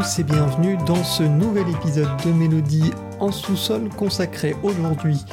Et 0.00 0.22
bienvenue 0.22 0.78
dans 0.86 1.04
ce 1.04 1.22
nouvel 1.22 1.68
épisode 1.68 2.08
de 2.24 2.32
Mélodie 2.32 2.90
en 3.18 3.30
sous-sol 3.30 3.90
consacré 3.90 4.56
aujourd'hui 4.62 5.26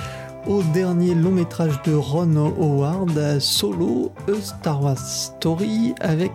au 0.46 0.62
dernier 0.62 1.16
long 1.16 1.32
métrage 1.32 1.82
de 1.84 1.94
Ron 1.94 2.36
Howard, 2.36 3.40
Solo, 3.40 4.12
A 4.28 4.42
Star 4.42 4.84
Wars 4.84 5.00
Story, 5.00 5.96
avec 6.02 6.34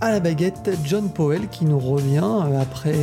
à 0.00 0.12
la 0.12 0.20
baguette 0.20 0.78
John 0.84 1.10
Powell 1.10 1.48
qui 1.48 1.64
nous 1.64 1.80
revient 1.80 2.22
après, 2.60 2.94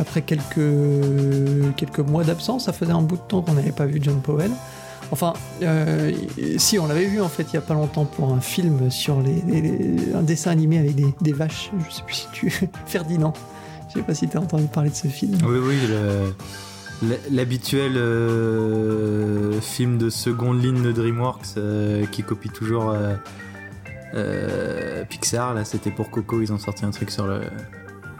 après 0.00 0.22
quelques, 0.22 1.76
quelques 1.76 2.00
mois 2.00 2.24
d'absence. 2.24 2.64
Ça 2.64 2.72
faisait 2.72 2.92
un 2.92 3.02
bout 3.02 3.16
de 3.16 3.22
temps 3.28 3.42
qu'on 3.42 3.54
n'avait 3.54 3.70
pas 3.70 3.86
vu 3.86 4.00
John 4.02 4.20
Powell. 4.20 4.50
Enfin, 5.12 5.34
euh, 5.62 6.10
si 6.58 6.80
on 6.80 6.88
l'avait 6.88 7.06
vu 7.06 7.20
en 7.20 7.28
fait 7.28 7.44
il 7.52 7.54
y 7.54 7.58
a 7.58 7.62
pas 7.62 7.74
longtemps 7.74 8.04
pour 8.04 8.32
un 8.32 8.40
film 8.40 8.90
sur 8.90 9.20
les, 9.20 9.42
un 10.12 10.22
dessin 10.22 10.50
animé 10.50 10.78
avec 10.78 10.96
des, 10.96 11.14
des, 11.20 11.32
vaches. 11.32 11.70
Je 11.88 11.94
sais 11.94 12.02
plus 12.02 12.14
si 12.14 12.26
tu 12.32 12.68
Ferdinand. 12.86 13.32
Je 13.96 14.02
sais 14.02 14.06
pas 14.06 14.14
si 14.14 14.28
tu 14.28 14.36
as 14.36 14.40
entendu 14.42 14.66
parler 14.66 14.90
de 14.90 14.94
ce 14.94 15.08
film. 15.08 15.38
Oui 15.46 15.58
oui, 15.58 17.08
l'habituel 17.30 17.92
euh, 17.96 19.58
film 19.62 19.96
de 19.96 20.10
seconde 20.10 20.62
ligne 20.62 20.82
de 20.82 20.92
DreamWorks 20.92 21.56
euh, 21.56 22.04
qui 22.04 22.22
copie 22.22 22.50
toujours 22.50 22.94
euh, 24.14 25.04
Pixar. 25.08 25.54
Là, 25.54 25.64
c'était 25.64 25.90
pour 25.90 26.10
Coco, 26.10 26.42
ils 26.42 26.52
ont 26.52 26.58
sorti 26.58 26.84
un 26.84 26.90
truc 26.90 27.10
sur 27.10 27.26
le 27.26 27.40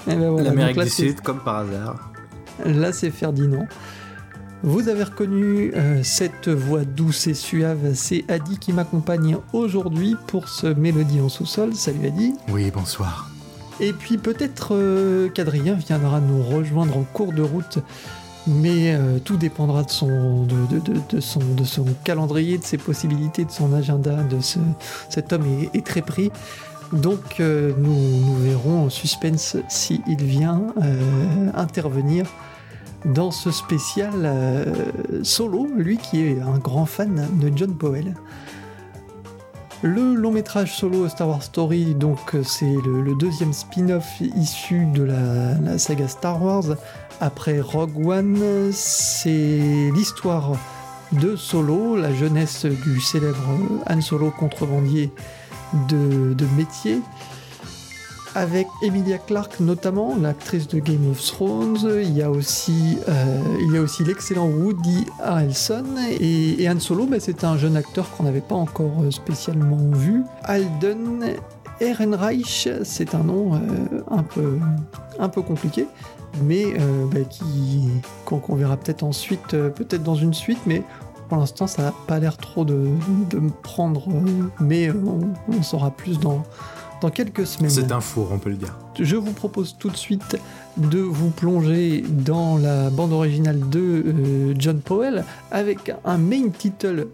eh 0.08 0.14
ben 0.14 0.42
l'Amérique 0.42 0.80
du 0.80 0.88
Sud 0.88 1.20
comme 1.20 1.40
par 1.40 1.56
hasard. 1.56 2.10
Là, 2.64 2.90
c'est 2.92 3.10
Ferdinand. 3.10 3.66
Vous 4.62 4.88
avez 4.88 5.04
reconnu 5.04 5.72
euh, 5.74 6.00
cette 6.02 6.48
voix 6.48 6.84
douce 6.86 7.26
et 7.26 7.34
suave, 7.34 7.92
c'est 7.94 8.24
Adi 8.30 8.58
qui 8.58 8.72
m'accompagne 8.72 9.36
aujourd'hui 9.52 10.16
pour 10.26 10.48
ce 10.48 10.68
Mélodie 10.68 11.20
en 11.20 11.28
sous-sol. 11.28 11.74
Salut 11.74 12.06
Adi. 12.06 12.32
Oui, 12.48 12.70
bonsoir. 12.70 13.28
Et 13.80 13.92
puis 13.92 14.18
peut-être 14.18 14.74
euh, 14.74 15.28
qu'Adrien 15.28 15.74
viendra 15.74 16.20
nous 16.20 16.42
rejoindre 16.42 16.96
en 16.96 17.02
cours 17.02 17.32
de 17.32 17.42
route, 17.42 17.78
mais 18.46 18.94
euh, 18.94 19.18
tout 19.18 19.36
dépendra 19.36 19.82
de 19.82 19.90
son, 19.90 20.46
calendrier, 22.04 22.58
de 22.58 22.64
ses 22.64 22.78
possibilités, 22.78 23.44
de 23.44 23.50
son 23.50 23.72
agenda. 23.72 24.22
De 24.22 24.40
ce, 24.40 24.58
cet 25.10 25.32
homme 25.32 25.44
est, 25.74 25.84
très 25.84 26.02
pris. 26.02 26.30
Donc 26.92 27.40
nous, 27.40 28.20
nous, 28.20 28.36
verrons 28.36 28.84
en 28.84 28.90
suspense 28.90 29.56
s'il 29.68 30.22
vient 30.22 30.62
intervenir 31.52 32.26
dans 33.14 33.30
ce 33.30 33.50
spécial 33.50 34.12
euh, 34.24 34.64
solo, 35.22 35.68
lui 35.76 35.98
qui 35.98 36.22
est 36.22 36.40
un 36.40 36.58
grand 36.58 36.86
fan 36.86 37.28
de 37.40 37.52
John 37.54 37.74
Powell. 37.74 38.14
Le 39.82 40.14
long 40.14 40.32
métrage 40.32 40.74
solo 40.74 41.06
Star 41.08 41.28
Wars 41.28 41.42
Story, 41.42 41.94
donc 41.94 42.34
c'est 42.44 42.64
le, 42.64 43.14
deuxième 43.14 43.52
spin-off 43.52 44.20
issu 44.20 44.86
de 44.86 45.02
la, 45.02 45.78
saga 45.78 46.08
Star 46.08 46.42
Wars. 46.42 46.76
Après 47.20 47.60
Rogue 47.60 48.06
One, 48.06 48.70
c'est 48.72 49.90
l'histoire 49.94 50.52
de 51.12 51.36
Solo, 51.36 51.94
la 51.96 52.12
jeunesse 52.14 52.64
du 52.64 53.00
célèbre 53.00 53.48
Han 53.88 54.00
Solo 54.00 54.30
contrebandier 54.30 55.12
de, 55.88 56.32
de 56.32 56.46
métier 56.56 57.00
avec 58.36 58.68
Emilia 58.82 59.16
Clarke 59.16 59.60
notamment, 59.60 60.14
l'actrice 60.20 60.68
de 60.68 60.78
Game 60.78 61.10
of 61.10 61.24
Thrones. 61.24 61.78
Il 62.02 62.14
y 62.14 62.22
a 62.22 62.30
aussi, 62.30 62.98
euh, 63.08 63.40
il 63.60 63.72
y 63.72 63.78
a 63.78 63.80
aussi 63.80 64.04
l'excellent 64.04 64.46
Woody 64.46 65.06
Harrelson 65.22 65.86
et, 66.20 66.68
Han 66.68 66.78
Solo. 66.78 67.06
Ben, 67.06 67.18
c'est 67.18 67.44
un 67.44 67.56
jeune 67.56 67.76
acteur 67.76 68.10
qu'on 68.10 68.24
n'avait 68.24 68.42
pas 68.42 68.54
encore 68.54 69.02
euh, 69.02 69.10
spécialement 69.10 69.78
vu. 69.90 70.22
Alden 70.44 71.36
Ehrenreich, 71.80 72.68
c'est 72.84 73.14
un 73.14 73.24
nom 73.24 73.54
euh, 73.54 74.02
un 74.10 74.22
peu, 74.22 74.58
un 75.18 75.30
peu 75.30 75.40
compliqué, 75.40 75.86
mais 76.42 76.66
ben, 77.12 77.24
qui 77.24 77.88
qu'on 78.26 78.54
verra 78.54 78.76
peut-être 78.76 79.02
ensuite, 79.02 79.48
peut-être 79.48 80.02
dans 80.02 80.14
une 80.14 80.34
suite, 80.34 80.60
mais 80.66 80.82
pour 81.28 81.38
l'instant, 81.38 81.66
ça 81.66 81.82
n'a 81.82 81.92
pas 82.06 82.18
l'air 82.18 82.36
trop 82.36 82.64
de, 82.64 82.74
me 82.74 83.50
prendre, 83.62 84.08
mais 84.60 84.90
on, 84.90 85.62
saura 85.62 85.90
plus 85.90 86.18
dans, 86.18 86.42
dans 87.00 87.10
quelques 87.10 87.46
semaines. 87.46 87.70
C'est 87.70 87.92
un 87.92 88.00
four, 88.00 88.28
on 88.32 88.38
peut 88.38 88.50
le 88.50 88.56
dire. 88.56 88.78
Je 88.98 89.16
vous 89.16 89.32
propose 89.32 89.76
tout 89.78 89.90
de 89.90 89.96
suite 89.96 90.38
de 90.76 90.98
vous 90.98 91.30
plonger 91.30 92.02
dans 92.08 92.58
la 92.58 92.90
bande 92.90 93.12
originale 93.12 93.68
de 93.68 93.80
euh, 93.80 94.54
John 94.58 94.80
Powell 94.80 95.24
avec 95.50 95.92
un 96.04 96.18
main 96.18 96.48
title 96.48 97.08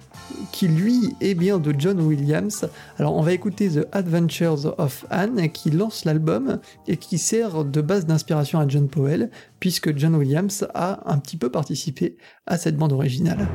qui 0.50 0.68
lui 0.68 1.14
est 1.20 1.34
bien 1.34 1.58
de 1.58 1.74
John 1.76 2.00
Williams. 2.00 2.68
Alors 2.98 3.14
on 3.14 3.22
va 3.22 3.32
écouter 3.32 3.68
The 3.68 3.86
Adventures 3.92 4.74
of 4.78 5.04
Anne 5.10 5.50
qui 5.50 5.70
lance 5.70 6.04
l'album 6.04 6.58
et 6.86 6.96
qui 6.96 7.18
sert 7.18 7.64
de 7.64 7.80
base 7.80 8.06
d'inspiration 8.06 8.58
à 8.58 8.66
John 8.66 8.88
Powell 8.88 9.30
puisque 9.60 9.96
John 9.96 10.14
Williams 10.16 10.66
a 10.74 11.00
un 11.12 11.18
petit 11.18 11.36
peu 11.36 11.50
participé 11.50 12.16
à 12.46 12.58
cette 12.58 12.76
bande 12.76 12.92
originale. 12.92 13.48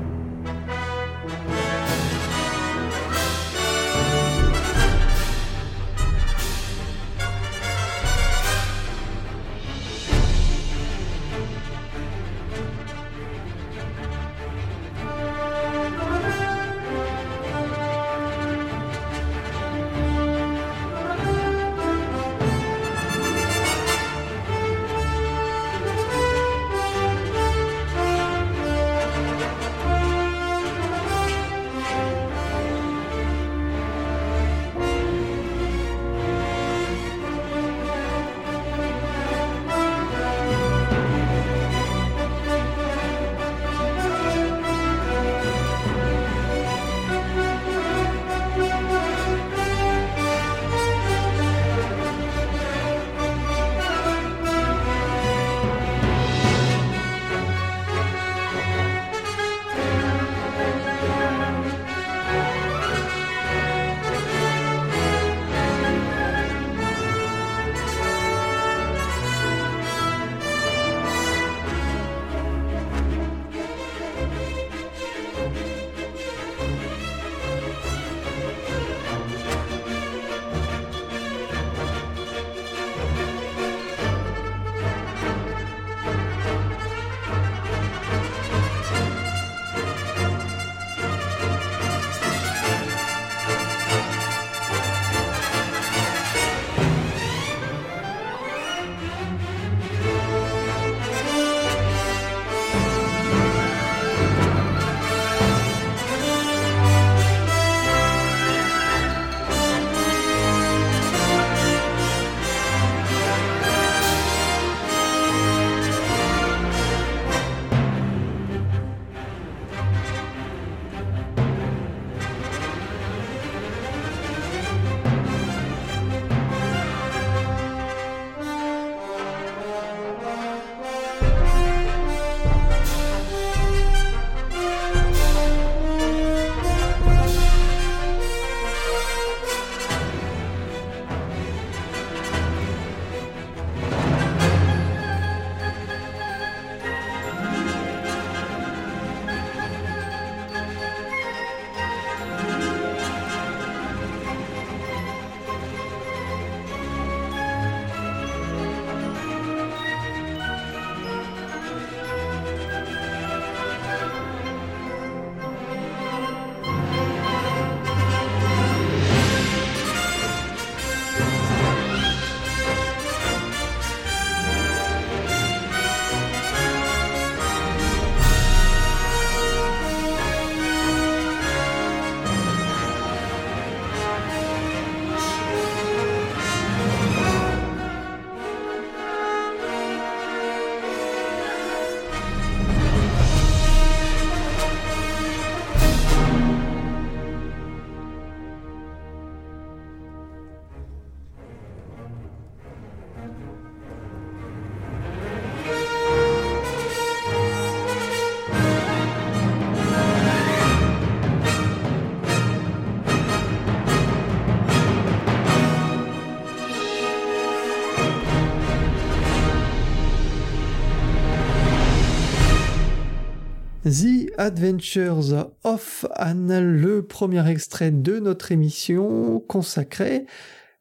The 223.87 224.34
Adventures 224.37 225.49
of 225.63 226.05
Anne, 226.16 226.59
le 226.59 227.05
premier 227.05 227.49
extrait 227.49 227.89
de 227.89 228.19
notre 228.19 228.51
émission 228.51 229.39
consacrée, 229.39 230.25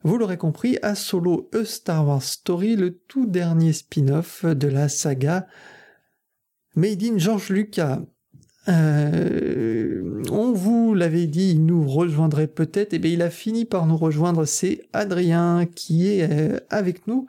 vous 0.02 0.18
l'aurez 0.18 0.36
compris, 0.36 0.76
à 0.82 0.96
Solo 0.96 1.48
A 1.54 1.64
Star 1.64 2.04
Wars 2.04 2.22
Story, 2.22 2.74
le 2.74 2.98
tout 2.98 3.26
dernier 3.26 3.72
spin-off 3.72 4.44
de 4.44 4.66
la 4.66 4.88
saga 4.88 5.46
Made 6.74 7.02
in 7.04 7.18
George 7.18 7.50
Lucas. 7.50 8.00
Euh, 8.68 10.24
on 10.32 10.50
vous 10.50 10.94
l'avait 10.94 11.28
dit, 11.28 11.50
il 11.52 11.64
nous 11.64 11.88
rejoindrait 11.88 12.48
peut-être. 12.48 12.92
Et 12.92 12.96
eh 12.96 12.98
bien, 12.98 13.12
il 13.12 13.22
a 13.22 13.30
fini 13.30 13.66
par 13.66 13.86
nous 13.86 13.96
rejoindre. 13.96 14.46
C'est 14.46 14.82
Adrien 14.92 15.66
qui 15.66 16.08
est 16.08 16.28
euh, 16.28 16.58
avec 16.70 17.06
nous 17.06 17.28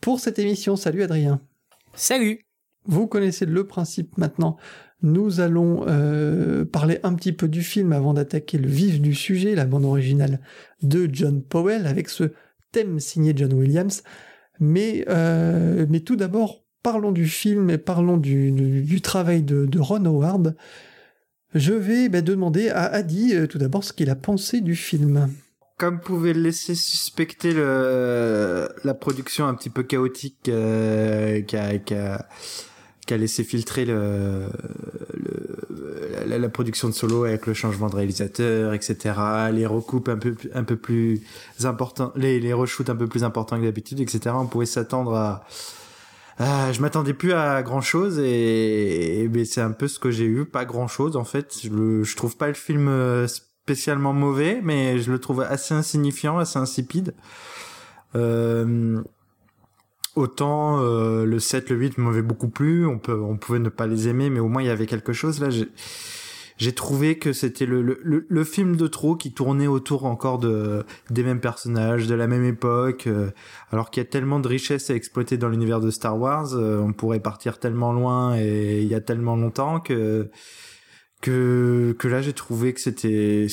pour 0.00 0.18
cette 0.18 0.40
émission. 0.40 0.74
Salut 0.74 1.04
Adrien. 1.04 1.40
Salut. 1.94 2.40
Vous 2.90 3.06
connaissez 3.06 3.46
le 3.46 3.64
principe 3.66 4.18
maintenant. 4.18 4.56
Nous 5.02 5.40
allons 5.40 5.84
euh, 5.88 6.66
parler 6.66 6.98
un 7.02 7.14
petit 7.14 7.32
peu 7.32 7.48
du 7.48 7.62
film 7.62 7.92
avant 7.92 8.12
d'attaquer 8.12 8.58
le 8.58 8.68
vif 8.68 9.00
du 9.00 9.14
sujet, 9.14 9.54
la 9.54 9.64
bande 9.64 9.86
originale 9.86 10.40
de 10.82 11.08
John 11.10 11.42
Powell 11.42 11.86
avec 11.86 12.10
ce 12.10 12.24
thème 12.70 13.00
signé 13.00 13.32
John 13.34 13.54
Williams. 13.54 14.02
Mais, 14.58 15.06
mais 15.08 16.00
tout 16.00 16.16
d'abord, 16.16 16.64
parlons 16.82 17.12
du 17.12 17.26
film 17.26 17.70
et 17.70 17.78
parlons 17.78 18.16
du, 18.16 19.00
travail 19.02 19.42
de, 19.42 19.78
Ron 19.78 20.04
Howard. 20.04 20.56
Je 21.54 21.72
vais 21.72 22.08
bah, 22.08 22.20
demander 22.20 22.68
à 22.68 22.84
Adi 22.84 23.34
euh, 23.34 23.46
tout 23.46 23.58
d'abord 23.58 23.82
ce 23.82 23.92
qu'il 23.92 24.10
a 24.10 24.14
pensé 24.14 24.60
du 24.60 24.76
film. 24.76 25.28
Comme 25.78 26.00
pouvait 26.00 26.34
laisser 26.34 26.74
suspecter 26.74 27.54
la 27.54 28.94
production 28.94 29.46
un 29.46 29.54
petit 29.54 29.70
peu 29.70 29.82
chaotique 29.82 30.48
euh, 30.48 31.40
qui, 33.10 33.14
a, 33.14 33.16
laissé 33.16 33.44
filtrer 33.44 33.84
le, 33.84 34.46
la, 36.26 36.48
production 36.48 36.88
de 36.88 36.94
Solo 36.94 37.24
avec 37.24 37.46
le 37.46 37.54
changement 37.54 37.88
de 37.88 37.96
réalisateur, 37.96 38.72
etc. 38.74 39.14
Les 39.52 39.66
recoupes 39.66 40.08
un 40.08 40.16
peu, 40.16 40.34
un 40.54 40.64
peu 40.64 40.76
plus 40.76 41.22
importants, 41.64 42.12
les, 42.16 42.40
les 42.40 42.52
reshoots 42.52 42.88
un 42.90 42.96
peu 42.96 43.06
plus 43.06 43.24
importants 43.24 43.58
que 43.58 43.64
d'habitude, 43.64 44.00
etc. 44.00 44.34
On 44.34 44.46
pouvait 44.46 44.66
s'attendre 44.66 45.14
à 45.14 45.44
ah, 46.42 46.72
je 46.72 46.80
m'attendais 46.80 47.12
plus 47.12 47.34
à 47.34 47.62
grand 47.62 47.82
chose 47.82 48.18
et, 48.18 49.28
ben, 49.28 49.44
c'est 49.44 49.60
un 49.60 49.72
peu 49.72 49.88
ce 49.88 49.98
que 49.98 50.10
j'ai 50.10 50.24
eu, 50.24 50.46
pas 50.46 50.64
grand 50.64 50.88
chose 50.88 51.16
en 51.16 51.24
fait. 51.24 51.54
Je, 51.62 52.02
je 52.02 52.16
trouve 52.16 52.38
pas 52.38 52.48
le 52.48 52.54
film 52.54 52.88
euh, 52.88 53.26
spécialement 53.26 54.14
mauvais, 54.14 54.60
mais 54.62 55.00
je 55.00 55.12
le 55.12 55.18
trouve 55.18 55.42
assez 55.42 55.74
insignifiant, 55.74 56.38
assez 56.38 56.58
insipide. 56.58 57.14
Euh, 58.14 59.02
autant 60.16 60.80
euh, 60.80 61.24
le 61.24 61.38
7, 61.38 61.70
le 61.70 61.76
8 61.76 61.98
m'avaient 61.98 62.22
beaucoup 62.22 62.48
plu, 62.48 62.86
on 62.86 62.98
peut, 62.98 63.20
on 63.20 63.36
pouvait 63.36 63.58
ne 63.58 63.68
pas 63.68 63.86
les 63.86 64.08
aimer, 64.08 64.30
mais 64.30 64.40
au 64.40 64.48
moins 64.48 64.62
il 64.62 64.66
y 64.66 64.70
avait 64.70 64.86
quelque 64.86 65.12
chose. 65.12 65.40
Là 65.40 65.48
j'ai 66.60 66.74
trouvé 66.74 67.18
que 67.18 67.32
c'était 67.32 67.64
le, 67.64 67.80
le, 67.80 68.26
le, 68.28 68.44
film 68.44 68.76
de 68.76 68.86
trop 68.86 69.16
qui 69.16 69.32
tournait 69.32 69.66
autour 69.66 70.04
encore 70.04 70.38
de 70.38 70.84
des 71.08 71.22
mêmes 71.22 71.40
personnages, 71.40 72.06
de 72.06 72.14
la 72.14 72.26
même 72.26 72.44
époque, 72.44 73.06
euh, 73.06 73.30
alors 73.70 73.90
qu'il 73.90 74.02
y 74.02 74.06
a 74.06 74.08
tellement 74.08 74.40
de 74.40 74.48
richesses 74.48 74.90
à 74.90 74.94
exploiter 74.94 75.38
dans 75.38 75.48
l'univers 75.48 75.80
de 75.80 75.90
Star 75.90 76.18
Wars, 76.18 76.52
euh, 76.52 76.78
on 76.78 76.92
pourrait 76.92 77.20
partir 77.20 77.58
tellement 77.58 77.92
loin 77.92 78.36
et 78.36 78.82
il 78.82 78.88
y 78.88 78.94
a 78.94 79.00
tellement 79.00 79.36
longtemps 79.36 79.80
que 79.80 80.30
que 81.22 81.96
que 81.98 82.08
là 82.08 82.20
j'ai 82.20 82.34
trouvé 82.34 82.74
que 82.74 82.80
c'était 82.80 83.46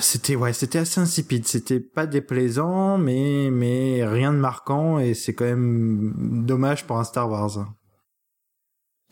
c'était 0.00 0.36
ouais 0.36 0.52
c'était 0.52 0.78
assez 0.78 1.00
insipide 1.00 1.46
c'était 1.46 1.80
pas 1.80 2.06
déplaisant 2.06 2.98
mais 2.98 3.50
mais 3.50 4.04
rien 4.06 4.32
de 4.32 4.38
marquant 4.38 4.98
et 4.98 5.14
c'est 5.14 5.34
quand 5.34 5.44
même 5.44 6.44
dommage 6.46 6.86
pour 6.86 6.98
un 6.98 7.04
Star 7.04 7.30
Wars 7.30 7.66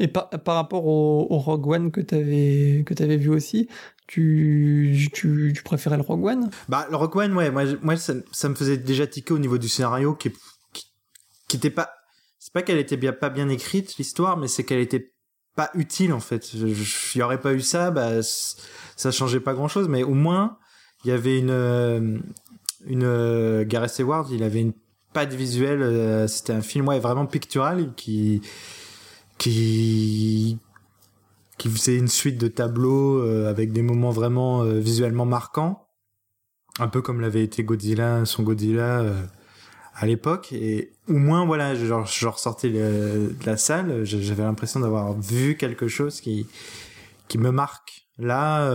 et 0.00 0.08
par, 0.08 0.30
par 0.30 0.54
rapport 0.54 0.86
au, 0.86 1.38
Rogue 1.38 1.66
One 1.66 1.90
que 1.90 2.00
tu 2.00 2.14
avais, 2.14 2.84
que 2.86 3.02
avais 3.02 3.16
vu 3.16 3.30
aussi, 3.30 3.68
tu, 4.06 5.08
tu, 5.12 5.52
tu, 5.54 5.62
préférais 5.64 5.96
le 5.96 6.02
Rogue 6.02 6.24
One? 6.24 6.50
Bah, 6.68 6.86
le 6.90 6.96
Rogue 6.96 7.16
One, 7.16 7.34
ouais, 7.34 7.50
moi, 7.50 7.64
moi 7.82 7.96
ça, 7.96 8.14
ça, 8.30 8.48
me 8.48 8.54
faisait 8.54 8.76
déjà 8.76 9.06
tiquer 9.06 9.34
au 9.34 9.38
niveau 9.38 9.58
du 9.58 9.68
scénario 9.68 10.14
qui, 10.14 10.30
qui, 10.72 10.86
qui 11.48 11.56
était 11.56 11.70
pas. 11.70 11.90
C'est 12.38 12.52
pas 12.52 12.62
qu'elle 12.62 12.78
était 12.78 12.96
bien, 12.96 13.12
pas 13.12 13.28
bien 13.28 13.48
écrite, 13.48 13.96
l'histoire, 13.96 14.36
mais 14.36 14.46
c'est 14.46 14.62
qu'elle 14.62 14.78
était 14.78 15.12
pas 15.58 15.70
utile, 15.74 16.12
en 16.12 16.20
fait. 16.20 16.54
Il 16.54 16.76
y 17.16 17.22
aurait 17.22 17.40
pas 17.40 17.52
eu 17.52 17.60
ça, 17.60 17.90
bah, 17.90 18.22
ça 18.22 19.10
changeait 19.10 19.40
pas 19.40 19.54
grand 19.54 19.66
chose, 19.66 19.88
mais 19.88 20.04
au 20.04 20.14
moins, 20.14 20.56
il 21.04 21.08
y 21.08 21.12
avait 21.12 21.40
une. 21.40 22.22
Une. 22.86 23.64
Gareth 23.64 23.98
Edwards, 23.98 24.28
il 24.30 24.44
avait 24.44 24.60
une 24.60 24.72
patte 25.12 25.32
visuelle, 25.32 25.82
euh, 25.82 26.28
c'était 26.28 26.52
un 26.52 26.62
film, 26.62 26.86
ouais, 26.86 27.00
vraiment 27.00 27.26
pictural 27.26 27.92
qui 27.96 28.40
qui 29.36 30.58
qui 31.58 31.68
faisait 31.68 31.96
une 31.96 32.08
suite 32.08 32.38
de 32.38 32.48
tableaux 32.48 33.18
euh, 33.18 33.50
avec 33.50 33.72
des 33.72 33.82
moments 33.82 34.10
vraiment 34.10 34.62
euh, 34.62 34.78
visuellement 34.78 35.26
marquants, 35.26 35.88
un 36.78 36.86
peu 36.88 37.02
comme 37.02 37.20
l'avait 37.20 37.42
été 37.42 37.64
Godzilla, 37.64 38.24
son 38.24 38.44
Godzilla 38.44 39.00
euh, 39.00 39.24
à 39.98 40.06
l'époque. 40.06 40.52
Et 40.52 40.92
au 41.08 41.14
moins, 41.14 41.44
voilà, 41.44 41.74
genre, 41.74 42.06
je 42.06 42.26
ressortais 42.26 42.70
de 42.70 43.30
la 43.44 43.56
salle, 43.56 44.04
j'avais 44.04 44.44
l'impression 44.44 44.80
d'avoir 44.80 45.18
vu 45.18 45.56
quelque 45.56 45.88
chose 45.88 46.20
qui 46.20 46.46
qui 47.28 47.36
me 47.36 47.50
marque. 47.50 48.06
Là, 48.18 48.72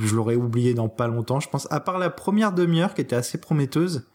je 0.00 0.14
l'aurais 0.14 0.34
oublié 0.34 0.74
dans 0.74 0.88
pas 0.88 1.06
longtemps, 1.06 1.38
je 1.38 1.48
pense. 1.48 1.68
À 1.70 1.80
part 1.80 1.98
la 1.98 2.10
première 2.10 2.52
demi-heure 2.52 2.94
qui 2.94 3.00
était 3.00 3.16
assez 3.16 3.38
prometteuse, 3.38 4.08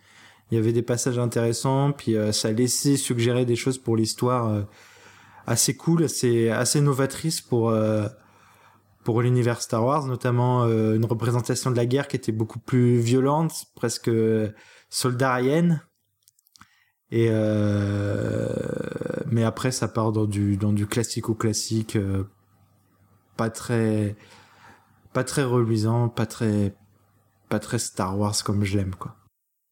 il 0.52 0.56
y 0.56 0.58
avait 0.58 0.74
des 0.74 0.82
passages 0.82 1.18
intéressants, 1.18 1.92
puis 1.94 2.16
ça 2.32 2.52
laissait 2.52 2.98
suggérer 2.98 3.46
des 3.46 3.56
choses 3.56 3.78
pour 3.78 3.96
l'histoire 3.96 4.66
assez 5.48 5.76
cool, 5.76 6.04
assez 6.04 6.50
assez 6.50 6.82
novatrice 6.82 7.42
pour 7.42 7.70
euh, 7.70 8.08
pour 9.04 9.22
l'univers 9.22 9.62
Star 9.62 9.84
Wars, 9.84 10.06
notamment 10.06 10.66
euh, 10.66 10.96
une 10.96 11.06
représentation 11.06 11.72
de 11.72 11.78
la 11.78 11.86
guerre 11.86 12.10
qui 12.10 12.18
était 12.18 12.34
beaucoup 12.34 12.60
plus 12.60 13.00
violente, 13.00 13.66
presque 13.74 14.12
soldarienne. 14.90 15.82
Et 17.12 17.28
euh, 17.30 18.50
mais 19.28 19.44
après 19.44 19.72
ça 19.72 19.88
part 19.88 20.12
dans 20.12 20.26
du 20.26 20.58
dans 20.58 20.74
du 20.74 20.88
classique 20.88 21.30
ou 21.30 21.36
classique, 21.36 21.98
pas 23.38 23.50
très 23.50 24.16
pas 25.14 25.24
très 25.24 25.44
reluisant, 25.44 26.10
pas 26.10 26.26
très 26.26 26.76
pas 27.50 27.60
très 27.60 27.80
Star 27.80 28.18
Wars 28.20 28.44
comme 28.44 28.64
je 28.66 28.78
l'aime 28.78 28.96
quoi. 28.96 29.16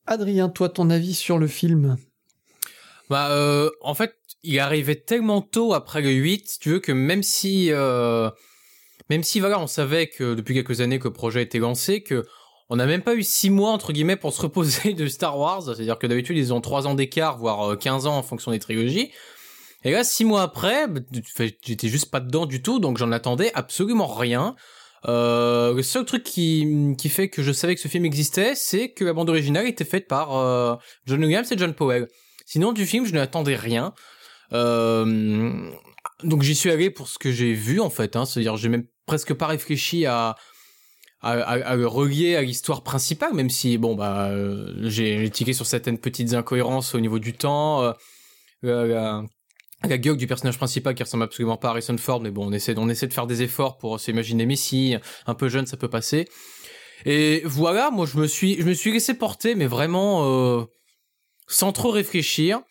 Adrien, 0.08 0.50
toi 0.50 0.70
ton 0.70 0.90
avis 0.90 1.14
sur 1.14 1.38
le 1.38 1.48
film? 1.48 1.98
Bah 3.10 3.32
euh, 3.32 3.70
en 3.82 3.96
fait 3.96 4.16
il 4.46 4.60
arrivait 4.60 4.96
tellement 4.96 5.42
tôt 5.42 5.74
après 5.74 6.02
le 6.02 6.12
8, 6.12 6.58
tu 6.62 6.70
veux, 6.70 6.80
que 6.80 6.92
même 6.92 7.24
si, 7.24 7.72
euh, 7.72 8.30
même 9.10 9.24
si, 9.24 9.40
voilà, 9.40 9.60
on 9.60 9.68
savait 9.68 10.08
que 10.08 10.36
depuis 10.36 10.54
quelques 10.54 10.82
années 10.82 11.00
que 11.00 11.08
le 11.08 11.14
projet 11.14 11.42
était 11.42 11.60
lancé, 11.60 12.04
que 12.04 12.26
on 12.70 12.76
n'a 12.78 12.86
même 12.86 13.02
pas 13.02 13.16
eu 13.16 13.24
six 13.24 13.50
mois, 13.50 13.72
entre 13.72 13.94
guillemets, 13.94 14.16
pour 14.16 14.34
se 14.34 14.42
reposer 14.42 14.94
de 14.96 15.08
Star 15.08 15.38
Wars. 15.38 15.64
C'est-à-dire 15.64 15.98
que 15.98 16.08
d'habitude, 16.08 16.38
ils 16.38 16.54
ont 16.54 16.62
trois 16.62 16.88
ans 16.88 16.96
d'écart, 16.96 17.38
voire 17.38 17.78
15 17.78 18.06
euh, 18.06 18.10
ans 18.10 18.18
en 18.18 18.24
fonction 18.24 18.52
des 18.52 18.60
trilogies. 18.60 19.12
Et 19.84 19.92
là, 19.92 20.04
six 20.04 20.26
mois 20.26 20.42
après, 20.42 20.88
bah, 20.88 21.00
j'étais 21.64 21.88
juste 21.90 22.10
pas 22.10 22.20
dedans 22.20 22.48
du 22.48 22.62
tout, 22.64 22.80
donc 22.80 22.98
j'en 22.98 23.12
attendais 23.12 23.52
absolument 23.54 24.08
rien. 24.08 24.56
Euh, 25.08 25.76
le 25.76 25.84
seul 25.84 26.06
truc 26.06 26.24
qui, 26.24 26.96
qui 26.98 27.10
fait 27.10 27.30
que 27.30 27.44
je 27.44 27.52
savais 27.52 27.76
que 27.76 27.82
ce 27.82 27.88
film 27.88 28.06
existait, 28.06 28.56
c'est 28.56 28.90
que 28.90 29.04
la 29.04 29.14
bande 29.14 29.30
originale 29.30 29.68
était 29.68 29.86
faite 29.86 30.08
par 30.08 30.36
euh, 30.36 30.76
John 31.06 31.24
Williams 31.24 31.52
et 31.52 31.58
John 31.58 31.76
Powell. 31.76 32.08
Sinon, 32.48 32.74
du 32.74 32.88
film, 32.88 33.06
je 33.06 33.14
n'attendais 33.14 33.56
rien. 33.56 33.94
Euh, 34.54 35.70
donc 36.24 36.44
j'y 36.44 36.56
suis 36.56 36.72
allé 36.72 36.90
pour 36.90 37.08
ce 37.08 37.20
que 37.20 37.32
j'ai 37.32 37.54
vu 37.54 37.80
en 37.80 37.90
fait, 37.90 38.16
hein, 38.16 38.26
c'est-à-dire 38.26 38.58
j'ai 38.58 38.70
même 38.70 38.86
presque 39.06 39.34
pas 39.34 39.48
réfléchi 39.48 40.06
à 40.06 40.36
à, 41.26 41.54
à, 41.54 41.76
le 41.76 41.88
relier 41.88 42.36
à 42.36 42.44
l'histoire 42.44 42.84
principale, 42.84 43.34
même 43.34 43.50
si 43.50 43.80
bon 43.80 43.96
bah 43.96 44.28
euh, 44.30 44.74
j'ai 44.84 45.28
tiqué 45.32 45.54
sur 45.54 45.66
certaines 45.66 45.98
petites 45.98 46.36
incohérences 46.36 46.94
au 46.94 47.00
niveau 47.00 47.18
du 47.18 47.34
temps, 47.34 47.82
euh, 47.82 47.94
la, 48.62 49.24
la 49.84 49.98
gueule 49.98 50.18
du 50.18 50.28
personnage 50.28 50.58
principal 50.58 50.94
qui 50.94 51.02
ressemble 51.02 51.24
absolument 51.24 51.58
pas 51.58 51.70
à 51.70 51.72
Harrison 51.72 51.98
Ford, 51.98 52.22
mais 52.22 52.30
bon 52.30 52.48
on 52.48 52.52
essaie 52.52 52.76
on 52.78 52.90
essaie 52.90 53.08
de 53.08 53.14
faire 53.14 53.26
des 53.26 53.42
efforts 53.42 53.80
pour 53.80 54.00
s'imaginer 54.00 54.46
Messi, 54.46 54.96
un 55.26 55.34
peu 55.34 55.50
jeune 55.50 55.66
ça 55.66 55.78
peut 55.78 55.90
passer. 55.90 56.28
Et 57.06 57.42
voilà, 57.44 57.90
moi 57.90 58.06
je 58.06 58.18
me 58.18 58.28
suis 58.28 58.62
je 58.62 58.68
me 58.68 58.74
suis 58.74 58.92
laissé 58.92 59.16
porter, 59.16 59.56
mais 59.56 59.66
vraiment 59.66 60.60
euh, 60.60 60.64
sans 61.48 61.72
trop 61.72 61.90
réfléchir. 61.90 62.62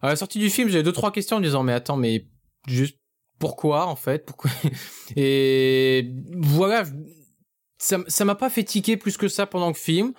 À 0.00 0.08
la 0.08 0.16
sortie 0.16 0.38
du 0.38 0.48
film, 0.48 0.68
j'avais 0.70 0.82
deux 0.82 0.92
trois 0.92 1.12
questions 1.12 1.36
en 1.36 1.40
me 1.40 1.44
disant 1.44 1.62
mais 1.62 1.74
attends 1.74 1.98
mais 1.98 2.26
juste 2.66 2.96
pourquoi 3.38 3.86
en 3.86 3.96
fait 3.96 4.24
pourquoi? 4.24 4.50
Et 5.16 6.10
voilà 6.38 6.84
ça 7.82 8.24
m'a 8.24 8.34
pas 8.34 8.50
fait 8.50 8.64
tiquer 8.64 8.96
plus 8.96 9.16
que 9.16 9.28
ça 9.28 9.46
pendant 9.46 9.68
le 9.68 9.74
film. 9.74 10.12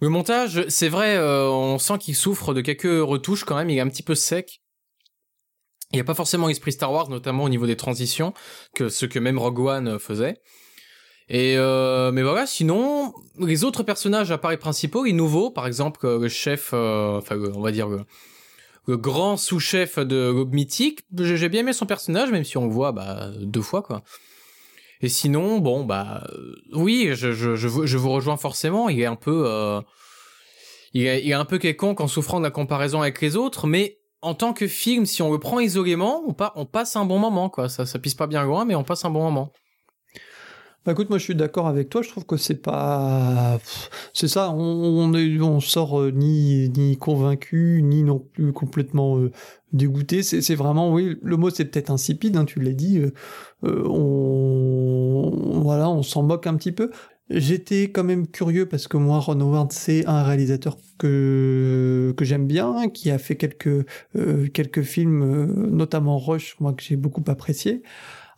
Le 0.00 0.08
montage, 0.10 0.66
c'est 0.68 0.90
vrai, 0.90 1.16
euh, 1.16 1.48
on 1.48 1.78
sent 1.78 1.98
qu'il 1.98 2.14
souffre 2.14 2.52
de 2.52 2.60
quelques 2.60 2.82
retouches 2.84 3.44
quand 3.44 3.56
même, 3.56 3.70
il 3.70 3.78
est 3.78 3.80
un 3.80 3.88
petit 3.88 4.02
peu 4.02 4.14
sec. 4.14 4.60
Il 5.92 5.96
n'y 5.96 6.00
a 6.00 6.04
pas 6.04 6.14
forcément 6.14 6.48
l'esprit 6.48 6.72
Star 6.72 6.92
Wars, 6.92 7.08
notamment 7.08 7.44
au 7.44 7.48
niveau 7.48 7.66
des 7.66 7.76
transitions, 7.76 8.34
que 8.74 8.88
ce 8.88 9.06
que 9.06 9.18
même 9.18 9.38
Rogue 9.38 9.60
One 9.60 9.98
faisait. 9.98 10.42
Et 11.28 11.56
euh, 11.56 12.12
mais 12.12 12.22
voilà, 12.22 12.46
sinon 12.46 13.14
les 13.38 13.64
autres 13.64 13.82
personnages 13.82 14.30
appareils 14.30 14.58
principaux, 14.58 15.04
les 15.04 15.12
nouveaux, 15.12 15.50
par 15.50 15.66
exemple 15.66 16.06
le 16.06 16.28
chef, 16.28 16.70
euh, 16.72 17.18
enfin 17.18 17.36
on 17.54 17.60
va 17.60 17.72
dire 17.72 17.88
le 18.86 18.96
grand 18.96 19.36
sous-chef 19.36 19.98
de 19.98 20.44
Mythique. 20.52 21.00
J'ai 21.18 21.48
bien 21.48 21.60
aimé 21.60 21.72
son 21.72 21.86
personnage, 21.86 22.30
même 22.30 22.44
si 22.44 22.56
on 22.58 22.66
le 22.66 22.72
voit 22.72 22.92
bah, 22.92 23.30
deux 23.40 23.62
fois, 23.62 23.82
quoi. 23.82 24.02
Et 25.02 25.08
sinon, 25.08 25.58
bon, 25.58 25.84
bah, 25.84 26.24
euh, 26.32 26.54
oui, 26.72 27.10
je, 27.12 27.32
je, 27.32 27.54
je, 27.54 27.68
vous, 27.68 27.86
je 27.86 27.98
vous 27.98 28.10
rejoins 28.10 28.36
forcément. 28.36 28.88
Il 28.88 29.00
est 29.00 29.06
un 29.06 29.16
peu, 29.16 29.44
euh, 29.46 29.80
il, 30.94 31.06
est, 31.06 31.22
il 31.22 31.30
est 31.30 31.34
un 31.34 31.44
peu 31.44 31.58
quelconque 31.58 32.00
en 32.00 32.08
souffrant 32.08 32.38
de 32.38 32.44
la 32.44 32.50
comparaison 32.50 33.02
avec 33.02 33.20
les 33.20 33.36
autres, 33.36 33.66
mais 33.66 33.98
en 34.22 34.34
tant 34.34 34.52
que 34.52 34.66
film, 34.66 35.06
si 35.06 35.22
on 35.22 35.30
le 35.32 35.38
prend 35.38 35.60
isolément, 35.60 36.22
on, 36.26 36.32
pa 36.32 36.52
on 36.56 36.66
passe 36.66 36.96
un 36.96 37.04
bon 37.04 37.18
moment, 37.18 37.50
quoi. 37.50 37.68
Ça, 37.68 37.86
ça 37.86 37.98
pisse 37.98 38.14
pas 38.14 38.26
bien 38.26 38.42
loin, 38.44 38.64
mais 38.64 38.74
on 38.74 38.84
passe 38.84 39.04
un 39.04 39.10
bon 39.10 39.22
moment. 39.22 39.52
Bah 40.86 40.92
écoute, 40.92 41.10
moi 41.10 41.18
je 41.18 41.24
suis 41.24 41.34
d'accord 41.34 41.66
avec 41.66 41.88
toi. 41.88 42.00
Je 42.02 42.08
trouve 42.10 42.24
que 42.26 42.36
c'est 42.36 42.62
pas, 42.62 43.58
c'est 44.12 44.28
ça. 44.28 44.52
On, 44.52 45.12
est, 45.14 45.40
on 45.40 45.58
sort 45.58 46.00
euh, 46.00 46.12
ni 46.12 46.68
ni 46.70 46.96
convaincu, 46.96 47.80
ni 47.82 48.04
non 48.04 48.20
plus 48.20 48.52
complètement 48.52 49.18
euh, 49.18 49.32
dégoûté. 49.72 50.22
C'est 50.22 50.54
vraiment, 50.54 50.92
oui, 50.92 51.16
le 51.22 51.36
mot 51.36 51.50
c'est 51.50 51.64
peut-être 51.64 51.90
insipide. 51.90 52.36
Hein, 52.36 52.44
tu 52.44 52.60
l'as 52.60 52.72
dit. 52.72 52.98
Euh, 52.98 53.10
euh, 53.64 53.82
on 53.88 55.60
voilà, 55.60 55.90
on 55.90 56.04
s'en 56.04 56.22
moque 56.22 56.46
un 56.46 56.54
petit 56.54 56.70
peu. 56.72 56.92
J'étais 57.30 57.90
quand 57.90 58.04
même 58.04 58.28
curieux 58.28 58.66
parce 58.66 58.86
que 58.86 58.96
moi, 58.96 59.18
Ron 59.18 59.40
Howard, 59.40 59.72
c'est 59.72 60.06
un 60.06 60.22
réalisateur 60.22 60.76
que 60.98 62.14
que 62.16 62.24
j'aime 62.24 62.46
bien, 62.46 62.88
qui 62.90 63.10
a 63.10 63.18
fait 63.18 63.34
quelques 63.34 63.84
quelques 64.52 64.82
films, 64.82 65.52
notamment 65.68 66.18
Rush, 66.18 66.56
moi 66.60 66.72
que 66.74 66.84
j'ai 66.84 66.94
beaucoup 66.94 67.24
apprécié. 67.26 67.82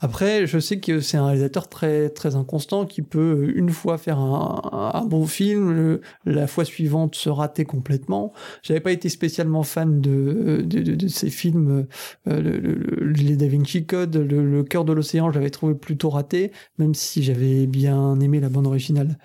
Après, 0.01 0.47
je 0.47 0.59
sais 0.59 0.79
que 0.79 1.01
c'est 1.01 1.17
un 1.17 1.27
réalisateur 1.27 1.69
très 1.69 2.09
très 2.11 2.37
inconstant 2.37 2.87
qui 2.87 3.03
peut 3.03 3.53
une 3.55 3.71
fois 3.71 3.99
faire 3.99 4.19
un, 4.19 5.05
bon 5.07 5.27
film, 5.27 6.01
la 6.25 6.47
fois 6.47 6.65
suivante 6.65 7.17
se 7.17 7.29
rater 7.29 7.65
complètement. 7.65 8.33
J'avais 8.63 8.81
pas 8.81 8.93
été 8.93 9.09
spécialement 9.09 9.65
fan 9.65 10.01
de 10.01 10.63
de, 10.65 10.81
de, 10.81 10.95
de 10.95 11.09
ces 11.09 11.31
films, 11.31 11.87
euh, 12.29 12.41
le, 12.41 12.59
le, 12.59 13.13
les 13.13 13.37
Da 13.37 13.49
Vinci 13.49 13.87
Code, 13.87 14.17
le, 14.17 14.63
cœur 14.63 14.85
de 14.85 14.93
l'océan, 14.93 15.31
je 15.31 15.39
l'avais 15.39 15.51
trouvé 15.51 15.75
plutôt 15.75 16.11
raté, 16.11 16.53
même 16.79 16.95
si 16.95 17.23
j'avais 17.23 17.67
bien 17.67 18.19
aimé 18.21 18.41
la 18.41 18.49
bande 18.49 18.67
originale 18.67 19.19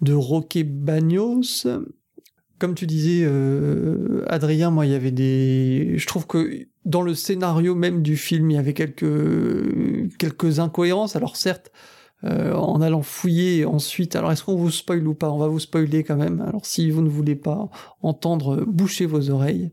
de 0.00 0.14
Roque 0.14 0.58
Bagnos. 0.64 1.66
Comme 2.58 2.74
tu 2.74 2.86
disais, 2.86 3.24
euh, 3.24 4.24
Adrien, 4.28 4.70
moi, 4.70 4.86
il 4.86 4.92
y 4.92 4.94
avait 4.94 5.10
des. 5.10 5.94
Je 5.96 6.06
trouve 6.06 6.26
que 6.26 6.66
dans 6.84 7.02
le 7.02 7.14
scénario 7.14 7.74
même 7.74 8.02
du 8.02 8.16
film, 8.16 8.50
il 8.50 8.54
y 8.54 8.58
avait 8.58 8.74
quelques 8.74 10.16
quelques 10.18 10.58
incohérences. 10.58 11.16
Alors 11.16 11.36
certes, 11.36 11.70
euh, 12.24 12.54
en 12.54 12.80
allant 12.80 13.02
fouiller 13.02 13.64
ensuite. 13.64 14.16
Alors 14.16 14.32
est-ce 14.32 14.44
qu'on 14.44 14.56
vous 14.56 14.70
spoil 14.70 15.06
ou 15.06 15.14
pas? 15.14 15.30
On 15.30 15.38
va 15.38 15.48
vous 15.48 15.60
spoiler 15.60 16.04
quand 16.04 16.16
même. 16.16 16.40
Alors 16.40 16.66
si 16.66 16.90
vous 16.90 17.02
ne 17.02 17.08
voulez 17.08 17.36
pas 17.36 17.68
entendre, 18.02 18.64
bouchez 18.66 19.06
vos 19.06 19.30
oreilles. 19.30 19.72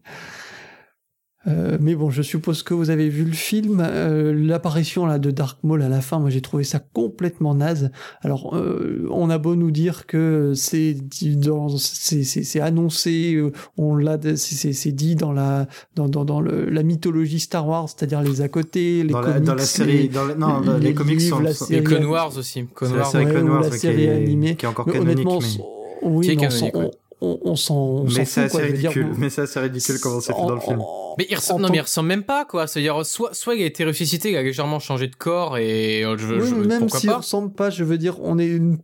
Euh, 1.50 1.78
mais 1.82 1.96
bon, 1.96 2.10
je 2.10 2.22
suppose 2.22 2.64
que 2.64 2.74
vous 2.74 2.90
avez 2.92 3.10
vu 3.10 3.24
le 3.26 3.32
film. 3.34 3.82
Euh, 3.84 4.34
L'apparition 4.34 5.06
là 5.06 5.20
de 5.20 5.32
Dark 5.32 5.58
Maul 5.64 5.82
à 5.82 5.90
la 5.90 6.02
fin, 6.02 6.20
moi 6.20 6.30
j'ai 6.30 6.42
trouvé 6.42 6.64
ça 6.64 6.80
complètement 6.80 7.56
naze. 7.56 7.92
Alors, 8.22 8.56
euh, 8.56 9.08
on 9.12 9.30
a 9.30 9.38
beau 9.38 9.56
nous 9.56 9.72
dire 9.72 10.06
que 10.06 10.54
c'est 10.56 10.96
c'est 11.78 12.60
annoncé, 12.60 13.34
euh, 13.36 13.52
on 13.78 13.96
l'a, 13.96 14.18
c'est 14.36 14.92
dit 14.92 15.16
dans 15.16 15.32
la 15.32 15.68
dans 15.96 16.08
dans, 16.10 16.26
dans 16.26 16.42
le, 16.42 16.70
la 16.70 16.84
mythologie 16.84 17.40
Star 17.40 17.68
Wars, 17.68 17.88
c'est-à-dire 17.90 18.22
les 18.22 18.42
à 18.42 18.48
côté, 18.48 19.04
les 19.04 19.10
dans 19.14 19.22
comics, 19.22 19.34
la, 19.36 19.40
dans 19.42 19.56
la 19.56 19.64
série, 19.66 19.98
les, 20.04 20.08
dans 20.10 20.26
la, 20.26 20.36
non, 20.36 20.62
les, 20.78 20.80
les 20.90 20.94
comics 20.94 21.20
livres, 21.20 21.38
sont, 21.38 21.44
la 21.44 21.54
série 21.54 21.76
Et 21.80 21.84
Clone 21.84 22.06
Wars 22.06 22.38
aussi. 22.38 22.66
Clone 22.76 22.92
C'est 22.92 22.96
la 22.98 23.02
Wars. 23.04 23.12
série 23.12 23.26
ouais, 23.26 23.32
Clone 23.32 23.50
ou 23.50 23.52
Wars 23.54 23.62
la 23.64 23.70
qui 23.70 23.78
série 23.80 24.04
est- 24.04 24.10
animée. 24.12 24.56
qui 24.56 24.66
est 24.66 24.70
encore 24.70 24.88
Mais 24.88 24.94
canonique, 24.94 25.28
honnêtement, 25.28 25.40
mais- 25.40 26.10
oui, 26.10 26.26
Qui 26.26 26.32
est 26.32 26.36
mais 26.36 26.46
on 26.46 26.50
canonique, 26.50 26.74
s'en- 26.74 26.80
ouais. 26.80 26.92
On, 27.22 27.40
on 27.44 27.56
s'en 27.56 27.76
on 27.76 28.04
mais 28.06 28.10
s'en 28.10 28.26
c'est 28.26 28.42
assez 28.44 28.58
veux 28.62 28.64
dire, 28.74 28.90
ridicule. 28.92 29.08
on- 29.14 29.20
Mais 29.20 29.30
c'est 29.30 29.42
assez 29.42 29.60
ridicule 29.60 29.96
comment 30.02 30.20
c'est 30.22 30.34
fait 30.34 30.40
dans 30.40 30.56
le 30.56 30.62
film. 30.62 30.80
Mais 31.18 31.26
il 31.30 31.36
ressemble, 31.36 31.62
non, 31.64 31.70
mais 31.70 31.78
il 31.78 31.82
ressemble 31.82 32.08
même 32.08 32.24
pas, 32.24 32.46
quoi. 32.46 32.66
C'est-à-dire, 32.68 33.06
soit, 33.06 33.34
soit 33.34 33.56
il 33.56 33.64
a 33.64 33.66
été 33.66 33.84
ressuscité, 33.84 34.32
il 34.32 34.38
a 34.38 34.44
légèrement 34.44 34.80
changé 34.80 35.08
de 35.08 35.16
corps 35.16 35.58
et 35.58 36.04
euh, 36.06 36.18
je, 36.18 36.34
Oui, 36.36 36.48
je- 36.50 36.56
mais 36.56 36.68
même 36.68 36.90
s'il 36.90 37.12
ressemble 37.12 37.52
pas, 37.54 37.70
je 37.70 37.84
veux 37.84 37.98
dire, 37.98 38.18
on 38.22 38.40
est 38.40 38.48
une- 38.48 38.80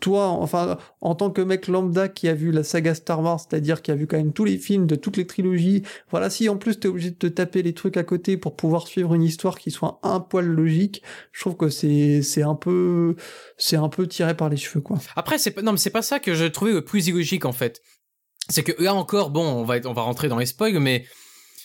toi, 0.00 0.28
enfin, 0.28 0.78
en 1.00 1.14
tant 1.14 1.30
que 1.30 1.40
mec 1.40 1.68
lambda 1.68 2.08
qui 2.08 2.28
a 2.28 2.34
vu 2.34 2.50
la 2.52 2.64
saga 2.64 2.94
Star 2.94 3.22
Wars, 3.22 3.40
c'est-à-dire 3.40 3.82
qui 3.82 3.90
a 3.90 3.94
vu 3.94 4.06
quand 4.06 4.16
même 4.16 4.32
tous 4.32 4.44
les 4.44 4.58
films 4.58 4.86
de 4.86 4.94
toutes 4.96 5.16
les 5.16 5.26
trilogies. 5.26 5.82
Voilà, 6.10 6.30
si 6.30 6.48
en 6.48 6.56
plus 6.56 6.78
t'es 6.78 6.88
obligé 6.88 7.10
de 7.10 7.16
te 7.16 7.26
taper 7.26 7.62
les 7.62 7.74
trucs 7.74 7.96
à 7.96 8.04
côté 8.04 8.36
pour 8.36 8.56
pouvoir 8.56 8.86
suivre 8.86 9.14
une 9.14 9.22
histoire 9.22 9.58
qui 9.58 9.70
soit 9.70 9.98
un 10.02 10.20
poil 10.20 10.46
logique, 10.46 11.02
je 11.32 11.40
trouve 11.40 11.56
que 11.56 11.68
c'est 11.68 12.22
c'est 12.22 12.42
un 12.42 12.54
peu 12.54 13.16
c'est 13.58 13.76
un 13.76 13.88
peu 13.88 14.06
tiré 14.06 14.36
par 14.36 14.48
les 14.48 14.56
cheveux, 14.56 14.80
quoi. 14.80 14.98
Après, 15.16 15.38
c'est 15.38 15.50
pas, 15.50 15.62
non, 15.62 15.72
mais 15.72 15.78
c'est 15.78 15.90
pas 15.90 16.02
ça 16.02 16.20
que 16.20 16.34
je 16.34 16.44
trouvais 16.44 16.72
le 16.72 16.84
plus 16.84 17.06
illogique, 17.08 17.44
en 17.44 17.52
fait. 17.52 17.82
C'est 18.48 18.62
que 18.62 18.80
là 18.82 18.94
encore, 18.94 19.30
bon, 19.30 19.44
on 19.44 19.64
va, 19.64 19.76
on 19.84 19.92
va 19.92 20.02
rentrer 20.02 20.28
dans 20.28 20.38
les 20.38 20.46
spoils, 20.46 20.78
mais 20.78 21.04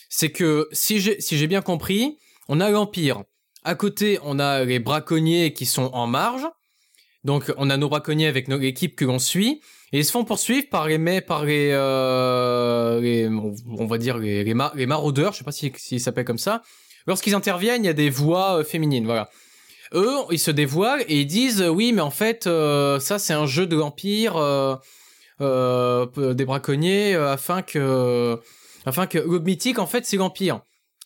c'est 0.08 0.30
que 0.30 0.68
si 0.72 1.00
j'ai, 1.00 1.20
si 1.20 1.38
j'ai 1.38 1.46
bien 1.46 1.62
compris, 1.62 2.18
on 2.48 2.60
a 2.60 2.70
l'Empire. 2.70 3.22
À 3.64 3.74
côté, 3.74 4.18
on 4.24 4.38
a 4.38 4.64
les 4.64 4.80
braconniers 4.80 5.52
qui 5.52 5.66
sont 5.66 5.90
en 5.92 6.06
marge. 6.06 6.46
Donc, 7.24 7.52
on 7.56 7.70
a 7.70 7.76
nos 7.76 7.88
braconniers 7.88 8.26
avec 8.26 8.48
nos 8.48 8.58
équipes 8.60 8.96
que 8.96 9.04
l'on 9.04 9.18
suit. 9.18 9.60
Et 9.92 9.98
ils 9.98 10.04
se 10.04 10.10
font 10.10 10.24
poursuivre 10.24 10.68
par 10.70 10.86
les, 10.88 11.20
par 11.20 11.44
les, 11.44 11.70
euh, 11.72 13.00
les- 13.00 13.28
on 13.28 13.86
va 13.86 13.98
dire 13.98 14.18
les, 14.18 14.42
les, 14.42 14.54
ma- 14.54 14.72
les 14.74 14.86
maraudeurs, 14.86 15.32
je 15.32 15.38
sais 15.38 15.44
pas 15.44 15.52
si, 15.52 15.70
s'ils 15.76 16.00
s'appellent 16.00 16.24
comme 16.24 16.38
ça. 16.38 16.62
Lorsqu'ils 17.06 17.34
interviennent, 17.34 17.84
il 17.84 17.86
y 17.86 17.90
a 17.90 17.92
des 17.94 18.10
voix 18.10 18.58
euh, 18.58 18.64
féminines, 18.64 19.04
voilà. 19.04 19.28
Eux, 19.92 20.16
ils 20.30 20.38
se 20.38 20.50
dévoilent 20.50 21.04
et 21.08 21.20
ils 21.20 21.26
disent, 21.26 21.62
oui, 21.62 21.92
mais 21.92 22.00
en 22.00 22.10
fait, 22.10 22.46
euh, 22.46 22.98
ça, 23.00 23.18
c'est 23.18 23.34
un 23.34 23.44
jeu 23.46 23.66
de 23.66 23.76
l'Empire, 23.76 24.36
euh, 24.36 26.06
des 26.34 26.44
braconniers, 26.44 27.14
afin 27.14 27.60
que, 27.62 28.40
afin 28.86 29.06
que 29.06 29.18
Gob 29.18 29.44
Mythique, 29.44 29.78
en 29.78 29.86
fait, 29.86 30.06
c'est 30.06 30.16
l'Empire. 30.16 30.60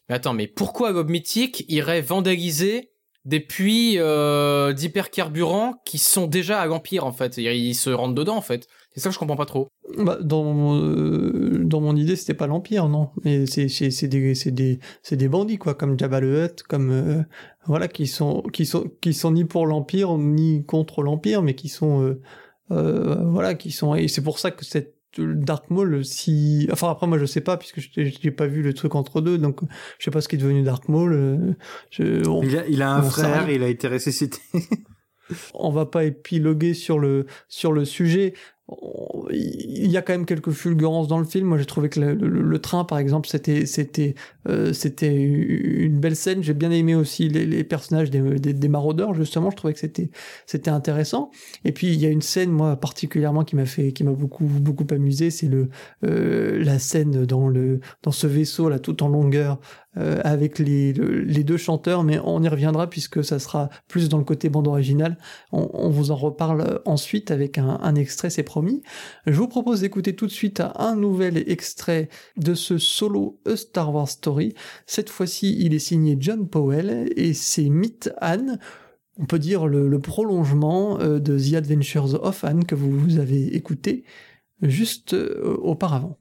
Mais 0.08 0.14
attends, 0.14 0.34
mais 0.34 0.46
pourquoi 0.46 0.92
Gob 0.92 1.10
Mythique 1.10 1.64
irait 1.68 2.00
vandaliser 2.00 2.90
des 3.26 3.40
puits 3.40 3.96
euh, 3.98 4.72
d'hypercarburant 4.72 5.74
qui 5.84 5.98
sont 5.98 6.26
déjà 6.26 6.60
à 6.60 6.66
l'Empire, 6.66 7.04
en 7.04 7.12
fait 7.12 7.36
Ils 7.36 7.74
se 7.74 7.90
rentrent 7.90 8.14
dedans, 8.14 8.36
en 8.36 8.42
fait. 8.42 8.66
C'est 8.94 9.00
ça 9.00 9.10
que 9.10 9.14
je 9.14 9.18
comprends 9.18 9.36
pas 9.36 9.44
trop. 9.44 9.68
Bah, 9.98 10.18
dans 10.22 10.44
mon, 10.44 10.80
euh, 10.80 11.64
dans 11.64 11.80
mon 11.80 11.94
idée, 11.96 12.16
c'était 12.16 12.34
pas 12.34 12.46
l'Empire, 12.46 12.88
non. 12.88 13.10
Mais 13.24 13.44
c'est 13.44 13.68
c'est 13.68 13.90
c'est 13.90 14.08
des 14.08 14.32
des 14.32 14.78
des 15.10 15.28
bandits 15.28 15.58
quoi, 15.58 15.74
comme 15.74 15.98
Jabba 15.98 16.20
Hutt, 16.20 16.62
comme 16.62 16.90
euh, 16.90 17.22
voilà, 17.66 17.88
qui 17.88 18.06
sont 18.06 18.42
qui 18.52 18.64
sont 18.64 18.90
qui 19.02 19.12
sont 19.12 19.32
ni 19.32 19.44
pour 19.44 19.66
l'Empire 19.66 20.16
ni 20.16 20.64
contre 20.64 21.02
l'Empire, 21.02 21.42
mais 21.42 21.54
qui 21.54 21.68
sont 21.68 22.02
euh, 22.02 22.22
euh, 22.70 23.22
voilà, 23.26 23.54
qui 23.54 23.70
sont 23.70 23.94
et 23.94 24.08
c'est 24.08 24.22
pour 24.22 24.38
ça 24.38 24.50
que 24.50 24.64
cette 24.64 24.95
Dark 25.22 25.70
Maul, 25.70 26.04
si 26.04 26.68
enfin 26.70 26.90
après 26.90 27.06
moi 27.06 27.18
je 27.18 27.26
sais 27.26 27.40
pas 27.40 27.56
puisque 27.56 27.80
je 27.80 28.00
n'ai 28.00 28.30
pas 28.30 28.46
vu 28.46 28.62
le 28.62 28.74
truc 28.74 28.94
entre 28.94 29.20
deux, 29.20 29.38
donc 29.38 29.60
je 29.98 30.04
sais 30.04 30.10
pas 30.10 30.20
ce 30.20 30.28
qui 30.28 30.36
est 30.36 30.38
devenu 30.38 30.62
Dark 30.62 30.88
Maul. 30.88 31.12
euh, 31.12 31.54
je, 31.90 32.26
on, 32.28 32.42
Il 32.42 32.58
a, 32.58 32.66
il 32.66 32.82
a 32.82 32.90
un 32.92 33.02
on 33.02 33.10
frère, 33.10 33.48
il 33.50 33.62
a 33.62 33.68
été 33.68 33.88
ressuscité. 33.88 34.38
on 35.54 35.70
va 35.70 35.86
pas 35.86 36.04
épiloguer 36.04 36.74
sur 36.74 36.98
le 36.98 37.26
sur 37.48 37.72
le 37.72 37.84
sujet. 37.84 38.34
Il 39.30 39.90
y 39.90 39.96
a 39.96 40.02
quand 40.02 40.12
même 40.12 40.26
quelques 40.26 40.50
fulgurances 40.50 41.06
dans 41.06 41.18
le 41.18 41.24
film. 41.24 41.46
Moi, 41.46 41.58
j'ai 41.58 41.66
trouvé 41.66 41.88
que 41.88 42.00
le, 42.00 42.58
train, 42.58 42.84
par 42.84 42.98
exemple, 42.98 43.28
c'était 43.28 43.64
c'était 43.64 44.16
euh, 44.48 44.72
c'était 44.72 45.14
une 45.14 46.00
belle 46.00 46.16
scène. 46.16 46.42
J'ai 46.42 46.54
bien 46.54 46.72
aimé 46.72 46.96
aussi 46.96 47.28
les, 47.28 47.46
les 47.46 47.62
personnages 47.62 48.10
des, 48.10 48.20
des, 48.20 48.52
des 48.52 48.68
maraudeurs. 48.68 49.14
Justement, 49.14 49.50
je 49.50 49.56
trouvais 49.56 49.72
que 49.72 49.78
c'était 49.78 50.10
c'était 50.46 50.70
intéressant. 50.70 51.30
Et 51.64 51.70
puis 51.70 51.88
il 51.88 52.00
y 52.00 52.06
a 52.06 52.10
une 52.10 52.22
scène, 52.22 52.50
moi 52.50 52.74
particulièrement, 52.74 53.44
qui 53.44 53.54
m'a 53.54 53.66
fait 53.66 53.92
qui 53.92 54.02
m'a 54.02 54.12
beaucoup 54.12 54.44
beaucoup 54.46 54.86
amusé. 54.90 55.30
C'est 55.30 55.46
le 55.46 55.68
euh, 56.04 56.62
la 56.64 56.80
scène 56.80 57.24
dans 57.24 57.48
le 57.48 57.78
dans 58.02 58.12
ce 58.12 58.26
vaisseau 58.26 58.68
là, 58.68 58.80
tout 58.80 59.04
en 59.04 59.08
longueur, 59.08 59.60
euh, 59.98 60.20
avec 60.24 60.58
les 60.58 60.92
le- 60.92 61.20
les 61.22 61.44
deux 61.44 61.56
chanteurs. 61.56 62.04
Mais 62.04 62.18
on 62.24 62.42
y 62.42 62.48
reviendra 62.48 62.88
puisque 62.88 63.24
ça 63.24 63.38
sera 63.38 63.70
plus 63.88 64.08
dans 64.08 64.18
le 64.18 64.24
côté 64.24 64.48
bande 64.48 64.68
originale. 64.68 65.18
On, 65.52 65.90
vous 65.90 66.10
en 66.10 66.16
reparle 66.16 66.80
ensuite 66.84 67.30
avec 67.30 67.58
un, 67.58 67.94
extrait, 67.94 68.30
c'est 68.30 68.42
promis. 68.42 68.82
Je 69.26 69.32
vous 69.38 69.48
propose 69.48 69.80
d'écouter 69.80 70.14
tout 70.14 70.26
de 70.26 70.32
suite 70.32 70.62
un 70.76 70.96
nouvel 70.96 71.48
extrait 71.50 72.08
de 72.36 72.54
ce 72.54 72.78
solo 72.78 73.40
A 73.46 73.56
Star 73.56 73.94
Wars 73.94 74.08
Story. 74.08 74.54
Cette 74.86 75.10
fois-ci, 75.10 75.56
il 75.60 75.74
est 75.74 75.78
signé 75.78 76.16
John 76.20 76.48
Powell 76.48 77.10
et 77.16 77.32
c'est 77.34 77.68
Meet 77.68 78.10
Anne. 78.20 78.58
On 79.18 79.24
peut 79.24 79.38
dire 79.38 79.66
le, 79.66 79.88
le 79.88 79.98
prolongement 79.98 81.00
euh, 81.00 81.18
de 81.18 81.38
The 81.38 81.54
Adventures 81.54 82.22
of 82.22 82.44
Anne 82.44 82.64
que 82.64 82.74
vous 82.74 83.18
avez 83.18 83.56
écouté 83.56 84.04
juste 84.62 85.14
euh, 85.14 85.56
auparavant. 85.62 86.18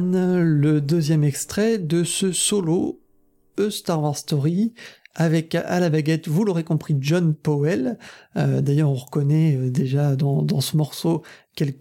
Le 0.00 0.80
deuxième 0.80 1.24
extrait 1.24 1.78
de 1.78 2.04
ce 2.04 2.30
solo 2.30 3.00
A 3.58 3.68
Star 3.70 4.00
Wars 4.00 4.16
Story 4.16 4.72
avec 5.16 5.56
à 5.56 5.80
la 5.80 5.90
baguette, 5.90 6.28
vous 6.28 6.44
l'aurez 6.44 6.62
compris, 6.62 6.96
John 7.00 7.34
Powell. 7.34 7.98
Euh, 8.36 8.60
d'ailleurs, 8.60 8.90
on 8.90 8.94
reconnaît 8.94 9.56
euh, 9.56 9.70
déjà 9.70 10.14
dans 10.14 10.60
ce 10.60 10.76
morceau 10.76 11.22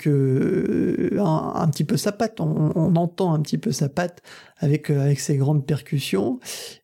euh, 0.08 1.20
un, 1.20 1.68
petit 1.70 1.84
peu 1.84 1.98
sa 1.98 2.12
patte. 2.12 2.40
On, 2.40 2.96
entend 2.96 3.34
un 3.34 3.42
petit 3.42 3.58
peu 3.58 3.72
sa 3.72 3.90
patte 3.90 4.22
avec 4.58 4.90
avec 4.90 5.20
ses 5.20 5.38
grandes 5.38 5.66
percussions 5.66 6.40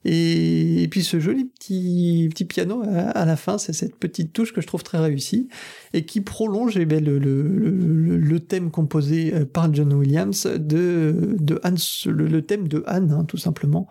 et, 0.06 0.88
puis 0.92 1.04
ce 1.04 1.20
joli 1.20 1.46
petit 1.46 2.28
petit 2.30 2.46
piano 2.46 2.84
à, 2.84 3.26
la 3.26 3.36
fin. 3.36 3.58
C'est 3.58 3.74
cette 3.74 3.98
petite 3.98 4.34
touche 4.34 4.54
que 4.54 4.62
je 4.62 4.68
trouve 4.68 4.84
très 4.84 5.00
réussie 5.00 5.48
et 5.94 6.06
qui 6.06 6.22
prolonge 6.22 6.78
eh 6.78 6.86
bien, 6.86 7.00
le, 7.00 7.20
le, 7.20 8.18
le, 8.18 8.40
thème 8.40 8.72
composé 8.72 9.32
par 9.46 9.74
John 9.74 9.94
Williams 9.94 10.46
de 10.46 11.36
de 11.40 11.60
le, 12.06 12.42
thème 12.42 12.68
de 12.68 12.84
Anne, 12.88 13.12
hein, 13.12 13.26
tout 13.26 13.38
simplement. 13.38 13.88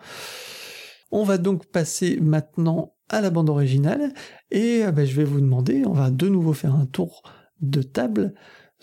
On 1.11 1.23
va 1.23 1.37
donc 1.37 1.65
passer 1.67 2.19
maintenant 2.21 2.95
à 3.09 3.21
la 3.21 3.29
bande 3.29 3.49
originale 3.49 4.13
et 4.51 4.83
euh, 4.83 4.91
ben, 4.91 5.05
je 5.05 5.15
vais 5.15 5.23
vous 5.23 5.39
demander, 5.39 5.83
on 5.85 5.93
va 5.93 6.09
de 6.09 6.27
nouveau 6.27 6.53
faire 6.53 6.73
un 6.75 6.85
tour 6.85 7.21
de 7.61 7.81
table, 7.81 8.33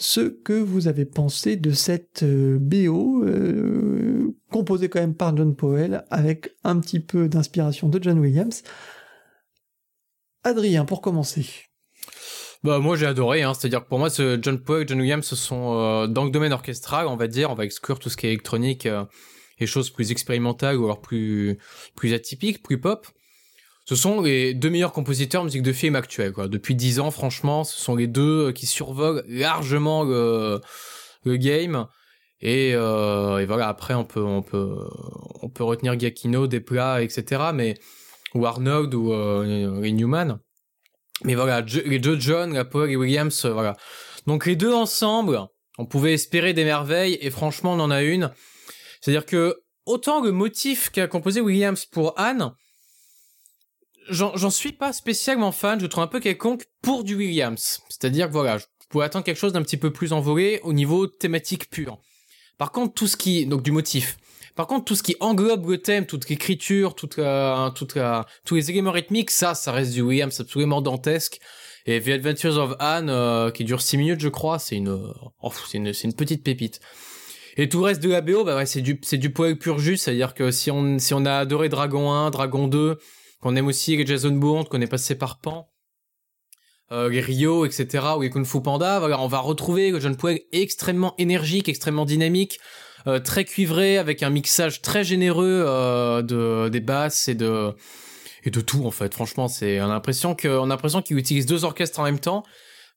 ce 0.01 0.23
que 0.23 0.55
vous 0.55 0.89
avez 0.89 1.05
pensé 1.05 1.57
de 1.57 1.73
cette 1.73 2.23
euh, 2.23 2.59
BO 2.59 3.23
euh, 3.23 4.35
composée 4.51 4.89
quand 4.89 5.01
même 5.01 5.15
par 5.15 5.37
John 5.37 5.55
Powell 5.55 6.05
avec 6.11 6.57
un 6.65 6.81
petit 6.81 7.01
peu 7.01 7.29
d'inspiration 7.29 7.89
de 7.89 8.03
John 8.03 8.19
Williams. 8.19 8.63
Adrien, 10.43 10.87
pour 10.87 11.03
commencer. 11.03 11.47
Bah 12.63 12.79
moi 12.79 12.97
j'ai 12.97 13.07
adoré, 13.07 13.43
hein. 13.43 13.53
c'est-à-dire 13.55 13.85
que 13.85 13.89
pour 13.89 13.99
moi 13.99 14.09
John 14.09 14.59
Powell, 14.59 14.89
John 14.89 15.01
Williams, 15.01 15.25
ce 15.25 15.37
sont 15.37 16.07
dans 16.09 16.25
le 16.25 16.31
domaine 16.31 16.53
orchestral, 16.53 17.07
on 17.07 17.17
va 17.17 17.27
dire, 17.27 17.51
on 17.51 17.55
va 17.55 17.65
exclure 17.65 17.99
tout 17.99 18.11
ce 18.11 18.17
qui 18.19 18.27
est 18.27 18.31
électronique 18.31 18.87
les 19.61 19.67
choses 19.67 19.91
plus 19.91 20.11
expérimentales 20.11 20.77
ou 20.77 20.85
alors 20.85 21.01
plus 21.01 21.59
plus 21.95 22.13
atypiques, 22.13 22.63
plus 22.63 22.81
pop. 22.81 23.07
Ce 23.91 23.97
sont 23.97 24.21
les 24.21 24.55
deux 24.55 24.71
meilleurs 24.71 24.93
compositeurs 24.93 25.43
de 25.43 25.47
musique 25.47 25.65
de 25.65 25.73
film 25.73 25.97
actuels. 25.97 26.33
Quoi. 26.33 26.47
Depuis 26.47 26.77
dix 26.77 27.01
ans, 27.01 27.11
franchement, 27.11 27.65
ce 27.65 27.77
sont 27.77 27.97
les 27.97 28.07
deux 28.07 28.53
qui 28.53 28.67
survolent 28.67 29.25
largement 29.27 30.05
le, 30.05 30.61
le 31.25 31.37
game. 31.37 31.89
Et, 32.41 32.71
euh, 32.73 33.39
et, 33.39 33.47
voilà, 33.47 33.67
après 33.67 33.95
on 33.95 34.05
peut 34.05 34.23
on 34.23 34.43
peut 34.43 34.77
on 35.43 35.49
peut 35.49 35.65
retenir 35.65 35.99
Giacchino, 35.99 36.47
plats, 36.65 37.03
etc. 37.03 37.47
Mais 37.53 37.75
ou 38.37 38.47
Arnold 38.47 38.95
ou 38.95 39.13
euh, 39.13 39.91
Newman. 39.91 40.39
Mais 41.25 41.35
voilà, 41.35 41.61
les 41.85 41.99
deux 41.99 42.17
John, 42.17 42.55
la 42.55 42.65
Paul 42.65 42.89
et 42.93 42.95
Williams, 42.95 43.45
euh, 43.45 43.53
voilà. 43.53 43.77
Donc 44.25 44.47
les 44.47 44.55
deux 44.55 44.73
ensemble, 44.73 45.49
on 45.79 45.85
pouvait 45.85 46.15
espérer 46.15 46.53
des 46.53 46.63
merveilles 46.63 47.19
et 47.21 47.31
franchement 47.31 47.73
on 47.73 47.81
en 47.81 47.91
a 47.91 48.03
une. 48.03 48.31
C'est-à-dire 49.01 49.27
que 49.27 49.57
autant 49.85 50.23
le 50.23 50.31
motif 50.31 50.91
qu'a 50.91 51.09
composé 51.09 51.41
Williams 51.41 51.87
pour 51.87 52.17
Anne, 52.21 52.53
j'en 54.09 54.51
suis 54.51 54.73
pas 54.73 54.93
spécialement 54.93 55.53
fan, 55.53 55.81
je 55.81 55.87
trouve 55.87 56.05
un 56.05 56.09
peu 56.09 56.21
quelconque 56.21 56.65
pour 56.83 57.05
du 57.05 57.15
Williams. 57.15 57.81
C'est-à-dire 57.89 58.29
que 58.29 58.33
voilà, 58.33 58.59
je 58.59 58.65
pourrais 58.89 59.07
attendre 59.07 59.25
quelque 59.25 59.39
chose 59.39 59.53
d'un 59.53 59.63
petit 59.63 59.77
peu 59.77 59.93
plus 59.93 60.13
envolé 60.13 60.61
au 60.63 60.73
niveau 60.73 61.07
thématique 61.07 61.71
pur. 61.71 61.99
Par 62.59 62.73
contre, 62.73 62.95
tout 62.95 63.07
ce 63.07 63.17
qui, 63.17 63.47
donc 63.47 63.63
du 63.63 63.73
motif. 63.73 64.19
Par 64.57 64.67
contre, 64.67 64.85
tout 64.85 64.97
ce 64.97 65.03
qui 65.03 65.17
englobe 65.21 65.69
le 65.71 65.79
thème, 65.79 66.07
toute 66.07 66.29
l'écriture, 66.29 66.95
toute 66.95 67.21
toute 67.75 67.99
tous 68.45 68.55
les 68.55 68.71
éléments 68.71 68.91
rythmiques, 68.91 69.31
ça, 69.31 69.55
ça 69.55 69.73
reste 69.73 69.93
du 69.93 70.03
Williams 70.03 70.39
absolument 70.41 70.83
dantesque. 70.83 71.39
Et 71.87 72.01
The 72.01 72.09
Adventures 72.09 72.59
of 72.59 72.77
Anne, 72.79 73.09
euh, 73.09 73.51
qui 73.51 73.65
dure 73.65 73.81
6 73.81 73.97
minutes, 73.97 74.21
je 74.21 74.29
crois, 74.29 74.59
c'est 74.59 74.77
une, 74.77 74.91
oh, 75.43 75.53
c'est 75.67 75.79
une, 75.79 75.95
c'est 75.95 76.09
une 76.09 76.15
petite 76.15 76.45
pépite. 76.45 76.81
Et 77.57 77.69
tout 77.69 77.79
le 77.79 77.85
reste 77.85 78.03
de 78.03 78.11
la 78.11 78.21
BO, 78.21 78.45
bah 78.45 78.57
ouais, 78.57 78.67
c'est 78.67 78.81
du, 78.81 79.01
c'est 79.03 79.17
du 79.17 79.31
poil 79.31 79.57
pur 79.57 79.79
juste, 79.79 80.05
c'est-à-dire 80.05 80.35
que 80.35 80.51
si 80.51 80.71
on, 80.71 80.99
si 80.99 81.15
on 81.15 81.25
a 81.25 81.39
adoré 81.39 81.69
Dragon 81.69 82.13
1, 82.13 82.31
Dragon 82.31 82.69
2, 82.69 82.99
qu'on 83.41 83.57
aime 83.57 83.67
aussi 83.67 84.05
Jason 84.07 84.33
Bourne, 84.33 84.65
qu'on 84.65 84.81
est 84.81 84.87
passé 84.87 85.15
par 85.15 85.41
Pan, 85.41 85.69
euh, 86.93 87.09
Rio, 87.13 87.65
etc., 87.65 88.05
ou 88.19 88.29
Kung 88.29 88.45
Fu 88.45 88.61
Panda, 88.61 88.99
voilà, 88.99 89.21
on 89.21 89.29
va 89.29 89.39
retrouver 89.39 89.99
John 90.01 90.17
Poeg 90.17 90.45
extrêmement 90.53 91.15
énergique, 91.19 91.69
extrêmement 91.69 92.05
dynamique, 92.05 92.59
euh, 93.07 93.19
très 93.19 93.45
cuivré, 93.45 93.97
avec 93.97 94.23
un 94.23 94.31
mixage 94.31 94.83
très 94.83 95.05
généreux 95.05 95.65
euh, 95.67 96.23
de 96.23 96.69
des 96.69 96.81
basses 96.81 97.29
et 97.29 97.35
de 97.35 97.75
et 98.45 98.51
de 98.51 98.61
tout 98.61 98.85
en 98.85 98.91
fait. 98.91 99.15
Franchement, 99.15 99.49
c'est 99.49 99.81
on 99.81 99.85
a 99.85 99.89
l'impression 99.89 100.35
que 100.35 100.49
on 100.49 100.65
a 100.65 100.69
l'impression 100.69 101.01
qu'il 101.01 101.17
utilise 101.17 101.47
deux 101.47 101.65
orchestres 101.65 102.01
en 102.01 102.05
même 102.05 102.19
temps 102.19 102.45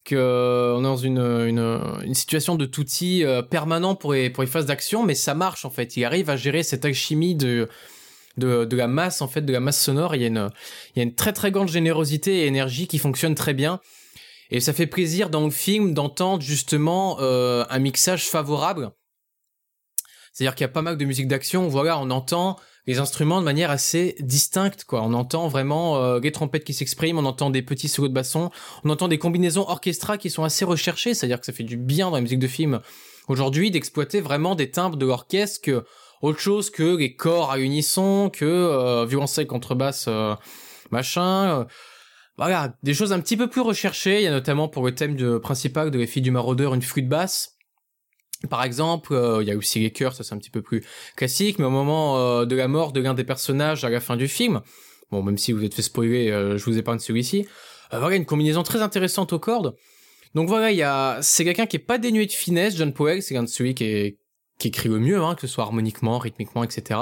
qu'on 0.07 0.79
est 0.79 0.83
dans 0.83 0.97
une, 0.97 1.17
une, 1.17 2.13
situation 2.13 2.55
de 2.55 2.65
touti 2.65 3.23
euh, 3.23 3.41
permanent 3.41 3.95
pour 3.95 4.13
les, 4.13 4.29
pour 4.29 4.43
les 4.43 4.49
phases 4.49 4.65
d'action, 4.65 5.03
mais 5.03 5.15
ça 5.15 5.33
marche 5.33 5.63
en 5.63 5.69
fait. 5.69 5.95
Il 5.95 6.03
arrive 6.03 6.29
à 6.29 6.35
gérer 6.35 6.61
cette 6.63 6.83
alchimie 6.83 7.35
de, 7.35 7.69
de, 8.37 8.65
de 8.65 8.75
la 8.75 8.87
masse 8.87 9.21
en 9.21 9.27
fait, 9.27 9.41
de 9.41 9.53
la 9.53 9.59
masse 9.59 9.81
sonore. 9.81 10.15
Il 10.15 10.21
y 10.21 10.25
a 10.25 10.27
une, 10.27 10.49
il 10.95 10.99
y 10.99 11.01
a 11.01 11.03
une 11.03 11.15
très 11.15 11.33
très 11.33 11.51
grande 11.51 11.69
générosité 11.69 12.43
et 12.43 12.47
énergie 12.47 12.87
qui 12.87 12.97
fonctionne 12.97 13.35
très 13.35 13.53
bien. 13.53 13.79
Et 14.49 14.59
ça 14.59 14.73
fait 14.73 14.87
plaisir 14.87 15.29
dans 15.29 15.45
le 15.45 15.51
film 15.51 15.93
d'entendre 15.93 16.43
justement 16.43 17.17
euh, 17.19 17.65
un 17.69 17.79
mixage 17.79 18.27
favorable. 18.27 18.91
C'est-à-dire 20.31 20.55
qu'il 20.55 20.63
y 20.63 20.69
a 20.69 20.69
pas 20.69 20.81
mal 20.81 20.97
de 20.97 21.05
musique 21.05 21.27
d'action. 21.27 21.67
Voilà, 21.67 21.99
on 21.99 22.09
entend 22.09 22.57
les 22.85 22.99
instruments 22.99 23.39
de 23.39 23.45
manière 23.45 23.71
assez 23.71 24.15
distincte 24.19 24.83
quoi. 24.83 25.01
On 25.03 25.13
entend 25.13 25.47
vraiment 25.47 25.97
euh, 25.97 26.19
les 26.19 26.31
trompettes 26.31 26.63
qui 26.63 26.73
s'expriment, 26.73 27.19
on 27.19 27.25
entend 27.25 27.49
des 27.49 27.61
petits 27.61 27.87
solos 27.87 28.09
de 28.09 28.13
basson, 28.13 28.49
on 28.83 28.89
entend 28.89 29.07
des 29.07 29.17
combinaisons 29.17 29.67
orchestrales 29.67 30.17
qui 30.17 30.29
sont 30.29 30.43
assez 30.43 30.65
recherchées, 30.65 31.13
c'est-à-dire 31.13 31.39
que 31.39 31.45
ça 31.45 31.53
fait 31.53 31.63
du 31.63 31.77
bien 31.77 32.09
dans 32.09 32.15
la 32.15 32.21
musique 32.21 32.39
de 32.39 32.47
film 32.47 32.81
aujourd'hui 33.29 33.71
d'exploiter 33.71 34.19
vraiment 34.19 34.55
des 34.55 34.69
timbres 34.69 34.97
de 34.97 35.05
l'orchestre 35.05 35.61
autre 36.23 36.39
chose 36.39 36.69
que 36.69 36.97
les 36.97 37.15
corps 37.15 37.51
à 37.51 37.59
unisson, 37.59 38.29
que 38.31 38.45
euh, 38.45 39.05
violoncelle 39.05 39.45
contrebasse 39.47 40.05
euh, 40.07 40.33
machin 40.89 41.59
euh, 41.59 41.65
voilà, 42.37 42.73
des 42.81 42.95
choses 42.95 43.13
un 43.13 43.19
petit 43.19 43.37
peu 43.37 43.47
plus 43.47 43.61
recherchées, 43.61 44.21
il 44.21 44.23
y 44.23 44.27
a 44.27 44.31
notamment 44.31 44.67
pour 44.67 44.83
le 44.83 44.95
thème 44.95 45.15
de, 45.15 45.37
principal 45.37 45.91
de 45.91 45.99
Les 45.99 46.07
filles 46.07 46.23
du 46.23 46.31
maraudeur 46.31 46.73
une 46.73 46.81
flûte 46.81 47.07
basse 47.07 47.53
par 48.49 48.63
exemple, 48.63 49.13
euh, 49.13 49.41
il 49.41 49.47
y 49.47 49.51
a 49.51 49.55
aussi 49.55 49.79
les 49.79 49.91
cœurs, 49.91 50.13
ça 50.13 50.23
c'est 50.23 50.33
un 50.33 50.37
petit 50.37 50.49
peu 50.49 50.61
plus 50.61 50.83
classique, 51.15 51.59
mais 51.59 51.65
au 51.65 51.69
moment 51.69 52.17
euh, 52.17 52.45
de 52.45 52.55
la 52.55 52.67
mort 52.67 52.91
de 52.91 52.99
l'un 52.99 53.13
des 53.13 53.23
personnages 53.23 53.85
à 53.85 53.89
la 53.89 53.99
fin 53.99 54.17
du 54.17 54.27
film, 54.27 54.61
bon 55.11 55.23
même 55.23 55.37
si 55.37 55.51
vous 55.51 55.63
êtes 55.63 55.73
fait 55.73 55.81
spoiler, 55.81 56.29
euh, 56.29 56.57
je 56.57 56.65
vous 56.65 56.77
épargne 56.77 56.99
celui-ci, 56.99 57.47
voilà 57.91 58.15
une 58.15 58.25
combinaison 58.25 58.63
très 58.63 58.81
intéressante 58.81 59.33
aux 59.33 59.39
cordes. 59.39 59.75
Donc 60.35 60.47
voilà, 60.47 60.71
il 60.71 60.77
y 60.77 60.83
a, 60.83 61.19
c'est 61.21 61.45
quelqu'un 61.45 61.67
qui 61.67 61.77
est 61.77 61.79
pas 61.79 61.99
dénué 61.99 62.25
de 62.25 62.31
finesse, 62.31 62.75
John 62.75 62.91
Powell, 62.91 63.21
c'est 63.21 63.37
un 63.37 63.43
de 63.43 63.47
celui 63.47 63.75
qui 63.75 63.83
est 63.85 64.17
qui 64.59 64.69
écrit 64.69 64.89
le 64.89 64.99
mieux, 64.99 65.21
hein, 65.21 65.35
que 65.35 65.41
ce 65.41 65.47
soit 65.47 65.63
harmoniquement, 65.63 66.19
rythmiquement, 66.19 66.63
etc. 66.63 66.99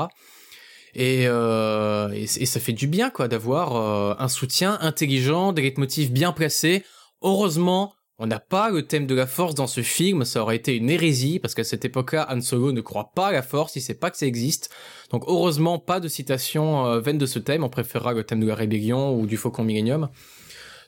Et, 0.93 1.23
et, 1.23 2.23
et, 2.23 2.45
ça 2.45 2.59
fait 2.59 2.73
du 2.73 2.87
bien 2.87 3.09
quoi 3.09 3.29
d'avoir 3.29 4.19
un 4.21 4.27
soutien 4.27 4.77
intelligent, 4.81 5.53
des 5.53 5.73
motifs 5.77 6.11
bien 6.11 6.33
placés. 6.33 6.83
Heureusement, 7.21 7.93
on 8.23 8.27
n'a 8.27 8.39
pas 8.39 8.69
le 8.69 8.83
thème 8.83 9.07
de 9.07 9.15
la 9.15 9.25
force 9.25 9.55
dans 9.55 9.65
ce 9.65 9.81
film, 9.81 10.25
ça 10.25 10.43
aurait 10.43 10.55
été 10.55 10.75
une 10.75 10.91
hérésie, 10.91 11.39
parce 11.39 11.55
qu'à 11.55 11.63
cette 11.63 11.85
époque-là, 11.85 12.27
Han 12.29 12.39
Solo 12.39 12.71
ne 12.71 12.79
croit 12.79 13.13
pas 13.15 13.29
à 13.29 13.31
la 13.31 13.41
force, 13.41 13.75
il 13.75 13.81
sait 13.81 13.95
pas 13.95 14.11
que 14.11 14.17
ça 14.17 14.27
existe. 14.27 14.69
Donc 15.09 15.23
heureusement, 15.25 15.79
pas 15.79 15.99
de 15.99 16.07
citation 16.07 16.85
euh, 16.85 16.99
vaine 16.99 17.17
de 17.17 17.25
ce 17.25 17.39
thème, 17.39 17.63
on 17.63 17.69
préférera 17.69 18.13
le 18.13 18.23
thème 18.23 18.39
de 18.39 18.45
la 18.45 18.53
rébellion 18.53 19.19
ou 19.19 19.25
du 19.25 19.37
Faucon 19.37 19.63
Millennium. 19.63 20.07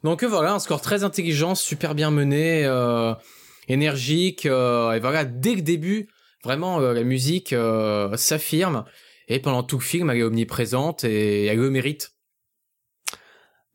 Donc 0.03 0.21
euh, 0.21 0.27
voilà, 0.27 0.53
un 0.53 0.59
score 0.59 0.79
très 0.79 1.03
intelligent, 1.03 1.55
super 1.55 1.95
bien 1.95 2.11
mené, 2.11 2.65
euh, 2.65 3.15
énergique, 3.67 4.45
et 4.45 4.99
voilà, 5.01 5.25
dès 5.25 5.55
le 5.55 5.63
début, 5.63 6.09
vraiment, 6.43 6.79
la 6.79 7.03
musique 7.03 7.55
s'affirme, 8.15 8.85
et 9.27 9.39
pendant 9.39 9.63
tout 9.63 9.77
le 9.77 9.83
film, 9.83 10.09
elle 10.09 10.17
est 10.17 10.23
omniprésente 10.23 11.03
et 11.03 11.45
elle 11.45 11.59
le 11.59 11.69
mérite. 11.69 12.13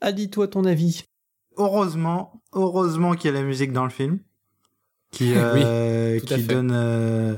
Adi, 0.00 0.31
toi 0.31 0.46
ton 0.48 0.64
avis? 0.64 1.04
Heureusement, 1.57 2.42
heureusement 2.52 3.14
qu'il 3.14 3.33
y 3.33 3.37
a 3.37 3.40
la 3.40 3.44
musique 3.44 3.72
dans 3.72 3.85
le 3.85 3.90
film, 3.90 4.20
qui, 5.11 5.33
euh, 5.37 6.20
qui 6.20 6.42
donne 6.42 6.70
euh, 6.72 7.35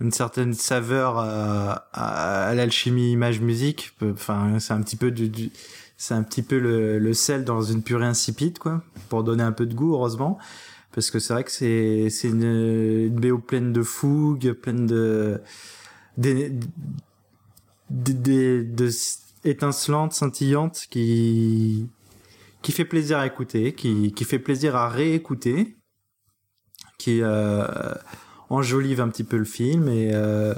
une 0.00 0.10
certaine 0.10 0.54
saveur 0.54 1.18
à, 1.18 1.72
à, 1.92 2.54
l'alchimie 2.54 3.12
image-musique. 3.12 3.92
Enfin, 4.02 4.58
c'est 4.58 4.72
un 4.72 4.82
petit 4.82 4.96
peu 4.96 5.10
du, 5.10 5.52
c'est 5.96 6.14
un 6.14 6.22
petit 6.22 6.42
peu 6.42 6.58
le, 6.58 6.98
le, 6.98 7.14
sel 7.14 7.44
dans 7.44 7.62
une 7.62 7.82
purée 7.82 8.06
insipide, 8.06 8.58
quoi, 8.58 8.82
pour 9.08 9.22
donner 9.22 9.42
un 9.42 9.52
peu 9.52 9.66
de 9.66 9.74
goût, 9.74 9.92
heureusement. 9.94 10.38
Parce 10.92 11.10
que 11.10 11.18
c'est 11.18 11.32
vrai 11.32 11.44
que 11.44 11.52
c'est, 11.52 12.10
c'est 12.10 12.28
une, 12.28 12.42
une 12.42 13.14
BO 13.14 13.38
pleine 13.38 13.72
de 13.72 13.82
fougue, 13.82 14.52
pleine 14.52 14.86
de, 14.86 15.40
des, 16.16 16.52
des, 17.90 18.64
de 18.64 18.88
étincelantes, 19.44 20.12
scintillantes, 20.12 20.86
qui, 20.90 21.88
qui 22.62 22.72
fait 22.72 22.84
plaisir 22.84 23.18
à 23.18 23.26
écouter, 23.26 23.72
qui, 23.72 24.12
qui 24.12 24.24
fait 24.24 24.38
plaisir 24.38 24.74
à 24.76 24.88
réécouter, 24.88 25.76
qui 26.98 27.20
euh, 27.22 27.66
enjolive 28.50 29.00
un 29.00 29.08
petit 29.08 29.24
peu 29.24 29.38
le 29.38 29.44
film 29.44 29.88
et 29.88 30.10
euh, 30.12 30.54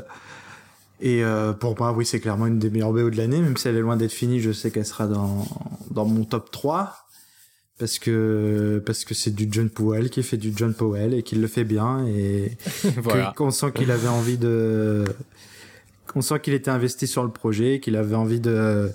et 1.01 1.23
euh, 1.23 1.53
pour 1.53 1.79
moi 1.79 1.93
oui 1.93 2.05
c'est 2.05 2.21
clairement 2.21 2.47
une 2.47 2.59
des 2.59 2.71
meilleures 2.71 2.93
BO 2.93 3.11
de 3.11 3.17
l'année 3.17 3.41
même 3.41 3.57
si 3.57 3.69
elle 3.69 3.77
est 3.77 3.81
loin 3.81 3.97
d'être 3.97 4.13
finie 4.13 4.41
je 4.41 4.51
sais 4.51 4.71
qu'elle 4.71 4.87
sera 4.87 5.07
dans 5.07 5.47
dans 5.91 6.05
mon 6.05 6.25
top 6.25 6.51
3 6.51 6.97
parce 7.83 7.99
que 7.99 8.81
parce 8.87 9.05
que 9.05 9.13
c'est 9.13 9.35
du 9.35 9.49
John 9.51 9.69
Powell 9.69 10.09
qui 10.09 10.23
fait 10.23 10.37
du 10.37 10.53
John 10.55 10.73
Powell 10.73 11.15
et 11.15 11.25
qu'il 11.25 11.41
le 11.41 11.49
fait 11.49 11.65
bien 11.65 12.07
et 12.07 12.53
voilà. 12.99 13.35
qu'on 13.37 13.51
sent 13.51 13.73
qu'il 13.75 13.91
avait 13.91 14.07
envie 14.07 14.39
de 14.39 15.05
qu'on 16.07 16.23
sent 16.23 16.39
qu'il 16.39 16.55
était 16.55 16.71
investi 16.71 17.09
sur 17.09 17.25
le 17.25 17.33
projet, 17.33 17.81
qu'il 17.81 17.97
avait 17.97 18.15
envie 18.15 18.39
de 18.39 18.89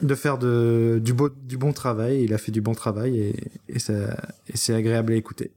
de 0.00 0.14
faire 0.14 0.38
de, 0.38 1.02
du, 1.04 1.12
beau, 1.12 1.28
du 1.28 1.58
bon 1.58 1.74
travail. 1.74 2.22
Il 2.24 2.32
a 2.32 2.38
fait 2.38 2.50
du 2.50 2.62
bon 2.62 2.72
travail 2.72 3.20
et, 3.20 3.34
et, 3.68 3.78
ça, 3.78 3.92
et 3.92 4.56
c'est 4.56 4.72
agréable 4.72 5.12
à 5.12 5.16
écouter. 5.16 5.50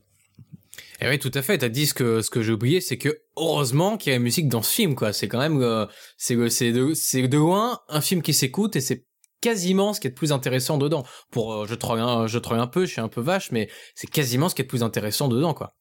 Et 0.99 1.07
oui, 1.07 1.19
tout 1.19 1.31
à 1.33 1.41
fait. 1.41 1.57
T'as 1.59 1.69
dit 1.69 1.85
ce 1.85 1.93
que 1.93 2.21
ce 2.21 2.29
que 2.29 2.41
j'ai 2.41 2.51
oublié, 2.51 2.81
c'est 2.81 2.97
que 2.97 3.21
heureusement 3.37 3.95
qu'il 3.95 4.11
y 4.11 4.13
a 4.13 4.19
la 4.19 4.23
musique 4.23 4.49
dans 4.49 4.61
ce 4.61 4.73
film, 4.73 4.95
quoi. 4.95 5.13
C'est 5.13 5.29
quand 5.29 5.39
même 5.39 5.61
euh, 5.61 5.85
c'est 6.17 6.49
c'est 6.49 6.73
de 6.73 6.93
c'est 6.95 7.29
de 7.29 7.37
loin 7.37 7.79
un 7.87 8.01
film 8.01 8.21
qui 8.21 8.33
s'écoute 8.33 8.75
et 8.75 8.81
c'est 8.81 9.05
quasiment 9.41 9.93
ce 9.93 9.99
qui 9.99 10.07
est 10.07 10.11
le 10.11 10.15
plus 10.15 10.31
intéressant 10.31 10.77
dedans. 10.77 11.03
Pour 11.31 11.53
euh, 11.53 11.65
je 11.67 11.75
troll 11.75 11.99
un 11.99 12.27
je 12.27 12.39
troll 12.39 12.59
un 12.59 12.67
peu, 12.67 12.85
je 12.85 12.91
suis 12.91 13.01
un 13.01 13.09
peu 13.09 13.21
vache, 13.21 13.51
mais 13.51 13.69
c'est 13.95 14.09
quasiment 14.09 14.49
ce 14.49 14.55
qui 14.55 14.61
est 14.61 14.65
le 14.65 14.69
plus 14.69 14.83
intéressant 14.83 15.27
dedans, 15.27 15.53
quoi. 15.53 15.75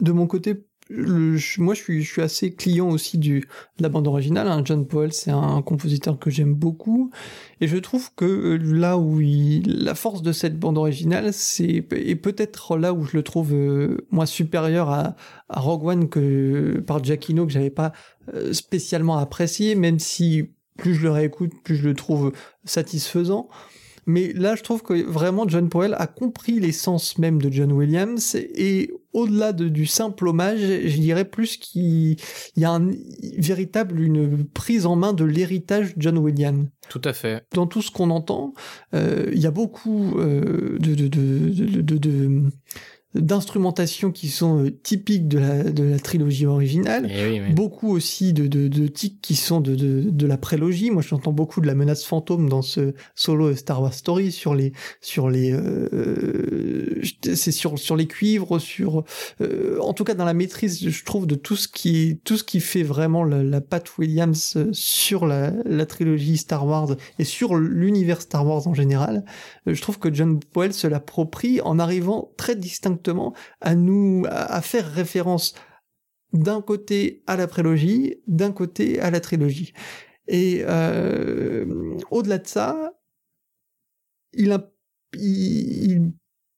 De 0.00 0.12
mon 0.12 0.26
côté, 0.26 0.66
moi, 0.90 1.74
je 1.74 2.00
suis, 2.00 2.22
assez 2.22 2.54
client 2.54 2.88
aussi 2.88 3.18
du, 3.18 3.40
de 3.40 3.82
la 3.82 3.88
bande 3.88 4.06
originale. 4.06 4.48
Hein. 4.48 4.62
John 4.64 4.86
Powell, 4.86 5.12
c'est 5.12 5.30
un 5.30 5.62
compositeur 5.62 6.18
que 6.18 6.30
j'aime 6.30 6.54
beaucoup. 6.54 7.10
Et 7.60 7.68
je 7.68 7.76
trouve 7.76 8.10
que 8.14 8.24
euh, 8.24 8.56
là 8.56 8.98
où 8.98 9.20
la 9.20 9.94
force 9.94 10.22
de 10.22 10.32
cette 10.32 10.58
bande 10.58 10.78
originale, 10.78 11.32
c'est, 11.32 11.86
et 11.92 12.16
peut-être 12.16 12.76
là 12.76 12.92
où 12.92 13.04
je 13.04 13.16
le 13.16 13.22
trouve, 13.22 13.54
euh, 13.54 14.06
moi, 14.10 14.26
supérieur 14.26 14.90
à, 14.90 15.16
à 15.48 15.60
Rogue 15.60 15.84
One 15.84 16.08
que, 16.08 16.82
par 16.86 17.02
Giacchino, 17.02 17.46
que 17.46 17.52
j'avais 17.52 17.70
pas 17.70 17.92
euh, 18.34 18.52
spécialement 18.52 19.18
apprécié, 19.18 19.74
même 19.74 19.98
si 19.98 20.50
plus 20.76 20.94
je 20.94 21.02
le 21.02 21.10
réécoute, 21.10 21.52
plus 21.64 21.76
je 21.76 21.88
le 21.88 21.94
trouve 21.94 22.32
satisfaisant. 22.64 23.48
Mais 24.06 24.32
là, 24.32 24.56
je 24.56 24.62
trouve 24.62 24.82
que 24.82 24.94
vraiment 24.94 25.48
John 25.48 25.68
Powell 25.68 25.94
a 25.96 26.06
compris 26.06 26.58
l'essence 26.58 27.18
même 27.18 27.40
de 27.40 27.52
John 27.52 27.70
Williams 27.70 28.34
et 28.34 28.90
au-delà 29.12 29.52
de, 29.52 29.68
du 29.68 29.86
simple 29.86 30.26
hommage, 30.26 30.60
je 30.60 30.96
dirais 30.96 31.24
plus 31.24 31.56
qu'il 31.56 32.16
y 32.56 32.64
a 32.64 32.70
un 32.70 32.90
véritable 33.38 34.00
une 34.00 34.44
prise 34.44 34.86
en 34.86 34.96
main 34.96 35.12
de 35.12 35.24
l'héritage 35.24 35.92
John 35.98 36.18
Williams. 36.18 36.66
Tout 36.88 37.02
à 37.04 37.12
fait. 37.12 37.44
Dans 37.52 37.66
tout 37.66 37.82
ce 37.82 37.90
qu'on 37.90 38.10
entend, 38.10 38.54
euh, 38.94 39.30
il 39.32 39.40
y 39.40 39.46
a 39.46 39.50
beaucoup 39.50 40.18
euh, 40.18 40.78
de, 40.80 40.94
de, 40.94 41.80
de 41.80 42.42
d'instrumentation 43.14 44.10
qui 44.10 44.28
sont 44.28 44.64
euh, 44.64 44.70
typiques 44.70 45.28
de 45.28 45.38
la, 45.38 45.64
de 45.64 45.82
la 45.82 45.98
trilogie 45.98 46.46
originale. 46.46 47.08
Eh 47.10 47.30
oui, 47.30 47.40
oui. 47.46 47.52
Beaucoup 47.52 47.90
aussi 47.90 48.32
de, 48.32 48.46
de, 48.46 48.68
de 48.68 48.86
tics 48.86 49.20
qui 49.20 49.34
sont 49.34 49.60
de, 49.60 49.74
de, 49.74 50.08
de 50.10 50.26
la 50.26 50.38
prélogie. 50.38 50.90
Moi, 50.90 51.02
j'entends 51.02 51.32
beaucoup 51.32 51.60
de 51.60 51.66
la 51.66 51.74
menace 51.74 52.04
fantôme 52.04 52.48
dans 52.48 52.62
ce 52.62 52.94
solo 53.14 53.54
Star 53.54 53.82
Wars 53.82 53.94
Story 53.94 54.32
sur 54.32 54.54
les, 54.54 54.72
sur 55.00 55.28
les, 55.28 55.52
euh, 55.52 57.00
c'est 57.34 57.52
sur, 57.52 57.78
sur 57.78 57.96
les 57.96 58.06
cuivres, 58.06 58.58
sur, 58.58 59.04
euh, 59.40 59.78
en 59.80 59.92
tout 59.92 60.04
cas 60.04 60.14
dans 60.14 60.24
la 60.24 60.34
maîtrise, 60.34 60.88
je 60.88 61.04
trouve, 61.04 61.26
de 61.26 61.34
tout 61.34 61.56
ce 61.56 61.68
qui, 61.68 62.20
tout 62.24 62.36
ce 62.36 62.44
qui 62.44 62.60
fait 62.60 62.82
vraiment 62.82 63.24
la, 63.24 63.42
la 63.42 63.60
Pat 63.60 63.86
Williams 63.98 64.56
sur 64.72 65.26
la, 65.26 65.52
la 65.64 65.86
trilogie 65.86 66.36
Star 66.38 66.66
Wars 66.66 66.96
et 67.18 67.24
sur 67.24 67.56
l'univers 67.56 68.22
Star 68.22 68.46
Wars 68.46 68.66
en 68.66 68.74
général. 68.74 69.24
Je 69.66 69.80
trouve 69.82 69.98
que 69.98 70.12
John 70.12 70.40
Powell 70.40 70.72
se 70.72 70.86
l'approprie 70.86 71.60
en 71.60 71.78
arrivant 71.78 72.30
très 72.36 72.56
à 73.60 73.74
nous 73.74 74.24
à 74.28 74.60
faire 74.60 74.90
référence 74.90 75.54
d'un 76.32 76.62
côté 76.62 77.22
à 77.26 77.36
la 77.36 77.46
prélogie, 77.46 78.16
d'un 78.26 78.52
côté 78.52 79.00
à 79.00 79.10
la 79.10 79.20
trilogie. 79.20 79.72
Et 80.28 80.62
euh, 80.66 81.96
au-delà 82.10 82.38
de 82.38 82.46
ça, 82.46 82.92
il, 84.32 84.58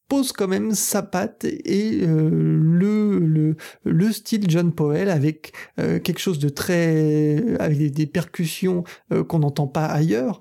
pose 0.07 0.33
quand 0.33 0.47
même 0.49 0.73
sa 0.73 1.03
patte 1.03 1.45
et 1.45 2.03
euh, 2.03 2.29
le, 2.31 3.19
le, 3.19 3.57
le 3.85 4.13
style 4.13 4.49
John 4.51 4.71
Powell 4.73 5.09
avec 5.09 5.55
euh, 5.81 5.99
quelque 5.99 6.19
chose 6.19 6.39
de 6.39 6.51
très 6.51 7.43
avec 7.59 7.79
des, 7.79 7.91
des 7.91 8.07
percussions 8.07 8.85
qu'on 9.29 9.39
n'entend 9.39 9.67
pas 9.67 9.87
ailleurs 9.87 10.41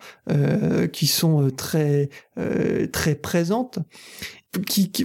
qui 0.91 1.07
sont 1.07 1.49
très 1.49 2.09
très 2.91 3.15
présentes 3.15 3.79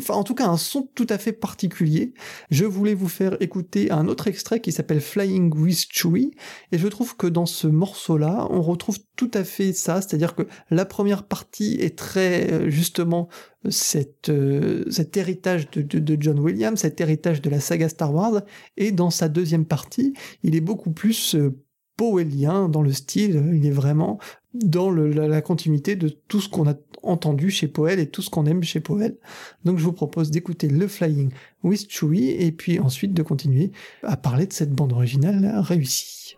en 0.08 0.24
tout 0.24 0.34
cas 0.34 0.46
un 0.46 0.56
son 0.56 0.88
tout 0.94 1.06
à 1.08 1.18
fait 1.18 1.32
particulier. 1.32 2.14
Je 2.50 2.64
voulais 2.64 2.94
vous 2.94 3.08
faire 3.08 3.36
écouter 3.40 3.90
un 3.90 4.06
autre 4.08 4.28
extrait 4.28 4.60
qui 4.60 4.72
s'appelle 4.72 5.00
Flying 5.00 5.54
with 5.54 5.86
Chewie. 5.90 6.32
Et 6.72 6.78
je 6.78 6.88
trouve 6.88 7.16
que 7.16 7.26
dans 7.26 7.46
ce 7.46 7.66
morceau-là, 7.66 8.46
on 8.50 8.62
retrouve 8.62 8.98
tout 9.16 9.30
à 9.34 9.44
fait 9.44 9.72
ça, 9.72 10.00
c'est-à-dire 10.00 10.34
que 10.34 10.42
la 10.70 10.84
première 10.84 11.24
partie 11.24 11.74
est 11.80 11.98
très 11.98 12.70
justement 12.70 13.28
cette, 13.70 14.28
euh, 14.28 14.84
cet 14.90 15.16
héritage 15.16 15.70
de, 15.70 16.16
John 16.20 16.38
Williams, 16.38 16.80
cet 16.80 17.00
héritage 17.00 17.42
de 17.42 17.50
la 17.50 17.60
saga 17.60 17.88
Star 17.88 18.14
Wars, 18.14 18.42
et 18.76 18.92
dans 18.92 19.10
sa 19.10 19.28
deuxième 19.28 19.64
partie, 19.64 20.14
il 20.42 20.54
est 20.54 20.60
beaucoup 20.60 20.92
plus 20.92 21.34
euh, 21.34 21.58
powellien 21.96 22.68
dans 22.68 22.82
le 22.82 22.92
style, 22.92 23.50
il 23.52 23.66
est 23.66 23.72
vraiment 23.72 24.18
dans 24.54 24.90
la, 24.90 25.42
continuité 25.42 25.96
de 25.96 26.08
tout 26.08 26.40
ce 26.40 26.48
qu'on 26.48 26.68
a 26.68 26.74
entendu 27.02 27.50
chez 27.50 27.68
Powell 27.68 27.98
et 27.98 28.08
tout 28.08 28.22
ce 28.22 28.30
qu'on 28.30 28.46
aime 28.46 28.62
chez 28.62 28.80
Powell. 28.80 29.16
Donc 29.64 29.78
je 29.78 29.84
vous 29.84 29.92
propose 29.92 30.30
d'écouter 30.30 30.68
le 30.68 30.88
Flying 30.88 31.30
with 31.62 31.90
Chewie 31.90 32.30
et 32.30 32.52
puis 32.52 32.80
ensuite 32.80 33.14
de 33.14 33.22
continuer 33.22 33.72
à 34.02 34.16
parler 34.16 34.46
de 34.46 34.52
cette 34.52 34.72
bande 34.72 34.92
originale 34.92 35.58
réussie. 35.58 36.36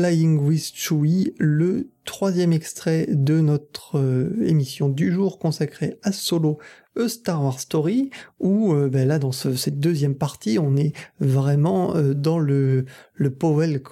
Flying 0.00 0.38
with 0.38 0.72
Chewie, 0.74 1.34
le 1.38 1.90
troisième 2.06 2.54
extrait 2.54 3.06
de 3.10 3.42
notre 3.42 3.98
euh, 3.98 4.34
émission 4.46 4.88
du 4.88 5.12
jour 5.12 5.38
consacrée 5.38 5.98
à 6.02 6.10
Solo, 6.10 6.56
A 6.98 7.06
Star 7.06 7.44
Wars 7.44 7.60
Story, 7.60 8.08
où 8.38 8.72
euh, 8.72 8.88
ben 8.88 9.06
là 9.06 9.18
dans 9.18 9.30
cette 9.30 9.78
deuxième 9.78 10.14
partie, 10.14 10.58
on 10.58 10.74
est 10.74 10.94
vraiment 11.18 11.94
euh, 11.96 12.14
dans 12.14 12.38
le 12.38 12.86
le 13.12 13.30
Powell 13.30 13.82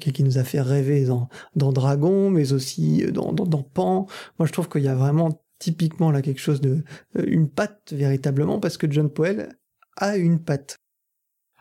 qui, 0.00 0.22
nous 0.22 0.38
a 0.38 0.42
fait 0.42 0.62
rêver 0.62 1.06
dans 1.54 1.72
Dragon, 1.72 2.30
mais 2.30 2.54
aussi 2.54 3.04
dans 3.12 3.34
Pan. 3.62 4.06
Moi, 4.38 4.46
je 4.46 4.52
trouve 4.52 4.70
qu'il 4.70 4.84
y 4.84 4.88
a 4.88 4.94
vraiment 4.94 5.44
typiquement 5.58 6.12
là 6.12 6.22
quelque 6.22 6.40
chose 6.40 6.62
de 6.62 6.82
une 7.14 7.50
patte 7.50 7.92
véritablement 7.92 8.58
parce 8.58 8.78
que 8.78 8.90
John 8.90 9.10
Powell 9.10 9.50
a 9.98 10.16
une 10.16 10.38
patte. 10.38 10.78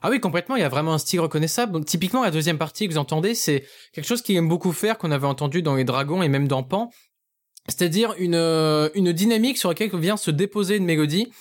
Ah 0.05 0.09
oui, 0.09 0.19
complètement, 0.19 0.57
il 0.57 0.59
y 0.59 0.65
a 0.65 0.69
vraiment 0.69 0.93
un 0.93 0.97
style 0.97 1.21
reconnaissable. 1.21 1.81
Typiquement, 1.85 2.23
la 2.23 2.31
deuxième 2.31 2.57
partie 2.57 2.87
que 2.87 2.91
vous 2.91 2.97
entendez, 2.97 3.33
c'est 3.35 3.63
quelque 3.93 4.05
chose 4.05 4.21
qu'il 4.21 4.35
aime 4.35 4.49
beaucoup 4.49 4.73
faire, 4.73 4.97
qu'on 4.97 5.11
avait 5.11 5.27
entendu 5.27 5.61
dans 5.61 5.75
Les 5.75 5.85
Dragons 5.85 6.21
et 6.21 6.27
même 6.27 6.49
dans 6.49 6.61
Pan. 6.61 6.91
C'est-à-dire 7.69 8.13
une, 8.17 8.35
euh, 8.35 8.89
une 8.95 9.13
dynamique 9.13 9.57
sur 9.57 9.69
laquelle 9.69 9.97
vient 9.97 10.17
se 10.17 10.29
déposer 10.29 10.75
une 10.75 10.83
mélodie. 10.83 11.31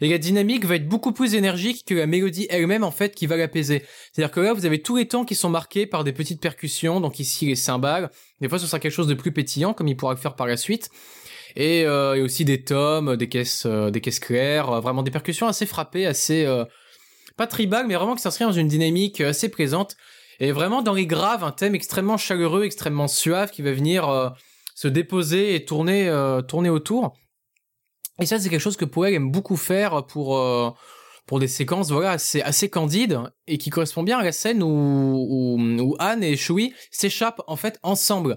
Et 0.00 0.08
la 0.08 0.18
dynamique 0.18 0.64
va 0.64 0.76
être 0.76 0.86
beaucoup 0.86 1.10
plus 1.10 1.34
énergique 1.34 1.84
que 1.84 1.94
la 1.94 2.06
mélodie 2.06 2.46
elle-même, 2.48 2.84
en 2.84 2.92
fait, 2.92 3.12
qui 3.12 3.26
va 3.26 3.36
l'apaiser. 3.36 3.82
C'est-à-dire 4.12 4.30
que 4.30 4.38
là, 4.38 4.52
vous 4.52 4.66
avez 4.66 4.80
tous 4.80 4.98
les 4.98 5.08
temps 5.08 5.24
qui 5.24 5.34
sont 5.34 5.50
marqués 5.50 5.86
par 5.86 6.04
des 6.04 6.12
petites 6.12 6.40
percussions, 6.40 7.00
donc 7.00 7.18
ici 7.18 7.46
les 7.46 7.56
cymbales. 7.56 8.12
Des 8.40 8.48
fois, 8.48 8.60
ce 8.60 8.68
sera 8.68 8.78
quelque 8.78 8.92
chose 8.92 9.08
de 9.08 9.14
plus 9.14 9.32
pétillant, 9.32 9.74
comme 9.74 9.88
il 9.88 9.96
pourra 9.96 10.14
le 10.14 10.20
faire 10.20 10.36
par 10.36 10.46
la 10.46 10.56
suite. 10.56 10.90
Et, 11.56 11.84
euh, 11.86 12.14
et 12.14 12.22
aussi 12.22 12.44
des 12.44 12.62
tomes, 12.62 13.16
des 13.16 13.28
caisses, 13.28 13.64
euh, 13.66 13.90
des 13.90 14.00
caisses 14.00 14.20
claires, 14.20 14.80
vraiment 14.80 15.02
des 15.02 15.10
percussions 15.10 15.48
assez 15.48 15.66
frappées, 15.66 16.06
assez 16.06 16.46
pas 17.36 17.46
tribal, 17.46 17.86
mais 17.86 17.94
vraiment 17.94 18.14
qui 18.14 18.22
s'inscrit 18.22 18.44
dans 18.44 18.52
une 18.52 18.68
dynamique 18.68 19.20
euh, 19.20 19.30
assez 19.30 19.48
présente. 19.48 19.96
Et 20.40 20.52
vraiment 20.52 20.82
dans 20.82 20.94
les 20.94 21.06
graves, 21.06 21.44
un 21.44 21.52
thème 21.52 21.74
extrêmement 21.74 22.16
chaleureux, 22.16 22.64
extrêmement 22.64 23.08
suave 23.08 23.50
qui 23.50 23.62
va 23.62 23.72
venir 23.72 24.08
euh, 24.08 24.30
se 24.74 24.88
déposer 24.88 25.54
et 25.54 25.64
tourner, 25.64 26.08
euh, 26.08 26.42
tourner 26.42 26.70
autour. 26.70 27.14
Et 28.20 28.26
ça, 28.26 28.38
c'est 28.38 28.48
quelque 28.48 28.60
chose 28.60 28.76
que 28.76 28.84
Poel 28.84 29.14
aime 29.14 29.30
beaucoup 29.30 29.56
faire 29.56 30.06
pour 30.06 30.36
des 31.40 31.48
séquences 31.48 31.90
voilà 31.90 32.10
assez 32.10 32.42
assez 32.42 32.68
candides 32.68 33.18
et 33.46 33.56
qui 33.56 33.70
correspond 33.70 34.02
bien 34.02 34.18
à 34.18 34.22
la 34.22 34.32
scène 34.32 34.62
où 34.62 35.96
Anne 35.98 36.22
et 36.22 36.36
Shui 36.36 36.74
s'échappent 36.90 37.40
en 37.46 37.56
fait 37.56 37.78
ensemble. 37.82 38.36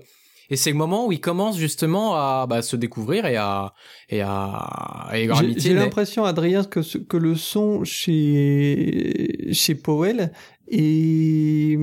Et 0.50 0.56
c'est 0.56 0.72
le 0.72 0.78
moment 0.78 1.08
où 1.08 1.12
ils 1.12 1.22
commencent 1.22 1.58
justement 1.58 2.16
à 2.16 2.46
bah, 2.48 2.62
se 2.62 2.76
découvrir 2.76 3.26
et 3.26 3.38
à 3.38 3.74
et 4.10 4.22
à 4.22 5.10
et 5.14 5.30
J'ai 5.58 5.74
l'impression, 5.74 6.26
Adrien, 6.26 6.64
que 6.64 6.82
que 6.98 7.18
le 7.18 7.36
son 7.36 7.84
chez 7.84 9.50
chez 9.52 9.76
Powell 9.76 10.32
est, 10.68 11.78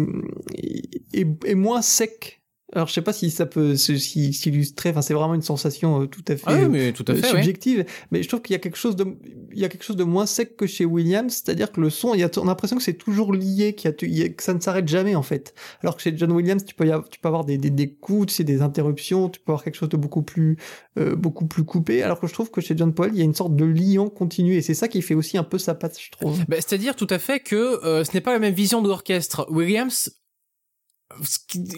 est, 1.12 1.44
est 1.44 1.54
moins 1.54 1.82
sec 1.82 2.41
alors 2.74 2.88
je 2.88 2.92
sais 2.92 3.02
pas 3.02 3.12
si 3.12 3.30
ça 3.30 3.44
peut 3.44 3.76
s'illustrer. 3.76 4.90
Enfin, 4.90 5.02
c'est 5.02 5.12
vraiment 5.14 5.34
une 5.34 5.42
sensation 5.42 6.02
euh, 6.02 6.06
tout 6.06 6.24
à 6.28 6.36
fait, 6.36 6.44
ah 6.46 6.68
mais 6.68 6.92
tout 6.92 7.04
à 7.06 7.12
euh, 7.12 7.16
fait 7.16 7.28
subjective. 7.28 7.84
Mais 8.10 8.22
je 8.22 8.28
trouve 8.28 8.40
qu'il 8.40 8.54
y 8.54 8.56
a 8.56 8.58
quelque 8.58 8.78
chose 8.78 8.96
de, 8.96 9.06
il 9.52 9.58
y 9.58 9.64
a 9.64 9.68
quelque 9.68 9.84
chose 9.84 9.96
de 9.96 10.04
moins 10.04 10.24
sec 10.24 10.56
que 10.56 10.66
chez 10.66 10.86
Williams, 10.86 11.32
c'est-à-dire 11.32 11.70
que 11.70 11.80
le 11.80 11.90
son, 11.90 12.14
il 12.14 12.20
y 12.20 12.24
a, 12.24 12.30
on 12.38 12.42
a 12.42 12.46
l'impression 12.46 12.76
que 12.76 12.82
c'est 12.82 12.94
toujours 12.94 13.34
lié, 13.34 13.74
qu'il 13.74 13.94
y 14.10 14.22
a, 14.22 14.28
que 14.30 14.42
ça 14.42 14.54
ne 14.54 14.60
s'arrête 14.60 14.88
jamais 14.88 15.14
en 15.14 15.22
fait. 15.22 15.54
Alors 15.82 15.96
que 15.96 16.02
chez 16.02 16.16
John 16.16 16.32
Williams, 16.32 16.64
tu 16.64 16.74
peux, 16.74 16.86
y 16.86 16.92
avoir, 16.92 17.08
tu 17.08 17.18
peux 17.18 17.28
avoir 17.28 17.44
des, 17.44 17.58
des, 17.58 17.70
des 17.70 17.92
coups, 17.92 18.28
tu 18.28 18.34
sais, 18.34 18.44
des 18.44 18.62
interruptions, 18.62 19.28
tu 19.28 19.40
peux 19.40 19.52
avoir 19.52 19.64
quelque 19.64 19.76
chose 19.76 19.90
de 19.90 19.98
beaucoup 19.98 20.22
plus, 20.22 20.56
euh, 20.98 21.14
beaucoup 21.14 21.46
plus 21.46 21.64
coupé. 21.64 22.02
Alors 22.02 22.20
que 22.20 22.26
je 22.26 22.32
trouve 22.32 22.50
que 22.50 22.62
chez 22.62 22.74
John 22.74 22.94
Paul, 22.94 23.10
il 23.12 23.18
y 23.18 23.22
a 23.22 23.24
une 23.24 23.34
sorte 23.34 23.54
de 23.54 23.66
liant 23.66 24.08
continu, 24.08 24.54
et 24.54 24.62
c'est 24.62 24.74
ça 24.74 24.88
qui 24.88 25.02
fait 25.02 25.14
aussi 25.14 25.36
un 25.36 25.44
peu 25.44 25.58
sa 25.58 25.74
patte, 25.74 25.98
je 26.00 26.10
trouve. 26.10 26.42
Bah, 26.48 26.56
c'est-à-dire 26.56 26.96
tout 26.96 27.08
à 27.10 27.18
fait 27.18 27.40
que 27.40 27.78
ce 27.82 28.14
n'est 28.14 28.22
pas 28.22 28.32
la 28.32 28.38
même 28.38 28.54
vision 28.54 28.80
de 28.80 28.88
l'orchestre. 28.88 29.46
Williams 29.50 30.10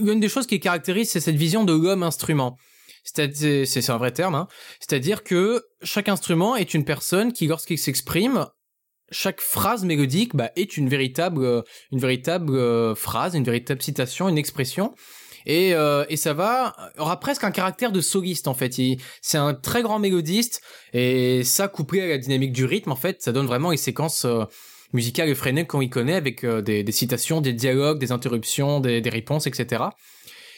une 0.00 0.20
des 0.20 0.28
choses 0.28 0.46
qui 0.46 0.60
caractérise, 0.60 1.10
c'est 1.10 1.20
cette 1.20 1.36
vision 1.36 1.64
de 1.64 1.72
l'homme 1.72 2.02
instrument. 2.02 2.56
C'est 3.04 3.90
un 3.90 3.98
vrai 3.98 4.12
terme, 4.12 4.34
hein. 4.34 4.48
c'est-à-dire 4.80 5.24
que 5.24 5.62
chaque 5.82 6.08
instrument 6.08 6.56
est 6.56 6.72
une 6.72 6.86
personne 6.86 7.34
qui, 7.34 7.46
lorsqu'il 7.46 7.78
s'exprime, 7.78 8.46
chaque 9.10 9.40
phrase 9.40 9.84
mélodique 9.84 10.34
bah, 10.34 10.50
est 10.56 10.76
une 10.76 10.88
véritable, 10.88 11.62
une 11.92 11.98
véritable 11.98 12.54
euh, 12.54 12.94
phrase, 12.94 13.34
une 13.34 13.44
véritable 13.44 13.82
citation, 13.82 14.28
une 14.28 14.38
expression. 14.38 14.94
Et, 15.46 15.74
euh, 15.74 16.04
et 16.08 16.16
ça 16.16 16.32
va 16.32 16.74
aura 16.96 17.20
presque 17.20 17.44
un 17.44 17.50
caractère 17.50 17.92
de 17.92 18.00
soliste 18.00 18.48
en 18.48 18.54
fait. 18.54 18.74
C'est 19.20 19.38
un 19.38 19.54
très 19.54 19.82
grand 19.82 19.98
mélodiste 19.98 20.62
et 20.92 21.44
ça 21.44 21.68
couplé 21.68 22.00
à 22.00 22.06
la 22.06 22.18
dynamique 22.18 22.52
du 22.52 22.64
rythme 22.64 22.92
en 22.92 22.96
fait, 22.96 23.22
ça 23.22 23.32
donne 23.32 23.46
vraiment 23.46 23.70
une 23.72 23.78
séquence 23.78 24.24
euh, 24.24 24.44
musical 24.94 25.28
effréné 25.28 25.66
qu'on 25.66 25.80
y 25.80 25.90
connaît 25.90 26.14
avec 26.14 26.44
euh, 26.44 26.62
des, 26.62 26.90
citations, 26.92 27.40
des 27.40 27.52
dialogues, 27.52 27.98
des 27.98 28.12
interruptions, 28.12 28.80
des, 28.80 29.00
réponses, 29.10 29.46
etc. 29.46 29.84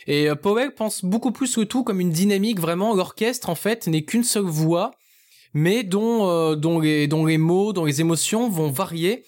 Et 0.06 0.28
euh, 0.28 0.36
Powell 0.36 0.72
pense 0.74 1.04
beaucoup 1.04 1.32
plus 1.32 1.56
le 1.56 1.64
tout 1.64 1.82
comme 1.82 2.00
une 2.00 2.10
dynamique 2.10 2.60
vraiment. 2.60 2.94
L'orchestre 2.94 3.48
en 3.48 3.54
fait 3.56 3.88
n'est 3.88 4.04
qu'une 4.04 4.22
seule 4.22 4.44
voix, 4.44 4.92
mais 5.54 5.82
dont 5.82 6.28
euh, 6.28 6.54
dont 6.54 6.78
les 6.78 7.38
mots, 7.38 7.72
dont 7.72 7.86
les 7.86 8.00
émotions 8.00 8.48
vont 8.48 8.70
varier 8.70 9.24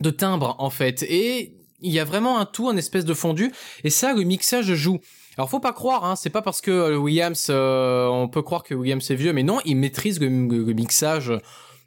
de 0.00 0.10
timbre 0.10 0.56
en 0.58 0.70
fait. 0.70 1.04
Et 1.04 1.54
il 1.80 1.92
y 1.92 2.00
a 2.00 2.04
vraiment 2.04 2.38
un 2.38 2.44
tout, 2.44 2.68
un 2.68 2.76
espèce 2.76 3.04
de 3.04 3.14
fondu. 3.14 3.52
Et 3.84 3.90
ça, 3.90 4.12
le 4.12 4.22
mixage 4.22 4.74
joue. 4.74 4.98
Alors 5.38 5.48
faut 5.48 5.60
pas 5.60 5.72
croire, 5.72 6.04
hein, 6.04 6.14
c'est 6.14 6.28
pas 6.28 6.42
parce 6.42 6.60
que 6.60 6.94
Williams, 6.96 7.46
on 7.48 8.28
peut 8.30 8.42
croire 8.42 8.64
que 8.64 8.74
Williams 8.74 9.10
est 9.10 9.14
vieux, 9.14 9.32
mais 9.32 9.42
non, 9.42 9.60
il 9.64 9.76
maîtrise 9.76 10.20
le 10.20 10.28
mixage 10.28 11.32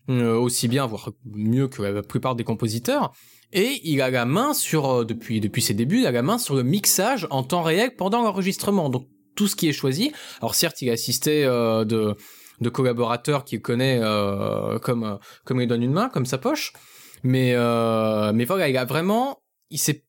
aussi 0.07 0.67
bien, 0.67 0.85
voire 0.85 1.11
mieux 1.25 1.67
que 1.67 1.81
la 1.81 2.01
plupart 2.01 2.35
des 2.35 2.43
compositeurs. 2.43 3.11
Et 3.53 3.79
il 3.83 4.01
a 4.01 4.09
la 4.09 4.25
main 4.25 4.53
sur, 4.53 4.85
euh, 4.89 5.05
depuis, 5.05 5.39
depuis 5.39 5.61
ses 5.61 5.73
débuts, 5.73 5.99
il 5.99 6.07
a 6.07 6.11
la 6.11 6.21
main 6.21 6.37
sur 6.37 6.55
le 6.55 6.63
mixage 6.63 7.27
en 7.29 7.43
temps 7.43 7.61
réel 7.61 7.95
pendant 7.95 8.21
l'enregistrement. 8.21 8.89
Donc 8.89 9.07
tout 9.35 9.47
ce 9.47 9.55
qui 9.55 9.69
est 9.69 9.73
choisi. 9.73 10.11
Alors 10.39 10.55
certes, 10.55 10.81
il 10.81 10.89
a 10.89 10.93
assisté 10.93 11.45
euh, 11.45 11.85
de, 11.85 12.15
de 12.61 12.69
collaborateurs 12.69 13.45
qu'il 13.45 13.61
connaît 13.61 14.01
comme, 14.81 15.19
comme 15.45 15.61
il 15.61 15.67
donne 15.67 15.83
une 15.83 15.93
main, 15.93 16.09
comme 16.09 16.25
sa 16.25 16.37
poche. 16.37 16.73
Mais, 17.23 17.55
mais 18.33 18.45
voilà, 18.45 18.69
il 18.69 18.77
a 18.77 18.85
vraiment, 18.85 19.41
il 19.69 19.79
sait 19.79 20.05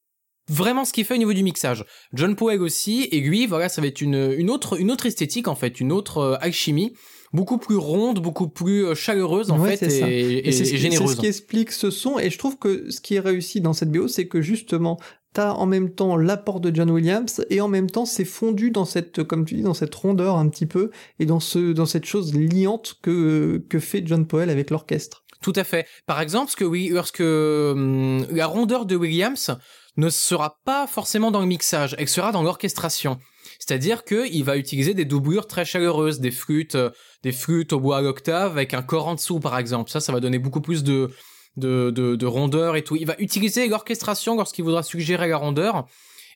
vraiment 0.49 0.85
ce 0.85 0.93
qu'il 0.93 1.05
fait 1.05 1.15
au 1.15 1.19
niveau 1.19 1.33
du 1.33 1.43
mixage. 1.43 1.85
John 2.13 2.37
Powell 2.37 2.63
aussi, 2.63 3.09
et 3.11 3.21
lui, 3.21 3.47
voilà, 3.47 3.69
ça 3.69 3.81
va 3.81 3.89
être 3.89 4.01
une, 4.01 4.35
une 4.37 4.51
autre, 4.51 4.79
une 4.81 4.91
autre 4.91 5.07
esthétique 5.07 5.49
en 5.49 5.57
fait, 5.57 5.81
une 5.81 5.93
autre 5.93 6.39
alchimie 6.41 6.95
beaucoup 7.33 7.59
plus 7.59 7.77
ronde, 7.77 8.21
beaucoup 8.21 8.49
plus 8.49 8.87
euh, 8.87 8.95
chaleureuse 8.95 9.51
en 9.51 9.63
fait 9.63 9.83
et, 9.83 10.53
c'est 10.53 10.65
ce 10.65 11.17
qui 11.17 11.27
explique 11.27 11.73
ce 11.73 11.91
son 11.91 12.19
et 12.19 12.31
je 12.31 12.39
trouve 12.39 12.59
que 12.59 12.91
ce 12.91 13.01
qui 13.01 13.15
est 13.15 13.21
réussi 13.21 13.61
dans 13.61 13.73
cette 13.73 13.91
BO 13.91 14.09
c'est 14.09 14.27
que 14.27 14.41
justement 14.41 14.99
t'as 15.33 15.53
en 15.53 15.67
même 15.67 15.91
temps 15.91 16.17
l'apport 16.17 16.61
de 16.61 16.75
John 16.75 16.91
Williams 16.91 17.45
et 17.51 17.61
en 17.61 17.69
même 17.69 17.91
temps 17.91 18.07
c'est 18.07 18.25
fondu 18.25 18.71
dans 18.71 18.85
cette 18.85 19.23
comme 19.25 19.45
tu 19.45 19.57
dis 19.57 19.63
dans 19.63 19.75
cette 19.75 19.95
rondeur 19.95 20.37
un 20.37 20.49
petit 20.49 20.67
peu 20.67 20.91
et 21.19 21.27
dans 21.27 21.41
ce 21.41 21.73
dans 21.73 21.87
cette 21.87 22.07
chose 22.07 22.35
liante 22.35 22.97
que 23.03 23.63
que 23.69 23.79
fait 23.79 24.03
John 24.07 24.27
Powell 24.27 24.51
avec 24.51 24.71
l'orchestre. 24.71 25.25
Tout 25.43 25.53
à 25.55 25.65
fait. 25.65 25.87
Par 26.07 26.21
exemple, 26.21 26.51
ce 26.51 26.57
que 26.57 26.65
oui, 26.65 26.89
lorsque 26.89 27.21
hum, 27.21 28.27
la 28.31 28.47
rondeur 28.47 28.87
de 28.87 28.97
Williams 28.97 29.57
ne 29.97 30.09
sera 30.09 30.59
pas 30.65 30.87
forcément 30.87 31.31
dans 31.31 31.41
le 31.41 31.47
mixage, 31.47 31.95
elle 31.99 32.09
sera 32.09 32.33
dans 32.33 32.43
l'orchestration. 32.43 33.19
C'est-à-dire 33.67 34.05
qu'il 34.05 34.45
va 34.45 34.57
utiliser 34.57 34.95
des 34.95 35.05
doublures 35.05 35.49
très 35.49 35.65
chaleureuses, 35.65 36.21
des 36.21 36.31
flûtes, 36.31 36.77
euh, 36.77 36.91
des 37.25 37.33
flûtes 37.33 37.73
au 37.73 37.81
bois 37.81 37.99
à 37.99 38.01
l'octave 38.01 38.53
avec 38.53 38.75
un 38.75 38.83
corps 38.83 39.09
en 39.09 39.15
dessous, 39.17 39.41
par 39.41 39.59
exemple. 39.59 39.91
Ça, 39.91 39.99
ça 39.99 40.13
va 40.13 40.21
donner 40.21 40.39
beaucoup 40.39 40.61
plus 40.61 40.85
de, 40.85 41.11
de, 41.57 41.91
de, 41.91 42.27
rondeur 42.27 42.77
et 42.77 42.85
tout. 42.85 42.95
Il 42.95 43.07
va 43.07 43.17
utiliser 43.19 43.67
l'orchestration 43.67 44.37
lorsqu'il 44.37 44.65
voudra 44.65 44.85
suggérer 44.85 45.29
la 45.29 45.37
rondeur. 45.37 45.87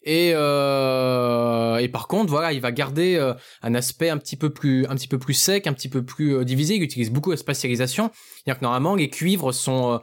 Et, 0.03 0.33
euh, 0.35 1.77
et 1.77 1.89
par 1.89 2.09
contre, 2.09 2.31
voilà, 2.31 2.53
il 2.53 2.61
va 2.61 2.73
garder 2.73 3.15
euh, 3.15 3.35
un 3.63 3.75
aspect 3.77 4.09
un 4.09 4.17
petit 4.17 4.37
peu 4.37 4.51
plus, 4.51 4.87
un 4.87 4.97
petit 4.97 5.09
peu 5.09 5.19
plus 5.19 5.35
sec, 5.35 5.69
un 5.69 5.73
petit 5.73 5.91
peu 5.91 6.03
plus 6.03 6.45
divisé. 6.45 6.75
Il 6.75 6.83
utilise 6.83 7.11
beaucoup 7.11 7.31
la 7.31 7.37
spatialisation. 7.37 8.11
C'est-à-dire 8.13 8.59
que 8.59 8.65
normalement, 8.65 8.97
les 8.97 9.09
cuivres 9.09 9.55
sont 9.55 10.01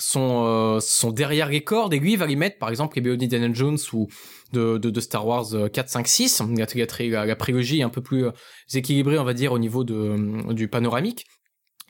sont, 0.00 0.44
euh, 0.44 0.80
sont 0.80 1.10
derrière 1.10 1.48
les 1.48 1.62
cordes 1.62 1.94
et 1.94 1.98
lui 1.98 2.12
il 2.12 2.18
va 2.18 2.26
y 2.26 2.36
mettre 2.36 2.58
par 2.58 2.70
exemple 2.70 2.96
les 2.96 3.02
BO 3.02 3.16
d'Indiana 3.16 3.52
Jones 3.52 3.78
ou 3.92 4.08
de, 4.52 4.78
de, 4.78 4.90
de, 4.90 5.00
Star 5.00 5.26
Wars 5.26 5.46
4, 5.72 5.88
5, 5.88 6.08
6 6.08 6.42
la, 6.56 6.66
la, 6.98 7.26
la 7.26 7.36
prélogie 7.36 7.80
est 7.80 7.84
un 7.84 7.88
peu 7.90 8.02
plus 8.02 8.26
euh, 8.26 8.32
équilibrée 8.74 9.18
on 9.18 9.24
va 9.24 9.34
dire 9.34 9.52
au 9.52 9.58
niveau 9.58 9.84
de, 9.84 9.94
euh, 9.94 10.52
du 10.52 10.68
panoramique 10.68 11.26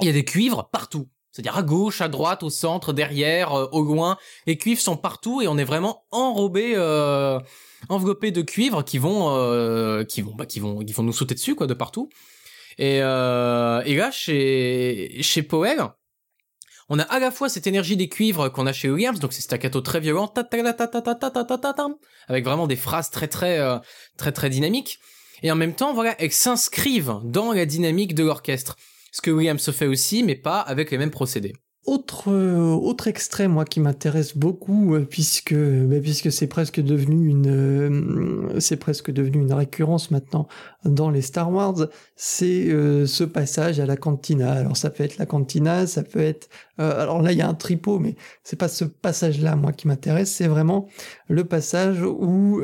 il 0.01 0.07
y 0.07 0.11
a 0.11 0.13
des 0.13 0.25
cuivres 0.25 0.69
partout 0.71 1.09
c'est-à-dire 1.33 1.57
à 1.57 1.63
gauche, 1.63 2.01
à 2.01 2.09
droite, 2.09 2.43
au 2.43 2.51
centre, 2.51 2.93
derrière, 2.93 3.53
au 3.73 3.83
loin. 3.83 4.17
Les 4.47 4.59
cuivres 4.59 4.81
sont 4.81 4.97
partout 4.97 5.41
et 5.41 5.49
on 5.49 5.59
est 5.59 5.65
vraiment 5.65 6.05
enrobé, 6.11 6.73
euh, 6.75 7.39
enveloppé 7.89 8.33
de 8.33 8.43
cuivres 8.43 8.85
qui 8.85 8.99
vont, 8.99 9.37
euh, 9.37 10.05
qui 10.05 10.23
vont, 10.23 10.35
bah, 10.35 10.47
qui 10.47 10.59
vont, 10.59 10.81
qui 10.81 10.93
vont 10.93 11.03
nous 11.05 11.13
sauter 11.13 11.35
dessus 11.35 11.55
quoi, 11.55 11.67
de 11.67 11.75
partout. 11.75 12.09
Et, 12.79 13.01
euh, 13.03 13.83
et 13.85 13.95
là, 13.95 14.11
chez 14.11 15.19
chez 15.23 15.43
Powell, 15.43 15.85
on 16.91 16.99
a 16.99 17.05
à 17.05 17.19
la 17.21 17.31
fois 17.31 17.49
cette 17.49 17.67
énergie 17.67 17.97
des 17.97 18.09
cuivres 18.09 18.51
qu'on 18.51 18.67
a 18.67 18.73
chez 18.73 18.91
Williams, 18.91 19.21
donc 19.21 19.33
c'est 19.33 19.41
staccato 19.41 19.81
très 19.81 20.01
violent, 20.01 20.31
avec 22.29 22.45
vraiment 22.45 22.67
des 22.67 22.77
phrases 22.77 23.11
très 23.11 23.29
très 23.29 23.59
euh, 23.61 23.79
très 24.17 24.33
très 24.33 24.51
dynamiques, 24.51 24.99
et 25.43 25.51
en 25.51 25.57
même 25.57 25.75
temps, 25.75 25.95
voilà, 25.95 26.15
elles 26.21 26.33
s'inscrivent 26.33 27.21
dans 27.25 27.53
la 27.53 27.65
dynamique 27.65 28.15
de 28.15 28.25
l'orchestre. 28.25 28.77
Ce 29.13 29.23
que 29.23 29.31
Williams 29.31 29.63
se 29.63 29.71
fait 29.71 29.87
aussi, 29.87 30.23
mais 30.23 30.37
pas 30.37 30.61
avec 30.61 30.91
les 30.91 30.99
mêmes 30.99 31.11
procédés. 31.11 31.55
Autre, 31.87 32.31
euh, 32.31 32.75
autre 32.75 33.09
extrait, 33.09 33.49
moi, 33.49 33.65
qui 33.65 33.81
m'intéresse 33.81 34.37
beaucoup, 34.37 34.95
euh, 34.95 35.07
puisque, 35.09 35.55
bah, 35.55 35.99
puisque 36.03 36.31
c'est 36.31 36.47
presque 36.47 36.79
devenu 36.79 37.27
une, 37.27 37.49
euh, 37.49 38.61
c'est 38.61 38.77
presque 38.77 39.11
devenu 39.11 39.41
une 39.41 39.55
récurrence 39.55 40.11
maintenant 40.11 40.47
dans 40.85 41.09
les 41.09 41.23
Star 41.23 41.51
Wars, 41.51 41.89
c'est 42.17 42.69
ce 43.07 43.25
passage 43.25 43.81
à 43.81 43.87
la 43.87 43.97
cantina. 43.97 44.53
Alors 44.53 44.77
ça 44.77 44.91
peut 44.91 45.05
être 45.05 45.19
la 45.19 45.27
cantina, 45.27 45.87
ça 45.87 46.03
peut 46.03 46.21
être, 46.21 46.49
alors 46.79 47.21
là 47.21 47.33
il 47.33 47.39
y 47.39 47.43
a 47.43 47.49
un 47.49 47.55
tripot, 47.55 47.99
mais 47.99 48.17
c'est 48.45 48.57
pas 48.57 48.69
ce 48.69 48.85
passage-là, 48.85 49.57
moi, 49.57 49.73
qui 49.73 49.89
m'intéresse, 49.89 50.33
c'est 50.33 50.49
vraiment 50.49 50.89
le 51.29 51.45
passage 51.45 52.03
où, 52.03 52.63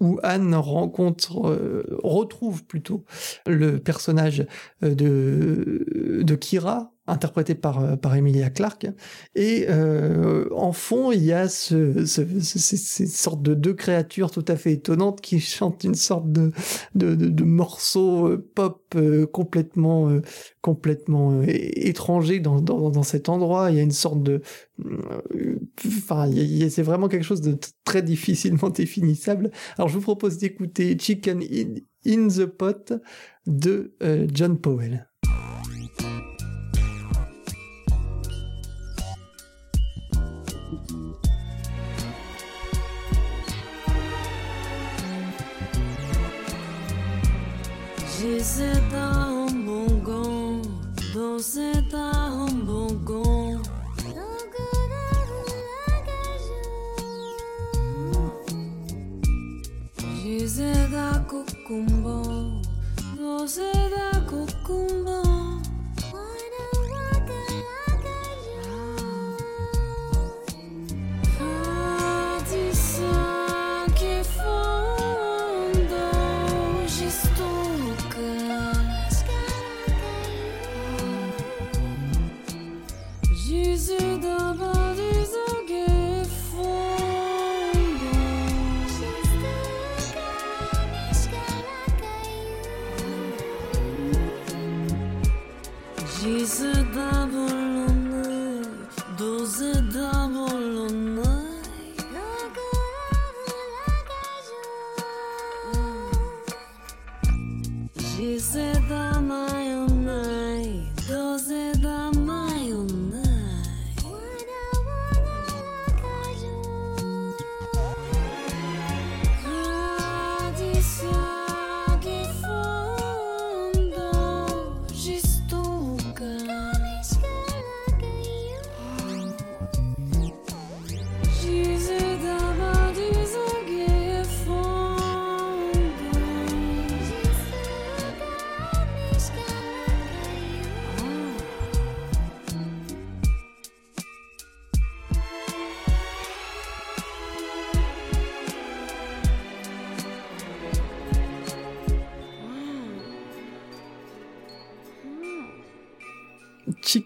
où 0.00 0.18
Anne 0.22 0.54
rencontre, 0.54 1.58
retrouve 2.02 2.64
plutôt 2.64 3.04
le 3.46 3.78
personnage 3.78 4.46
de, 4.82 5.86
de 6.22 6.34
Kira, 6.34 6.92
interprété 7.08 7.54
par, 7.54 7.80
euh, 7.80 7.96
par 7.96 8.14
Emilia 8.14 8.50
Clarke. 8.50 8.86
Et 9.34 9.66
euh, 9.68 10.48
en 10.52 10.72
fond, 10.72 11.10
il 11.10 11.24
y 11.24 11.32
a 11.32 11.48
ce, 11.48 12.04
ce, 12.04 12.22
ces 12.40 13.06
sortes 13.06 13.42
de 13.42 13.54
deux 13.54 13.74
créatures 13.74 14.30
tout 14.30 14.44
à 14.46 14.56
fait 14.56 14.72
étonnantes 14.72 15.20
qui 15.20 15.40
chantent 15.40 15.84
une 15.84 15.94
sorte 15.94 16.30
de, 16.30 16.52
de, 16.94 17.44
morceau 17.44 18.28
euh, 18.28 18.50
pop 18.54 18.94
complètement, 19.32 20.10
complètement 20.60 21.42
étranger 21.42 22.40
dans, 22.40 22.60
dans, 22.60 22.90
dans, 22.90 23.02
cet 23.02 23.28
endroit. 23.28 23.70
Il 23.70 23.76
y 23.76 23.80
a 23.80 23.82
une 23.82 23.90
sorte 23.90 24.22
de... 24.22 24.42
Enfin, 25.86 26.30
c'est 26.70 26.82
vraiment 26.82 27.08
quelque 27.08 27.24
chose 27.24 27.40
de 27.40 27.58
très 27.84 28.02
difficilement 28.02 28.70
définissable. 28.74 29.50
Alors, 29.76 29.88
je 29.88 29.94
vous 29.94 30.00
propose 30.00 30.38
d'écouter 30.38 30.96
Chicken 30.98 31.42
in, 32.06 32.28
the 32.28 32.46
Pot 32.46 32.92
de 33.46 33.94
John 34.32 34.58
Powell. 34.58 35.08
C'est 48.42 48.94
un 48.94 49.46
bongon, 49.46 50.60
c'est 51.38 51.94
un 51.94 52.46
bongon. 52.66 53.60
J'ai 60.60 60.72
da 60.90 61.24
cucumbo, 61.28 62.22
c'est 63.46 63.90
da 63.90 64.20
cucumbo. 64.28 65.47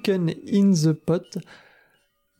In 0.09 0.73
the 0.73 0.93
Pot. 0.93 1.39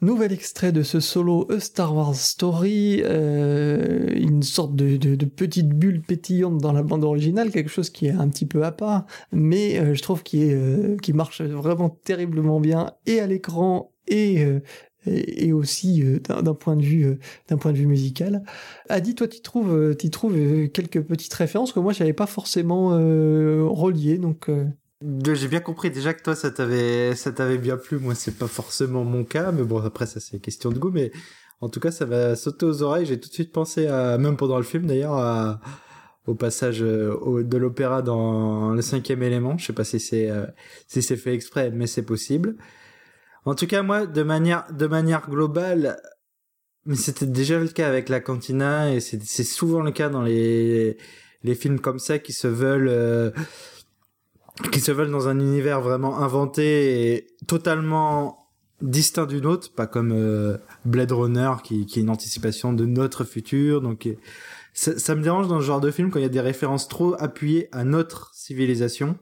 Nouvel 0.03 0.33
extrait 0.33 0.73
de 0.73 0.83
ce 0.83 0.99
solo 0.99 1.47
A 1.49 1.61
Star 1.61 1.95
Wars 1.95 2.17
Story, 2.17 3.03
euh, 3.05 4.11
une 4.17 4.43
sorte 4.43 4.75
de, 4.75 5.25
petite 5.27 5.69
bulle 5.69 6.03
pétillante 6.03 6.59
dans 6.59 6.73
la 6.73 6.83
bande 6.83 7.05
originale, 7.05 7.53
quelque 7.53 7.71
chose 7.71 7.89
qui 7.89 8.07
est 8.07 8.11
un 8.11 8.29
petit 8.29 8.47
peu 8.47 8.65
à 8.65 8.73
part, 8.73 9.07
mais 9.31 9.79
euh, 9.79 9.95
je 9.95 10.03
trouve 10.03 10.25
qui, 10.25 10.53
euh, 10.53 10.97
qui 10.97 11.13
marche 11.13 11.41
vraiment 11.41 11.89
terriblement 11.89 12.59
bien 12.59 12.95
et 13.07 13.21
à 13.21 13.29
l'écran 13.29 13.93
et, 14.09 14.45
et, 15.07 15.53
aussi 15.53 16.03
d'un 16.25 16.55
point 16.55 16.75
de 16.75 16.83
vue 16.83 17.19
d'un 17.49 17.57
point 17.57 17.73
de 17.73 17.79
vue 17.79 17.87
musical. 17.87 18.43
Adi, 18.89 19.15
toi, 19.15 19.29
tu 19.29 19.41
trouves, 19.41 19.95
trouves 20.11 20.69
quelques 20.71 21.01
petites 21.03 21.35
références 21.35 21.73
que 21.73 21.79
moi 21.79 21.93
j'avais 21.93 22.13
pas 22.13 22.27
forcément 22.27 22.89
reliées, 22.89 24.19
donc. 24.19 24.51
J'ai 25.33 25.49
bien 25.49 25.61
compris 25.61 25.91
déjà 25.91 26.15
que 26.15 26.23
toi 26.23 26.35
ça 26.35 26.51
t'avait 26.51 27.15
ça 27.17 27.33
t'avait 27.33 27.59
bien 27.59 27.77
plu. 27.77 27.99
Moi 27.99 28.15
c'est 28.15 28.37
pas 28.39 28.47
forcément 28.47 29.05
mon 29.05 29.25
cas, 29.25 29.53
mais 29.53 29.63
bon 29.63 29.79
après 29.85 30.07
ça 30.07 30.21
c'est 30.21 30.39
question 30.39 30.71
de 30.71 30.79
goût. 30.79 30.91
Mais 30.91 31.13
en 31.61 31.69
tout 31.69 31.81
cas 31.81 31.91
ça 31.91 32.05
va 32.05 32.37
sauter 32.37 32.67
aux 32.67 32.83
oreilles. 32.83 33.07
J'ai 33.07 33.19
tout 33.19 33.29
de 33.29 33.35
suite 33.35 33.53
pensé 33.53 33.87
à 33.87 34.19
même 34.19 34.37
pendant 34.37 34.59
le 34.59 34.63
film 34.63 34.87
d'ailleurs 34.87 35.59
au 36.27 36.35
passage 36.35 36.83
euh, 36.83 37.43
de 37.43 37.57
l'opéra 37.57 38.03
dans 38.03 38.71
le 38.71 38.83
cinquième 38.83 39.23
élément. 39.23 39.59
Je 39.59 39.67
sais 39.67 39.73
pas 39.73 39.85
si 39.85 39.99
c'est 40.01 40.31
euh, 40.31 40.47
si 40.87 41.03
c'est 41.03 41.17
fait 41.17 41.35
exprès, 41.35 41.71
mais 41.71 41.87
c'est 41.87 42.05
possible. 42.05 42.57
En 43.45 43.55
tout 43.55 43.67
cas 43.67 43.83
moi 43.83 44.07
de 44.07 44.23
manière 44.23 44.67
de 44.73 44.87
manière 44.87 45.29
globale, 45.29 46.01
mais 46.87 46.97
c'était 46.97 47.27
déjà 47.27 47.59
le 47.59 47.69
cas 47.69 47.89
avec 47.89 48.09
la 48.09 48.21
cantina 48.21 48.93
et 48.93 49.01
c'est 49.01 49.45
souvent 49.45 49.83
le 49.83 49.91
cas 49.93 50.09
dans 50.09 50.23
les 50.23 50.97
les 51.43 51.55
films 51.55 51.81
comme 51.81 51.99
ça 51.99 52.19
qui 52.19 52.33
se 52.33 52.47
veulent 52.47 52.89
euh, 52.89 53.31
qui 54.71 54.81
se 54.81 54.93
veulent 54.93 55.11
dans 55.11 55.29
un 55.29 55.39
univers 55.39 55.81
vraiment 55.81 56.19
inventé 56.19 57.15
et 57.15 57.27
totalement 57.47 58.39
distinct 58.81 59.27
du 59.27 59.41
nôtre, 59.41 59.73
pas 59.73 59.87
comme 59.87 60.13
euh, 60.13 60.59
Blade 60.85 61.13
Runner 61.13 61.53
qui, 61.63 61.87
qui 61.87 62.01
est 62.01 62.03
une 62.03 62.11
anticipation 62.11 62.73
de 62.73 62.85
notre 62.85 63.25
futur. 63.25 63.81
Donc 63.81 64.09
ça, 64.75 64.99
ça, 64.99 65.15
me 65.15 65.23
dérange 65.23 65.49
dans 65.49 65.61
ce 65.61 65.65
genre 65.65 65.81
de 65.81 65.91
film 65.91 66.11
quand 66.11 66.19
il 66.19 66.23
y 66.23 66.27
a 66.27 66.31
des 66.31 66.41
références 66.41 66.89
trop 66.89 67.15
appuyées 67.19 67.69
à 67.73 67.85
notre 67.85 68.35
civilisation. 68.35 69.17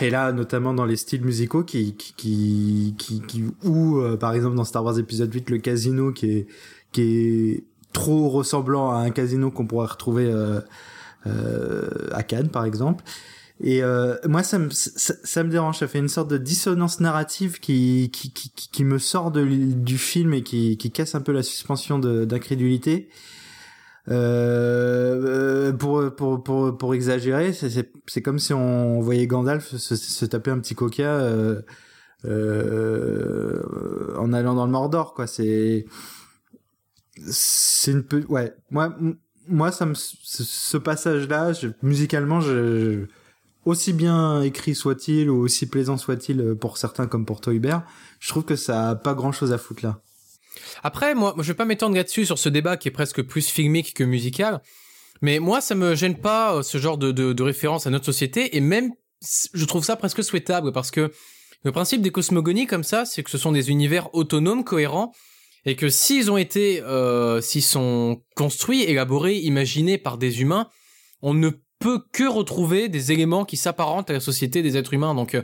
Et 0.00 0.10
là, 0.10 0.32
notamment 0.32 0.74
dans 0.74 0.86
les 0.86 0.96
styles 0.96 1.24
musicaux 1.24 1.62
qui 1.62 1.94
qui 1.94 2.94
qui, 2.98 3.20
qui, 3.22 3.44
ou 3.62 3.98
euh, 3.98 4.16
par 4.16 4.34
exemple 4.34 4.56
dans 4.56 4.64
Star 4.64 4.84
Wars 4.84 4.98
épisode 4.98 5.32
8 5.32 5.50
le 5.50 5.58
casino 5.58 6.12
qui 6.12 6.30
est 6.30 6.46
qui 6.90 7.02
est 7.02 7.64
trop 7.92 8.28
ressemblant 8.28 8.90
à 8.90 8.98
un 8.98 9.10
casino 9.10 9.52
qu'on 9.52 9.66
pourrait 9.66 9.86
retrouver 9.86 10.26
euh, 10.26 10.60
euh, 10.60 10.60
à 11.26 12.22
Cannes 12.22 12.48
par 12.48 12.64
exemple. 12.64 13.04
Et 13.60 13.82
euh, 13.82 14.16
moi, 14.26 14.42
ça 14.42 14.58
me, 14.58 14.70
ça, 14.70 15.44
me 15.44 15.50
dérange. 15.50 15.78
Ça 15.78 15.86
fait 15.86 16.00
une 16.00 16.08
sorte 16.08 16.28
de 16.28 16.38
dissonance 16.38 17.00
narrative 17.00 17.60
qui, 17.60 18.10
qui, 18.12 18.32
qui, 18.32 18.50
qui 18.50 18.84
me 18.84 18.98
sort 18.98 19.30
de, 19.30 19.44
du 19.44 19.96
film 19.96 20.34
et 20.34 20.42
qui, 20.42 20.76
qui 20.76 20.90
casse 20.90 21.14
un 21.14 21.20
peu 21.20 21.32
la 21.32 21.42
suspension 21.42 21.98
d'incrédulité. 21.98 23.08
Euh, 24.10 25.72
pour, 25.72 26.14
pour, 26.14 26.42
pour, 26.42 26.76
pour 26.76 26.94
exagérer, 26.94 27.52
c'est 27.52 28.22
comme 28.22 28.38
si 28.38 28.52
on 28.52 29.00
voyait 29.00 29.26
Gandalf 29.26 29.76
se, 29.76 29.96
se 29.96 30.26
taper 30.26 30.50
un 30.50 30.58
petit 30.58 30.74
coca 30.74 31.04
euh, 31.04 31.62
euh, 32.26 33.62
en 34.18 34.32
allant 34.34 34.54
dans 34.54 34.66
le 34.66 34.72
Mordor, 34.72 35.14
quoi. 35.14 35.26
C'est 35.26 35.86
c'est 37.30 37.92
une 37.92 38.02
peu 38.02 38.24
ouais 38.28 38.52
moi 38.70 38.94
moi 39.48 39.72
ça 39.72 39.86
me 39.86 39.94
ce, 39.94 40.76
passage 40.76 41.28
là 41.28 41.52
musicalement 41.82 42.40
je 42.40 43.06
aussi 43.64 43.92
bien 43.92 44.42
écrit 44.42 44.74
soit-il 44.74 45.30
ou 45.30 45.36
aussi 45.40 45.66
plaisant 45.66 45.96
soit-il 45.96 46.54
pour 46.54 46.76
certains 46.76 47.06
comme 47.06 47.24
pour 47.24 47.40
toi 47.40 47.52
Hubert, 47.52 47.82
je 48.20 48.28
trouve 48.28 48.44
que 48.44 48.56
ça 48.56 48.90
a 48.90 48.94
pas 48.94 49.14
grand-chose 49.14 49.52
à 49.52 49.58
foutre 49.58 49.84
là. 49.84 50.00
Après, 50.82 51.14
moi, 51.14 51.34
je 51.38 51.44
vais 51.44 51.54
pas 51.54 51.64
m'étendre 51.64 51.96
là-dessus 51.96 52.26
sur 52.26 52.38
ce 52.38 52.48
débat 52.48 52.76
qui 52.76 52.88
est 52.88 52.90
presque 52.92 53.22
plus 53.22 53.48
filmique 53.48 53.94
que 53.94 54.04
musical, 54.04 54.60
mais 55.22 55.38
moi, 55.38 55.60
ça 55.60 55.74
me 55.74 55.94
gêne 55.94 56.18
pas 56.18 56.62
ce 56.62 56.78
genre 56.78 56.98
de, 56.98 57.10
de, 57.10 57.32
de 57.32 57.42
référence 57.42 57.86
à 57.86 57.90
notre 57.90 58.04
société, 58.04 58.56
et 58.56 58.60
même, 58.60 58.92
je 59.54 59.64
trouve 59.64 59.84
ça 59.84 59.96
presque 59.96 60.22
souhaitable 60.22 60.72
parce 60.72 60.90
que 60.90 61.10
le 61.64 61.72
principe 61.72 62.02
des 62.02 62.10
cosmogonies 62.10 62.66
comme 62.66 62.84
ça, 62.84 63.06
c'est 63.06 63.22
que 63.22 63.30
ce 63.30 63.38
sont 63.38 63.52
des 63.52 63.70
univers 63.70 64.14
autonomes, 64.14 64.64
cohérents, 64.64 65.12
et 65.66 65.76
que 65.76 65.88
s'ils 65.88 66.30
ont 66.30 66.36
été, 66.36 66.80
euh, 66.82 67.40
s'ils 67.40 67.62
sont 67.62 68.22
construits, 68.36 68.82
élaborés, 68.82 69.36
imaginés 69.36 69.98
par 69.98 70.18
des 70.18 70.42
humains, 70.42 70.68
on 71.22 71.34
ne 71.34 71.50
peut 71.78 72.00
que 72.12 72.24
retrouver 72.24 72.88
des 72.88 73.12
éléments 73.12 73.44
qui 73.44 73.56
s'apparentent 73.56 74.10
à 74.10 74.14
la 74.14 74.20
société 74.20 74.62
des 74.62 74.76
êtres 74.76 74.94
humains. 74.94 75.14
Donc 75.14 75.34
euh, 75.34 75.42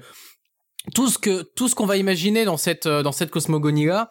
tout 0.95 1.09
ce 1.09 1.19
que 1.19 1.43
tout 1.55 1.69
ce 1.69 1.75
qu'on 1.75 1.87
va 1.87 1.97
imaginer 1.97 2.45
dans 2.45 2.57
cette 2.57 2.87
euh, 2.87 3.03
dans 3.03 3.13
cette 3.13 3.31
cosmogonie 3.31 3.87
là, 3.87 4.11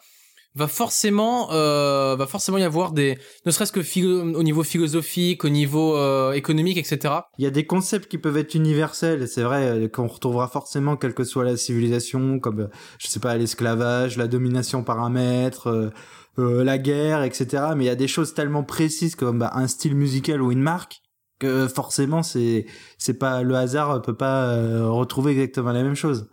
va 0.54 0.66
forcément 0.66 1.52
euh, 1.52 2.16
va 2.16 2.26
forcément 2.26 2.58
y 2.58 2.64
avoir 2.64 2.92
des 2.92 3.18
ne 3.46 3.50
serait-ce 3.50 3.72
que 3.72 4.34
au 4.34 4.42
niveau 4.42 4.64
philosophique 4.64 5.44
au 5.44 5.48
niveau 5.48 5.96
euh, 5.96 6.32
économique 6.32 6.76
etc 6.76 7.14
il 7.38 7.44
y 7.44 7.46
a 7.46 7.50
des 7.50 7.66
concepts 7.66 8.10
qui 8.10 8.18
peuvent 8.18 8.36
être 8.36 8.54
universels 8.54 9.28
c'est 9.28 9.42
vrai 9.42 9.68
euh, 9.68 9.88
qu'on 9.88 10.08
retrouvera 10.08 10.48
forcément 10.48 10.96
quelle 10.96 11.14
que 11.14 11.24
soit 11.24 11.44
la 11.44 11.56
civilisation 11.56 12.40
comme 12.40 12.68
je 12.98 13.06
sais 13.06 13.20
pas 13.20 13.36
l'esclavage 13.36 14.16
la 14.16 14.26
domination 14.26 14.82
par 14.82 15.00
un 15.00 15.10
maître 15.10 15.92
euh, 16.38 16.64
la 16.64 16.78
guerre 16.78 17.22
etc 17.22 17.66
mais 17.76 17.84
il 17.84 17.88
y 17.88 17.90
a 17.90 17.96
des 17.96 18.08
choses 18.08 18.34
tellement 18.34 18.64
précises 18.64 19.14
comme 19.14 19.38
bah, 19.38 19.52
un 19.54 19.68
style 19.68 19.94
musical 19.94 20.42
ou 20.42 20.50
une 20.50 20.62
marque 20.62 21.00
que 21.38 21.68
forcément 21.68 22.24
c'est 22.24 22.66
c'est 22.98 23.18
pas 23.18 23.42
le 23.42 23.54
hasard 23.54 24.02
peut 24.02 24.16
pas 24.16 24.56
retrouver 24.88 25.32
exactement 25.32 25.72
la 25.72 25.84
même 25.84 25.94
chose 25.94 26.28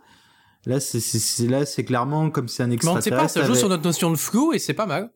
Là, 0.66 0.80
c'est 0.80 1.48
là, 1.48 1.64
c'est 1.64 1.84
clairement 1.84 2.30
comme 2.30 2.48
c'est 2.48 2.62
un 2.62 2.70
extraterrestre. 2.70 3.10
Mais 3.10 3.16
on 3.16 3.22
ne 3.22 3.28
sait 3.28 3.40
pas, 3.40 3.42
ça 3.42 3.46
joue 3.46 3.54
sur 3.54 3.68
notre 3.68 3.84
notion 3.84 4.10
de 4.10 4.16
flou 4.16 4.52
et 4.52 4.58
c'est 4.58 4.74
pas 4.74 4.86
mal. 4.86 5.10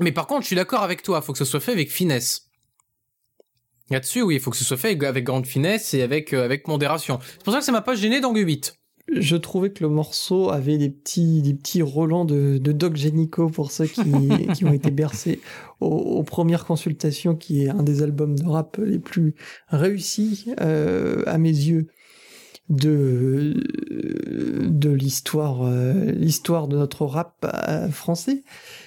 Mais 0.00 0.12
par 0.12 0.26
contre, 0.26 0.42
je 0.42 0.48
suis 0.48 0.56
d'accord 0.56 0.82
avec 0.82 1.02
toi, 1.02 1.20
il 1.22 1.24
faut 1.24 1.32
que 1.32 1.38
ce 1.38 1.44
soit 1.44 1.60
fait 1.60 1.72
avec 1.72 1.90
finesse. 1.90 2.50
Là-dessus, 3.90 4.22
oui, 4.22 4.34
il 4.34 4.40
faut 4.40 4.50
que 4.50 4.56
ce 4.56 4.64
soit 4.64 4.76
fait 4.76 5.00
avec 5.02 5.24
grande 5.24 5.46
finesse 5.46 5.94
et 5.94 6.02
avec 6.02 6.32
euh, 6.32 6.44
avec 6.44 6.66
modération. 6.66 7.20
C'est 7.22 7.44
pour 7.44 7.52
ça 7.52 7.60
que 7.60 7.64
ça 7.64 7.72
m'a 7.72 7.82
pas 7.82 7.94
gêné 7.94 8.20
dans 8.20 8.34
8 8.34 8.76
Je 9.12 9.36
trouvais 9.36 9.70
que 9.70 9.84
le 9.84 9.88
morceau 9.88 10.50
avait 10.50 10.76
des 10.76 10.90
petits 10.90 11.40
des 11.40 11.54
petits 11.54 11.82
relents 11.82 12.24
de, 12.24 12.58
de 12.58 12.72
Doc 12.72 12.96
Génico 12.96 13.48
pour 13.48 13.70
ceux 13.70 13.86
qui, 13.86 14.02
qui 14.54 14.64
ont 14.64 14.72
été 14.72 14.90
bercés 14.90 15.40
aux, 15.80 16.24
premières 16.24 16.64
consultations, 16.64 17.36
qui 17.36 17.64
est 17.64 17.68
un 17.68 17.84
des 17.84 18.02
albums 18.02 18.36
de 18.36 18.46
rap 18.46 18.76
les 18.84 18.98
plus 18.98 19.34
réussis 19.68 20.46
euh, 20.60 21.22
à 21.26 21.38
mes 21.38 21.50
yeux 21.50 21.86
de 22.68 23.54
de 24.68 24.90
l'histoire 24.90 25.62
euh, 25.62 25.92
l'histoire 26.12 26.68
de 26.68 26.76
notre 26.76 27.06
rap 27.06 27.34
euh, 27.44 27.88
français. 27.88 28.42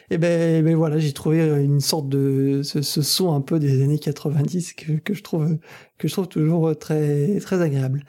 Et 0.10 0.18
ben, 0.18 0.64
ben 0.64 0.76
voilà 0.76 1.00
j'ai 1.00 1.14
trouvé 1.14 1.42
une 1.64 1.80
sorte 1.80 2.10
de 2.10 2.62
ce, 2.64 2.82
son 2.82 3.34
un 3.34 3.42
peu 3.42 3.60
des 3.60 3.82
années 3.84 4.00
90 4.00 4.74
que, 4.74 4.92
que 4.94 5.14
je 5.14 5.24
trouve 5.24 5.58
que 5.98 6.08
je 6.08 6.14
trouve 6.14 6.28
toujours 6.28 6.78
très 6.78 7.40
très 7.40 7.62
agréable 7.62 8.04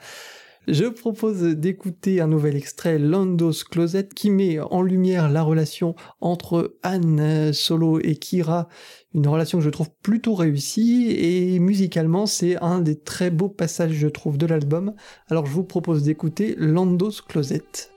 je 0.67 0.85
propose 0.85 1.41
d'écouter 1.41 2.21
un 2.21 2.27
nouvel 2.27 2.55
extrait 2.55 2.99
Lando's 2.99 3.63
Closet 3.63 4.09
qui 4.15 4.29
met 4.29 4.59
en 4.59 4.83
lumière 4.83 5.29
la 5.29 5.41
relation 5.41 5.95
entre 6.21 6.75
Anne 6.83 7.51
Solo 7.51 7.99
et 7.99 8.15
Kira, 8.15 8.67
une 9.15 9.27
relation 9.27 9.57
que 9.57 9.63
je 9.63 9.69
trouve 9.71 9.89
plutôt 10.03 10.35
réussie 10.35 11.07
et 11.09 11.59
musicalement 11.59 12.27
c'est 12.27 12.61
un 12.61 12.79
des 12.81 12.99
très 12.99 13.31
beaux 13.31 13.49
passages 13.49 13.93
je 13.93 14.07
trouve 14.07 14.37
de 14.37 14.45
l'album. 14.45 14.93
Alors 15.29 15.47
je 15.47 15.51
vous 15.51 15.63
propose 15.63 16.03
d'écouter 16.03 16.53
Lando's 16.57 17.21
Closet. 17.21 17.91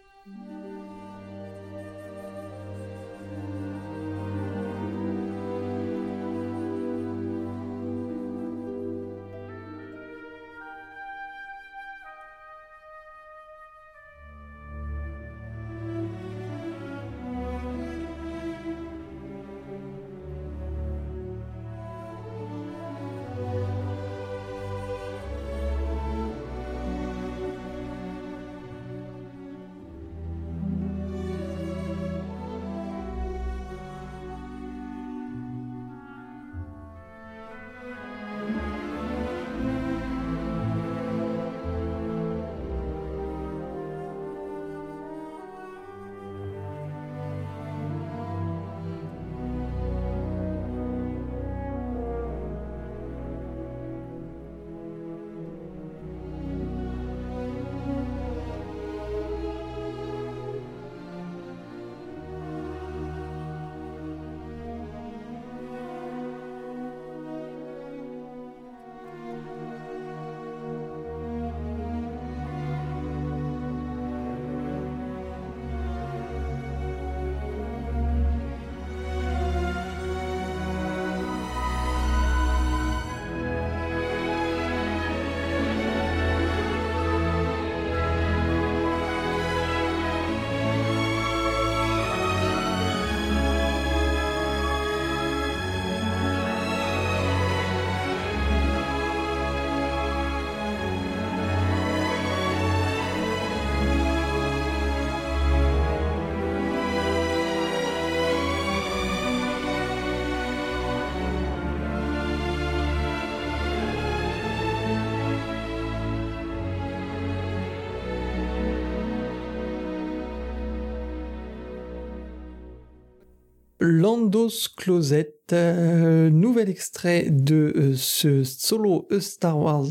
Lando's 123.85 124.68
Closet, 124.68 125.35
euh, 125.53 126.30
nouvel 126.30 126.70
extrait 126.70 127.26
de 127.28 127.74
euh, 127.76 127.95
ce 127.95 128.43
solo 128.43 129.07
Star 129.20 129.59
Wars 129.59 129.89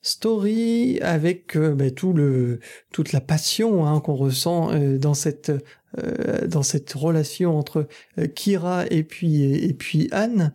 Story 0.00 0.98
avec 1.02 1.56
euh, 1.56 1.72
bah, 1.72 1.92
tout 1.92 2.12
le 2.12 2.58
toute 2.90 3.12
la 3.12 3.20
passion 3.20 3.86
hein, 3.86 4.00
qu'on 4.00 4.16
ressent 4.16 4.72
dans 4.98 5.14
cette 5.14 5.52
dans 6.48 6.62
cette 6.62 6.90
relation 6.94 7.58
entre 7.58 7.86
Kira 8.34 8.86
et 8.90 9.04
puis 9.04 9.44
et 9.44 9.74
puis 9.74 10.08
Anne. 10.10 10.52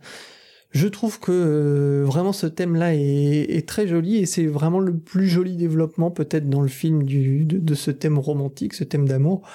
Je 0.70 0.86
trouve 0.86 1.18
que 1.20 2.02
vraiment 2.04 2.34
ce 2.34 2.46
thème-là 2.46 2.94
est, 2.94 3.66
très 3.66 3.88
joli 3.88 4.16
et 4.16 4.26
c'est 4.26 4.46
vraiment 4.46 4.80
le 4.80 4.94
plus 4.94 5.26
joli 5.26 5.56
développement 5.56 6.10
peut-être 6.10 6.50
dans 6.50 6.60
le 6.60 6.68
film 6.68 7.04
du, 7.04 7.46
de, 7.46 7.74
ce 7.74 7.90
thème 7.90 8.18
romantique, 8.18 8.74
ce 8.74 8.84
thème 8.84 9.08
d'amour 9.08 9.48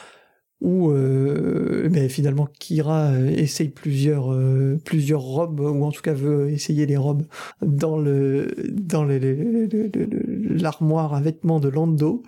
où 0.64 0.92
euh, 0.92 2.08
finalement 2.08 2.48
Kira 2.58 3.08
euh, 3.08 3.30
essaye 3.30 3.68
plusieurs 3.68 4.32
euh, 4.32 4.80
plusieurs 4.86 5.22
robes 5.22 5.60
ou 5.60 5.84
en 5.84 5.92
tout 5.92 6.02
cas 6.02 6.14
veut 6.14 6.50
essayer 6.52 6.86
les 6.86 6.96
robes 6.96 7.26
dans 7.62 7.98
le 7.98 8.48
dans 8.72 9.04
l'armoire 9.04 11.14
à 11.14 11.22
vêtements 11.22 11.60
de 11.60 11.68
Lando 11.68 12.24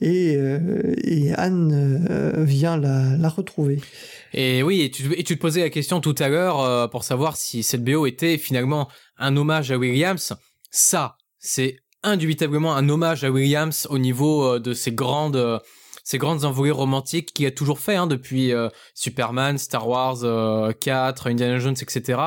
et, 0.00 0.36
et 1.04 1.32
Anne 1.34 2.44
vient 2.44 2.76
la, 2.76 3.16
la 3.16 3.28
retrouver. 3.28 3.78
Et 4.32 4.64
oui, 4.64 4.80
et 4.80 4.90
tu, 4.90 5.12
et 5.16 5.22
tu 5.22 5.36
te 5.36 5.40
posais 5.40 5.60
la 5.60 5.70
question 5.70 6.00
tout 6.00 6.16
à 6.18 6.28
l'heure 6.28 6.90
pour 6.90 7.04
savoir 7.04 7.36
si 7.36 7.62
cette 7.62 7.84
BO 7.84 8.06
était 8.06 8.36
finalement 8.36 8.88
un 9.16 9.36
hommage 9.36 9.70
à 9.70 9.78
Williams. 9.78 10.32
Ça, 10.72 11.18
c'est 11.38 11.76
indubitablement 12.02 12.74
un 12.74 12.88
hommage 12.88 13.22
à 13.22 13.30
Williams 13.30 13.86
au 13.90 13.98
niveau 13.98 14.58
de 14.58 14.74
ses 14.74 14.90
grandes 14.90 15.60
ces 16.12 16.18
grandes 16.18 16.44
envolées 16.44 16.70
romantiques 16.70 17.32
qu'il 17.32 17.46
a 17.46 17.50
toujours 17.50 17.80
fait 17.80 17.96
hein, 17.96 18.06
depuis 18.06 18.52
euh, 18.52 18.68
Superman, 18.92 19.56
Star 19.56 19.88
Wars 19.88 20.18
4, 20.20 20.26
euh, 20.26 21.30
Indiana 21.30 21.58
Jones, 21.58 21.76
etc. 21.80 22.20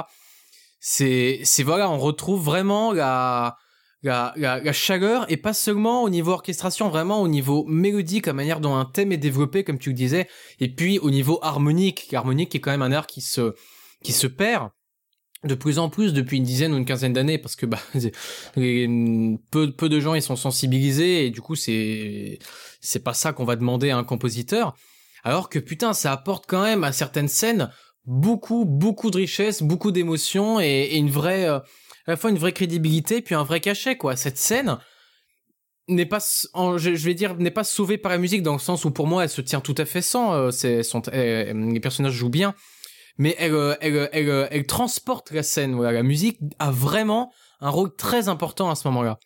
C'est, 0.80 1.44
voilà, 1.64 1.92
on 1.92 2.00
retrouve 2.00 2.44
vraiment 2.44 2.94
la, 2.94 3.58
la, 4.02 4.34
la, 4.38 4.74
chaleur 4.74 5.32
et 5.32 5.38
pas 5.38 5.54
seulement 5.54 6.02
au 6.02 6.10
niveau 6.10 6.32
orchestration, 6.32 6.90
vraiment 6.90 7.22
au 7.22 7.28
niveau 7.28 7.64
mélodique, 7.68 8.26
la 8.26 8.34
manière 8.34 8.60
dont 8.60 8.76
un 8.76 8.86
thème 8.86 9.12
est 9.12 9.18
développé, 9.18 9.64
comme 9.64 9.78
tu 9.78 9.90
le 9.90 9.96
disais, 9.96 10.28
et 10.60 10.74
puis 10.74 10.98
au 10.98 11.12
niveau 11.12 11.38
harmonique, 11.44 12.12
harmonique 12.12 12.56
est 12.56 12.60
quand 12.60 12.72
même 12.72 12.82
un 12.82 12.92
art 12.92 13.06
qui 13.06 13.22
se, 13.22 13.54
qui 14.04 14.14
se 14.14 14.26
perd 14.26 14.70
de 15.46 15.56
plus 15.56 15.80
en 15.80 15.90
plus 15.90 16.14
depuis 16.14 16.38
une 16.38 16.44
dizaine 16.44 16.74
ou 16.74 16.78
une 16.78 16.86
quinzaine 16.86 17.14
d'années 17.14 17.38
parce 17.38 17.56
que 17.56 17.66
bah 17.66 17.80
peu 19.52 19.72
peu 19.72 19.90
de 19.90 20.00
gens 20.00 20.16
ils 20.16 20.22
sont 20.22 20.36
sensibilisés 20.36 21.26
et 21.26 21.30
du 21.30 21.42
coup 21.42 21.56
c'est 21.56 22.40
c'est 22.82 23.04
pas 23.04 23.14
ça 23.14 23.34
qu'on 23.34 23.46
va 23.46 23.56
demander 23.56 23.90
à 23.90 23.98
un 23.98 24.04
compositeur. 24.04 24.76
Alors 25.24 25.50
que 25.50 25.60
putain 25.60 25.94
ça 25.94 26.12
apporte 26.12 26.46
quand 26.48 26.64
même 26.64 26.84
à 26.84 26.92
certaines 26.92 27.28
scènes 27.28 27.72
beaucoup 28.06 28.66
beaucoup 28.66 29.10
de 29.10 29.18
richesse 29.18 29.64
beaucoup 29.64 29.92
d'émotions 29.92 30.60
et, 30.60 30.96
une 30.96 31.10
vraie 31.10 31.48
euh, 31.48 31.58
à 32.08 32.12
la 32.12 32.18
fois 32.18 32.30
une 32.30 32.38
vraie 32.38 32.54
crédibilité 32.54 33.22
puis 33.22 33.36
un 33.36 33.44
vrai 33.44 33.60
cachet 33.60 33.98
quoi. 33.98 34.16
Cette 34.16 34.38
scène 34.38 34.78
n'est 35.88 36.06
pas 36.06 36.20
je, 36.20 36.90
vais 37.06 37.14
dire 37.14 37.36
n'est 37.36 37.52
pas 37.52 37.64
sauvée 37.64 37.98
par 37.98 38.12
la 38.12 38.18
musique 38.18 38.44
dans 38.44 38.54
le 38.54 38.60
sens 38.60 38.86
où 38.86 38.92
pour 38.92 39.08
moi 39.08 39.24
elle 39.24 39.30
se 39.30 39.42
tient 39.42 39.62
tout 39.62 39.76
à 39.78 39.86
fait 39.86 40.02
sans 40.02 40.34
euh, 40.34 40.52
c'est 40.52 40.82
les 41.14 41.80
personnages 41.80 42.14
jouent 42.14 42.30
bien 42.30 42.56
mais 43.18 43.36
elle, 43.38 43.54
euh, 43.54 43.76
elle, 43.82 43.96
euh, 43.96 44.08
elle, 44.12 44.30
euh, 44.30 44.48
elle, 44.52 44.66
transporte 44.66 45.32
la 45.32 45.44
scène. 45.44 45.76
Voilà, 45.76 45.92
la 45.92 46.04
musique 46.04 46.40
a 46.60 46.72
vraiment 46.72 47.32
un 47.62 47.70
rôle 47.70 47.96
très 47.96 48.28
important 48.28 48.70
à 48.70 48.76
ce 48.76 48.88
moment-là. 48.90 49.20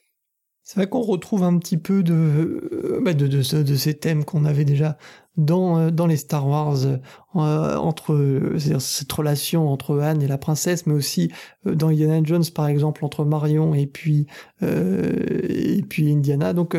C'est 0.64 0.76
vrai 0.76 0.88
qu'on 0.88 1.02
retrouve 1.02 1.44
un 1.44 1.58
petit 1.58 1.78
peu 1.78 2.04
de, 2.04 3.00
bah 3.04 3.16
de, 3.16 3.26
de, 3.26 3.64
de, 3.64 3.76
ces 3.76 3.98
thèmes 3.98 4.24
qu'on 4.24 4.46
avait 4.46 4.66
déjà 4.66 5.00
dans, 5.36 5.90
dans 5.90 6.06
les 6.06 6.18
Star 6.18 6.48
Wars, 6.48 6.78
entre 7.34 8.54
cette 8.78 9.12
relation 9.12 9.68
entre 9.70 9.98
Anne 9.98 10.22
et 10.22 10.28
la 10.28 10.38
princesse, 10.38 10.86
mais 10.86 10.94
aussi 10.94 11.32
dans 11.66 11.88
Indiana 11.88 12.22
Jones, 12.24 12.44
par 12.54 12.68
exemple, 12.68 13.04
entre 13.04 13.26
Marion 13.26 13.74
et 13.74 13.88
puis, 13.88 14.28
et 14.62 15.82
puis 15.90 16.12
Indiana. 16.12 16.54
Donc, 16.54 16.78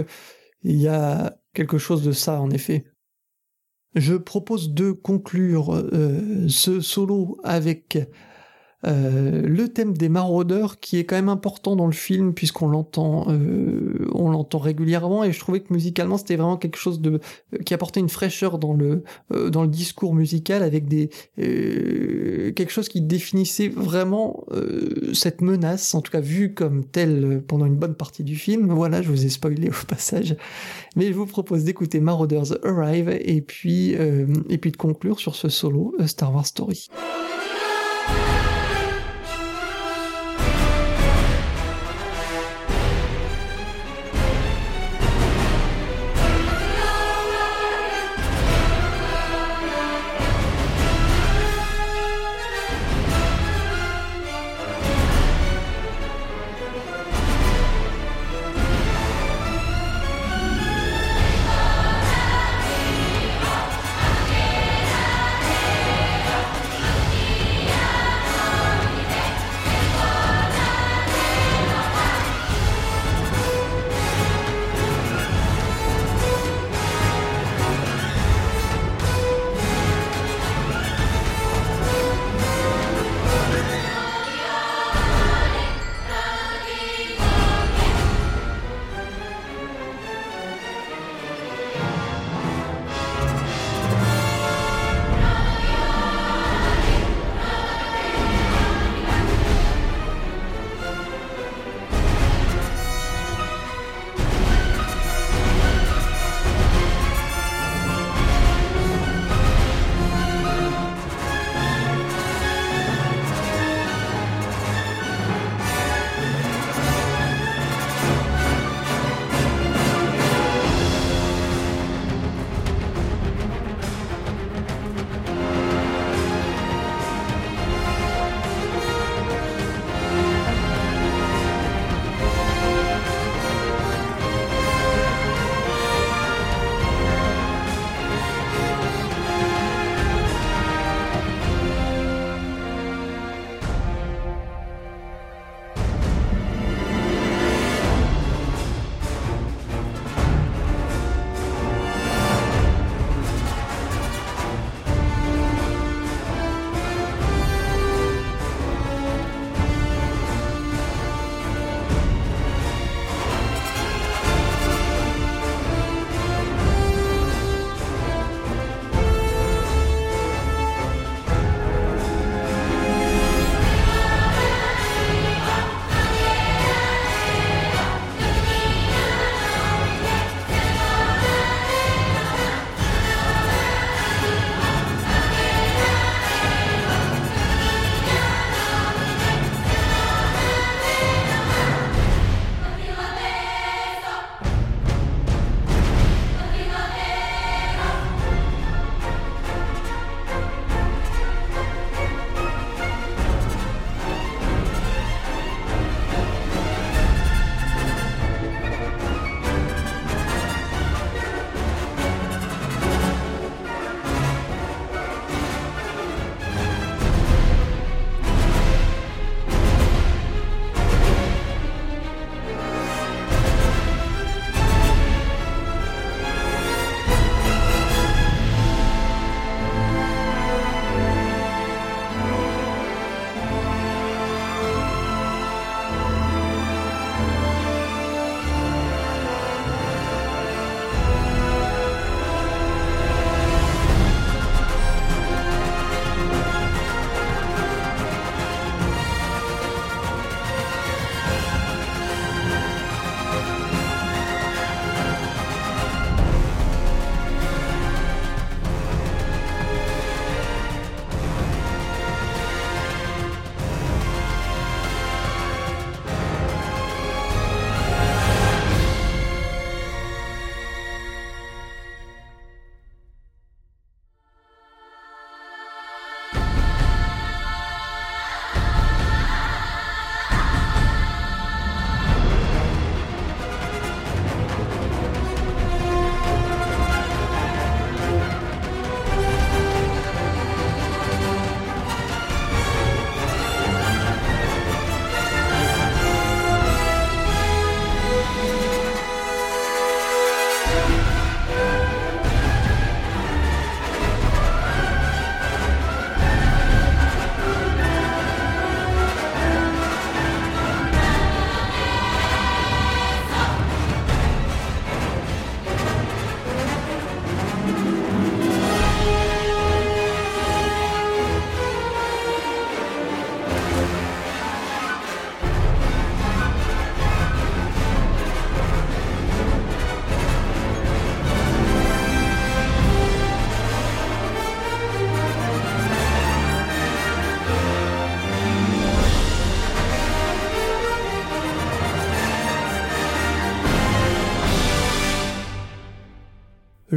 il 0.62 0.76
y 0.76 0.86
a 0.86 1.36
quelque 1.52 1.78
chose 1.78 2.04
de 2.04 2.12
ça, 2.12 2.40
en 2.40 2.50
effet. 2.50 2.84
Je 3.94 4.14
propose 4.14 4.72
de 4.72 4.92
conclure 4.92 5.74
euh, 5.74 6.46
ce 6.48 6.80
solo 6.80 7.38
avec 7.42 7.98
euh, 8.86 9.42
le 9.42 9.68
thème 9.68 9.94
des 9.96 10.08
maraudeurs 10.08 10.80
qui 10.80 10.98
est 10.98 11.04
quand 11.04 11.16
même 11.16 11.28
important 11.28 11.76
dans 11.76 11.86
le 11.86 11.92
film 11.92 12.32
puisqu'on 12.32 12.68
l'entend 12.68 13.26
euh, 13.28 14.08
on 14.14 14.30
l'entend 14.30 14.58
régulièrement 14.58 15.22
et 15.22 15.32
je 15.32 15.38
trouvais 15.38 15.60
que 15.60 15.70
musicalement 15.72 16.16
c'était 16.16 16.36
vraiment 16.36 16.56
quelque 16.56 16.78
chose 16.78 17.00
de 17.00 17.20
qui 17.66 17.74
apportait 17.74 18.00
une 18.00 18.08
fraîcheur 18.08 18.58
dans 18.58 18.72
le 18.72 19.02
dans 19.50 19.62
le 19.62 19.68
discours 19.68 20.14
musical 20.14 20.62
avec 20.62 20.88
des 20.88 21.10
quelque 21.36 22.70
chose 22.70 22.88
qui 22.88 23.02
définissait 23.02 23.68
vraiment 23.68 24.44
cette 25.12 25.42
menace 25.42 25.94
en 25.94 26.00
tout 26.00 26.10
cas 26.10 26.20
vue 26.20 26.54
comme 26.54 26.84
telle 26.84 27.42
pendant 27.46 27.66
une 27.66 27.76
bonne 27.76 27.94
partie 27.94 28.24
du 28.24 28.36
film 28.36 28.72
voilà 28.72 29.02
je 29.02 29.10
vous 29.10 29.26
ai 29.26 29.28
spoilé 29.28 29.68
au 29.68 29.86
passage 29.86 30.36
mais 30.96 31.08
je 31.08 31.12
vous 31.12 31.26
propose 31.26 31.64
d'écouter 31.64 32.00
Marauders 32.00 32.64
Arrive 32.64 33.10
et 33.10 33.42
puis 33.42 33.90
et 33.90 34.58
puis 34.58 34.72
de 34.72 34.76
conclure 34.78 35.20
sur 35.20 35.34
ce 35.34 35.50
solo 35.50 35.94
Star 36.06 36.34
Wars 36.34 36.46
Story. 36.46 36.88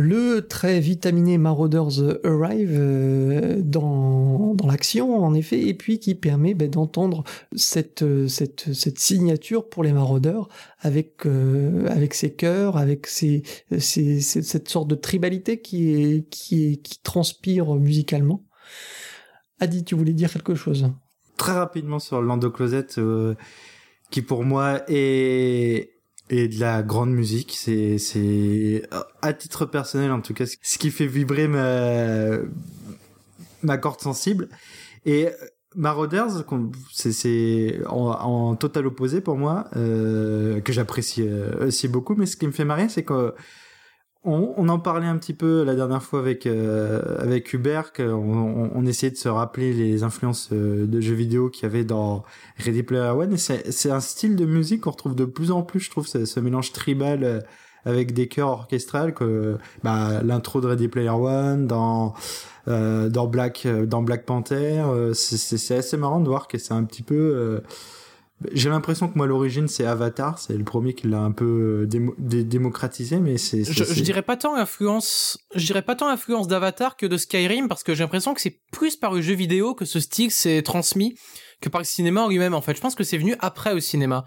Le 0.04 0.47
très 0.47 0.80
vitaminé 0.80 1.38
Marauders 1.38 1.99
Arrive 2.24 2.78
euh, 2.78 3.62
dans, 3.64 4.54
dans 4.54 4.68
l'action, 4.68 5.24
en 5.24 5.34
effet, 5.34 5.62
et 5.62 5.74
puis 5.74 5.99
qui 5.99 6.14
permet 6.14 6.54
ben, 6.54 6.70
d'entendre 6.70 7.24
cette, 7.56 8.04
cette, 8.28 8.99
signature 8.99 9.70
pour 9.70 9.84
les 9.84 9.93
Marauders 9.93 10.47
avec, 10.82 11.26
euh, 11.26 11.88
avec 11.89 12.14
ses 12.14 12.34
chœurs, 12.34 12.78
avec 12.78 13.08
ses, 13.08 13.43
cette 13.80 14.68
sorte 14.70 14.88
de 14.89 14.95
tribalité 14.95 15.62
qui, 15.62 16.28
qui, 16.30 16.82
transpire 17.04 17.74
musicalement. 17.76 18.43
Adi, 19.60 19.84
tu 19.84 19.95
voulais 19.95 20.14
dire 20.14 20.34
quelque 20.34 20.56
chose? 20.56 20.91
Très 21.38 21.54
rapidement 21.54 21.99
sur 21.99 22.22
Lando 22.22 22.51
Closet, 22.51 22.88
euh, 22.97 23.36
qui 24.12 24.22
pour 24.22 24.43
moi 24.43 24.82
est 24.88 25.93
et 26.34 26.48
de 26.48 26.60
la 26.60 26.84
grande 26.84 27.12
musique. 27.12 27.54
C'est, 27.58 27.98
c'est 27.98 28.84
à 29.22 29.34
titre 29.34 29.66
personnel 29.66 30.12
en 30.12 30.22
tout 30.22 30.34
cas 30.34 30.46
ce 30.46 30.78
qui 30.78 30.92
fait 30.92 31.08
vibrer 31.08 31.48
ma 31.48 32.38
ma 33.62 33.78
corde 33.78 34.02
sensible. 34.02 34.50
Et 35.06 35.30
Marauders, 35.76 36.44
c'est, 36.92 37.80
en, 37.88 38.12
en, 38.12 38.56
total 38.56 38.88
opposé 38.88 39.22
pour 39.22 39.38
moi, 39.38 39.66
euh, 39.76 40.62
que 40.62 40.72
j'apprécie 40.72 41.24
euh, 41.24 41.68
aussi 41.68 41.88
beaucoup. 41.88 42.16
Mais 42.16 42.26
ce 42.26 42.38
qui 42.38 42.46
me 42.46 42.52
fait 42.52 42.66
marrer, 42.66 42.90
c'est 42.90 43.04
que 43.04 43.34
on, 44.26 44.53
on, 44.55 44.69
en 44.69 44.80
parlait 44.80 45.07
un 45.07 45.17
petit 45.17 45.34
peu 45.34 45.63
la 45.63 45.76
dernière 45.76 46.01
fois 46.01 46.19
avec 46.19 46.45
euh, 46.45 47.01
avec 47.19 47.51
Hubert, 47.53 47.91
qu'on 47.91 48.71
on, 48.74 48.86
essayait 48.86 49.11
de 49.11 49.17
se 49.17 49.28
rappeler 49.28 49.74
les 49.74 50.03
influences 50.03 50.49
euh, 50.53 50.86
de 50.86 51.01
jeux 51.01 51.13
vidéo 51.13 51.49
qu'il 51.49 51.63
y 51.63 51.65
avait 51.65 51.84
dans 51.84 52.24
Ready 52.57 52.84
Player 52.84 53.09
One. 53.09 53.36
C'est 53.38 53.91
un 53.91 53.99
style 53.99 54.36
de 54.36 54.45
musique 54.45 54.82
qu'on 54.82 54.91
retrouve 54.91 55.15
de 55.15 55.26
plus 55.26 55.51
en 55.51 55.61
plus, 55.61 55.82
je 55.82 55.89
trouve, 55.89 56.07
ce, 56.07 56.26
ce 56.26 56.39
mélange 56.39 56.71
tribal 56.71 57.24
euh, 57.24 57.39
avec 57.86 58.13
des 58.13 58.30
chœurs 58.30 58.49
orchestrales 58.49 59.13
que 59.13 59.57
bah, 59.84 60.21
l'intro 60.24 60.61
de 60.61 60.67
Ready 60.67 60.88
Player 60.88 61.09
One 61.09 61.67
dans 61.67 62.13
euh, 62.69 63.09
dans 63.09 63.28
Black 63.28 63.67
dans 63.67 64.01
Black 64.03 64.26
Panther. 64.26 64.84
c'est 65.13 65.78
assez 65.78 65.97
marrant 65.97 66.21
de 66.21 66.30
voir 66.30 66.47
que 66.47 66.57
c'est 66.57 66.74
un 66.74 66.86
petit 66.86 67.03
peu 67.03 67.61
j'ai 68.52 68.70
l'impression 68.70 69.08
que 69.08 69.18
moi 69.18 69.28
l'origine 69.28 69.68
c'est 69.68 69.86
Avatar, 69.86 70.39
c'est 70.39 70.58
le 70.58 70.64
premier 70.64 70.94
qui 70.94 71.08
l'a 71.08 71.20
un 71.20 71.32
peu 71.32 71.88
euh, 71.91 72.44
démocratisé, 72.44 73.20
mais 73.20 73.38
c'est. 73.38 73.64
Je, 73.64 73.84
je, 73.84 74.02
dirais 74.02 74.22
pas 74.22 74.38
tant 74.38 74.56
influence, 74.56 75.38
je 75.56 75.66
dirais 75.66 75.82
pas 75.82 75.96
tant 75.96 76.08
influence 76.08 76.48
d'Avatar 76.48 76.98
que 76.98 77.06
de 77.06 77.18
Skyrim 77.18 77.68
parce 77.68 77.84
que 77.84 77.94
j'ai 77.94 78.04
l'impression 78.04 78.34
que 78.34 78.41
c'est 78.41 78.60
plus 78.72 78.96
par 78.96 79.14
le 79.14 79.22
jeu 79.22 79.34
vidéo 79.34 79.76
que 79.76 79.86
ce 79.86 80.00
style 80.00 80.32
s'est 80.32 80.62
transmis 80.62 81.16
que 81.62 81.70
par 81.70 81.82
le 81.82 81.86
cinéma 81.86 82.22
en 82.22 82.30
lui-même. 82.30 82.54
En 82.54 82.62
fait, 82.62 82.76
je 82.76 82.82
pense 82.82 82.96
que 82.96 83.04
c'est 83.04 83.18
venu 83.18 83.36
après 83.39 83.74
au 83.74 83.80
cinéma. 83.80 84.26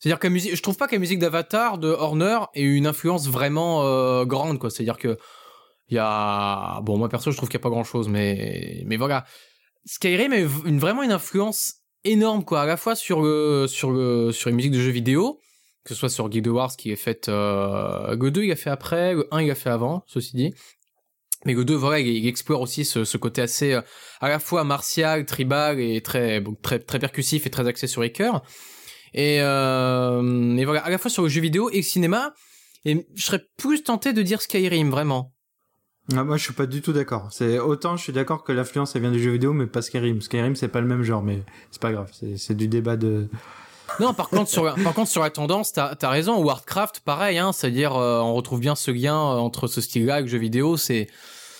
C'est-à-dire 0.00 0.18
que 0.18 0.26
musique, 0.26 0.56
je 0.56 0.62
trouve 0.62 0.76
pas 0.76 0.88
que 0.88 0.96
la 0.96 0.98
musique 0.98 1.20
d'Avatar 1.20 1.78
de 1.78 1.88
Horner 1.88 2.40
ait 2.54 2.62
une 2.62 2.88
influence 2.88 3.28
vraiment 3.28 3.84
euh, 3.84 4.24
grande, 4.24 4.58
quoi. 4.58 4.68
C'est-à-dire 4.68 4.98
que 4.98 5.16
il 5.88 5.94
y 5.96 5.98
a, 6.00 6.80
bon, 6.82 6.96
moi 6.98 7.08
perso, 7.08 7.30
je 7.30 7.36
trouve 7.36 7.48
qu'il 7.48 7.58
y 7.58 7.60
a 7.60 7.62
pas 7.62 7.70
grand-chose, 7.70 8.08
mais 8.08 8.82
mais 8.86 8.96
voilà. 8.96 9.24
Skyrim 9.84 10.32
a 10.32 10.38
une, 10.38 10.78
vraiment 10.78 11.02
une 11.02 11.12
influence 11.12 11.81
énorme 12.04 12.44
quoi 12.44 12.62
à 12.62 12.66
la 12.66 12.76
fois 12.76 12.94
sur 12.94 13.20
le 13.20 13.66
sur 13.68 13.90
le 13.90 14.32
sur 14.32 14.50
les 14.50 14.56
musiques 14.56 14.72
de 14.72 14.80
jeux 14.80 14.90
vidéo 14.90 15.40
que 15.84 15.94
ce 15.94 15.94
soit 15.94 16.08
sur 16.08 16.28
Guild 16.28 16.46
Wars 16.48 16.76
qui 16.76 16.92
est 16.92 16.96
faite 16.96 17.28
euh, 17.28 18.14
Go 18.16 18.30
2 18.30 18.44
il 18.44 18.52
a 18.52 18.56
fait 18.56 18.70
après 18.70 19.14
le 19.14 19.28
1 19.30 19.42
il 19.42 19.50
a 19.50 19.54
fait 19.54 19.70
avant 19.70 20.04
ceci 20.06 20.36
dit. 20.36 20.54
Mais 21.44 21.54
Go 21.54 21.64
2 21.64 21.74
voilà 21.74 21.98
il, 21.98 22.26
explore 22.26 22.60
aussi 22.60 22.84
ce, 22.84 23.16
côté 23.16 23.42
assez 23.42 23.72
euh, 23.72 23.82
à 24.20 24.28
la 24.28 24.38
fois 24.38 24.64
martial 24.64 25.26
tribal 25.26 25.80
et 25.80 26.00
très 26.00 26.42
très 26.62 26.78
très 26.78 26.98
percussif 26.98 27.46
et 27.46 27.50
très 27.50 27.66
axé 27.66 27.86
sur 27.86 28.02
les 28.02 28.12
cœurs. 28.12 28.42
Et 29.14 29.40
euh, 29.40 30.56
et 30.56 30.64
voilà 30.64 30.80
à 30.84 30.90
la 30.90 30.98
fois 30.98 31.10
sur 31.10 31.22
le 31.22 31.28
jeu 31.28 31.40
vidéo 31.40 31.68
et 31.70 31.76
le 31.76 31.82
cinéma 31.82 32.32
et 32.84 33.06
je 33.14 33.24
serais 33.24 33.42
plus 33.56 33.82
tenté 33.82 34.12
de 34.12 34.22
dire 34.22 34.40
Skyrim 34.40 34.90
vraiment 34.90 35.32
ah, 36.16 36.24
moi, 36.24 36.36
je 36.36 36.42
suis 36.42 36.52
pas 36.52 36.66
du 36.66 36.82
tout 36.82 36.92
d'accord. 36.92 37.28
C'est 37.30 37.58
autant 37.58 37.96
je 37.96 38.02
suis 38.02 38.12
d'accord 38.12 38.42
que 38.42 38.52
l'influence 38.52 38.94
elle 38.96 39.02
vient 39.02 39.12
du 39.12 39.22
jeu 39.22 39.30
vidéo, 39.30 39.52
mais 39.52 39.66
pas 39.66 39.82
Skyrim. 39.82 40.20
Skyrim, 40.20 40.56
c'est 40.56 40.68
pas 40.68 40.80
le 40.80 40.86
même 40.86 41.02
genre, 41.02 41.22
mais 41.22 41.42
c'est 41.70 41.80
pas 41.80 41.92
grave. 41.92 42.10
C'est 42.36 42.56
du 42.56 42.68
débat 42.68 42.96
de. 42.96 43.28
Non, 44.00 44.14
par 44.14 44.28
contre 44.28 44.50
sur 44.50 44.74
par 44.82 44.94
contre 44.94 45.10
sur 45.10 45.22
la 45.22 45.30
tendance, 45.30 45.72
t'as 45.72 45.94
as 46.00 46.08
raison. 46.08 46.42
Warcraft, 46.42 47.00
pareil, 47.00 47.38
hein, 47.38 47.52
c'est-à-dire 47.52 47.94
euh, 47.94 48.20
on 48.20 48.34
retrouve 48.34 48.60
bien 48.60 48.74
ce 48.74 48.90
lien 48.90 49.16
euh, 49.16 49.36
entre 49.36 49.68
ce 49.68 49.80
style-là 49.80 50.18
et 50.20 50.22
le 50.22 50.28
jeu 50.28 50.38
vidéo. 50.38 50.76
C'est 50.76 51.08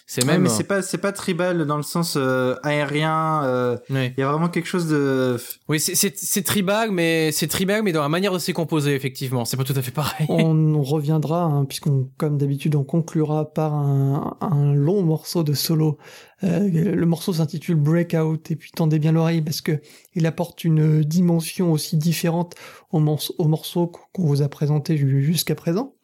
c'est 0.07 0.25
même. 0.25 0.43
mais 0.43 0.49
c'est 0.49 0.65
pas 0.65 0.83
c'est 0.83 0.99
pas 0.99 1.13
tribal 1.13 1.67
dans 1.67 1.77
le 1.77 1.83
sens 1.83 2.15
euh, 2.17 2.55
aérien. 2.63 3.45
Euh, 3.45 3.77
il 3.91 4.15
y 4.17 4.23
a 4.23 4.31
vraiment 4.31 4.49
quelque 4.49 4.67
chose 4.67 4.89
de. 4.89 5.37
Oui, 5.69 5.81
c'est 5.81 5.95
c'est 5.95 6.43
tribal, 6.43 6.91
mais 6.91 7.33
c'est 7.33 7.49
tribal, 7.49 7.83
mais 7.83 7.93
dans 7.93 8.03
la 8.03 8.09
manière 8.09 8.33
de 8.33 8.39
s'y 8.39 8.53
composer, 8.53 8.95
effectivement, 8.95 9.45
c'est 9.45 9.57
pas 9.57 9.65
tout 9.65 9.75
à 9.77 9.83
fait 9.83 9.91
pareil. 9.91 10.27
On 10.29 10.83
reviendra, 10.83 11.45
hein, 11.45 11.65
puisqu'on, 11.65 12.11
comme 12.19 12.39
d'habitude, 12.39 12.75
on 12.75 12.85
conclura 12.85 13.53
par 13.53 13.75
un, 13.75 14.37
un 14.41 14.75
long 14.75 15.03
morceau 15.03 15.43
de 15.43 15.55
solo. 15.55 15.99
Euh, 16.45 16.69
le 16.69 17.07
morceau 17.07 17.33
s'intitule 17.33 17.77
Breakout, 17.77 18.51
et 18.51 18.57
puis 18.57 18.73
tendez 18.73 18.99
bien 18.99 19.13
l'oreille 19.13 19.43
parce 19.43 19.61
que 19.61 19.81
il 20.15 20.27
apporte 20.27 20.65
une 20.65 21.03
dimension 21.03 21.71
aussi 21.73 21.97
différente 21.97 22.55
au, 22.91 22.99
morceau, 22.99 23.35
au 23.39 23.47
morceau 23.47 23.87
qu'on 24.13 24.27
vous 24.27 24.43
a 24.43 24.49
présenté 24.49 24.97
jusqu'à 24.97 25.55
présent. 25.55 25.95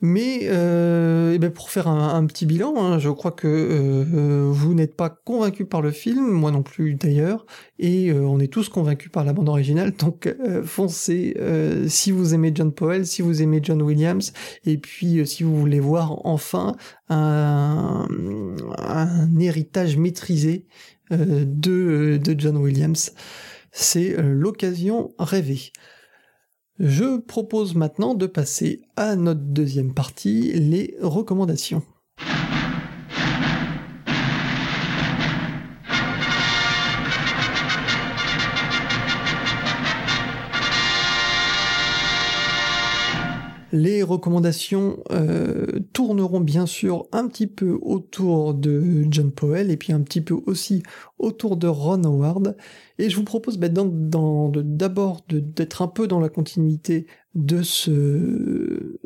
Mais 0.00 0.40
euh, 0.44 1.32
eh 1.34 1.38
ben 1.38 1.50
pour 1.50 1.70
faire 1.70 1.88
un, 1.88 2.26
petit 2.26 2.46
bilan, 2.46 2.74
hein, 2.76 2.98
je 2.98 3.08
crois 3.08 3.30
que 3.30 3.46
euh, 3.46 4.04
euh, 4.14 4.50
vous 4.50 4.74
n'êtes 4.74 4.96
pas 4.96 5.08
convaincu 5.08 5.64
par 5.64 5.82
le 5.82 5.92
film, 5.92 6.30
moi 6.30 6.50
non 6.50 6.62
plus 6.62 6.94
d'ailleurs, 6.94 7.46
et 7.78 8.12
on 8.12 8.38
est 8.38 8.52
tous 8.52 8.68
convaincus 8.68 9.10
par 9.10 9.24
la 9.24 9.32
bande 9.32 9.48
originale. 9.48 9.92
Donc 9.98 10.34
foncez 10.64 11.34
si 11.88 12.10
vous 12.10 12.34
aimez 12.34 12.52
John 12.54 12.72
Powell, 12.72 13.06
si 13.06 13.22
vous 13.22 13.40
aimez 13.40 13.60
John 13.62 13.80
Williams, 13.80 14.32
et 14.66 14.78
puis 14.78 15.26
si 15.26 15.42
vous 15.42 15.56
voulez 15.56 15.80
voir 15.80 16.26
enfin 16.26 16.76
un, 17.08 18.06
héritage 19.40 19.96
maîtrisé 19.96 20.66
de 21.10 22.20
John 22.36 22.56
Williams, 22.56 23.12
c'est 23.70 24.16
l'occasion 24.20 25.14
rêvée. 25.18 25.72
Je 26.80 27.18
propose 27.18 27.76
maintenant 27.76 28.14
de 28.14 28.26
passer 28.26 28.82
à 28.96 29.14
notre 29.14 29.42
deuxième 29.42 29.94
partie, 29.94 30.52
les 30.54 30.96
recommandations. 31.00 31.82
Les 43.76 44.04
recommandations 44.04 45.02
euh, 45.10 45.66
tourneront 45.92 46.38
bien 46.38 46.64
sûr 46.64 47.08
un 47.10 47.26
petit 47.26 47.48
peu 47.48 47.76
autour 47.82 48.54
de 48.54 49.04
John 49.10 49.32
Powell 49.32 49.68
et 49.72 49.76
puis 49.76 49.92
un 49.92 50.00
petit 50.02 50.20
peu 50.20 50.36
aussi 50.46 50.84
autour 51.18 51.56
de 51.56 51.66
Ron 51.66 52.04
Howard. 52.04 52.56
Et 53.00 53.10
je 53.10 53.16
vous 53.16 53.24
propose 53.24 53.58
bah, 53.58 53.66
d'abord 53.68 55.22
d'être 55.28 55.82
un 55.82 55.88
peu 55.88 56.06
dans 56.06 56.20
la 56.20 56.28
continuité 56.28 57.08
de 57.34 57.62
ce, 57.64 58.96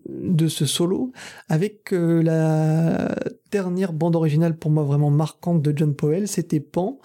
solo 0.66 1.12
avec 1.48 1.94
euh, 1.94 2.22
la 2.22 3.14
dernière 3.50 3.94
bande 3.94 4.16
originale 4.16 4.58
pour 4.58 4.70
moi 4.70 4.82
vraiment 4.82 5.10
marquante 5.10 5.62
de 5.62 5.72
John 5.74 5.94
Powell, 5.94 6.28
c'était 6.28 6.60
Pan. 6.60 6.98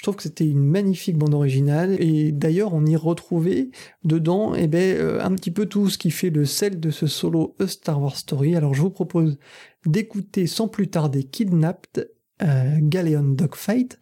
Je 0.00 0.04
trouve 0.04 0.16
que 0.16 0.22
c'était 0.22 0.46
une 0.46 0.64
magnifique 0.64 1.18
bande 1.18 1.34
originale 1.34 1.94
et 2.00 2.32
d'ailleurs 2.32 2.72
on 2.72 2.86
y 2.86 2.96
retrouvait 2.96 3.68
dedans 4.02 4.54
eh 4.54 4.66
ben, 4.66 4.96
euh, 4.96 5.22
un 5.22 5.34
petit 5.34 5.50
peu 5.50 5.66
tout 5.66 5.90
ce 5.90 5.98
qui 5.98 6.10
fait 6.10 6.30
le 6.30 6.46
sel 6.46 6.80
de 6.80 6.88
ce 6.88 7.06
solo 7.06 7.54
Star 7.66 8.00
Wars 8.00 8.16
Story. 8.16 8.56
Alors 8.56 8.72
je 8.72 8.80
vous 8.80 8.88
propose 8.88 9.36
d'écouter 9.84 10.46
sans 10.46 10.68
plus 10.68 10.88
tarder 10.88 11.24
Kidnapped, 11.24 12.10
euh, 12.40 12.78
Galeon 12.80 13.34
Dogfight, 13.34 14.00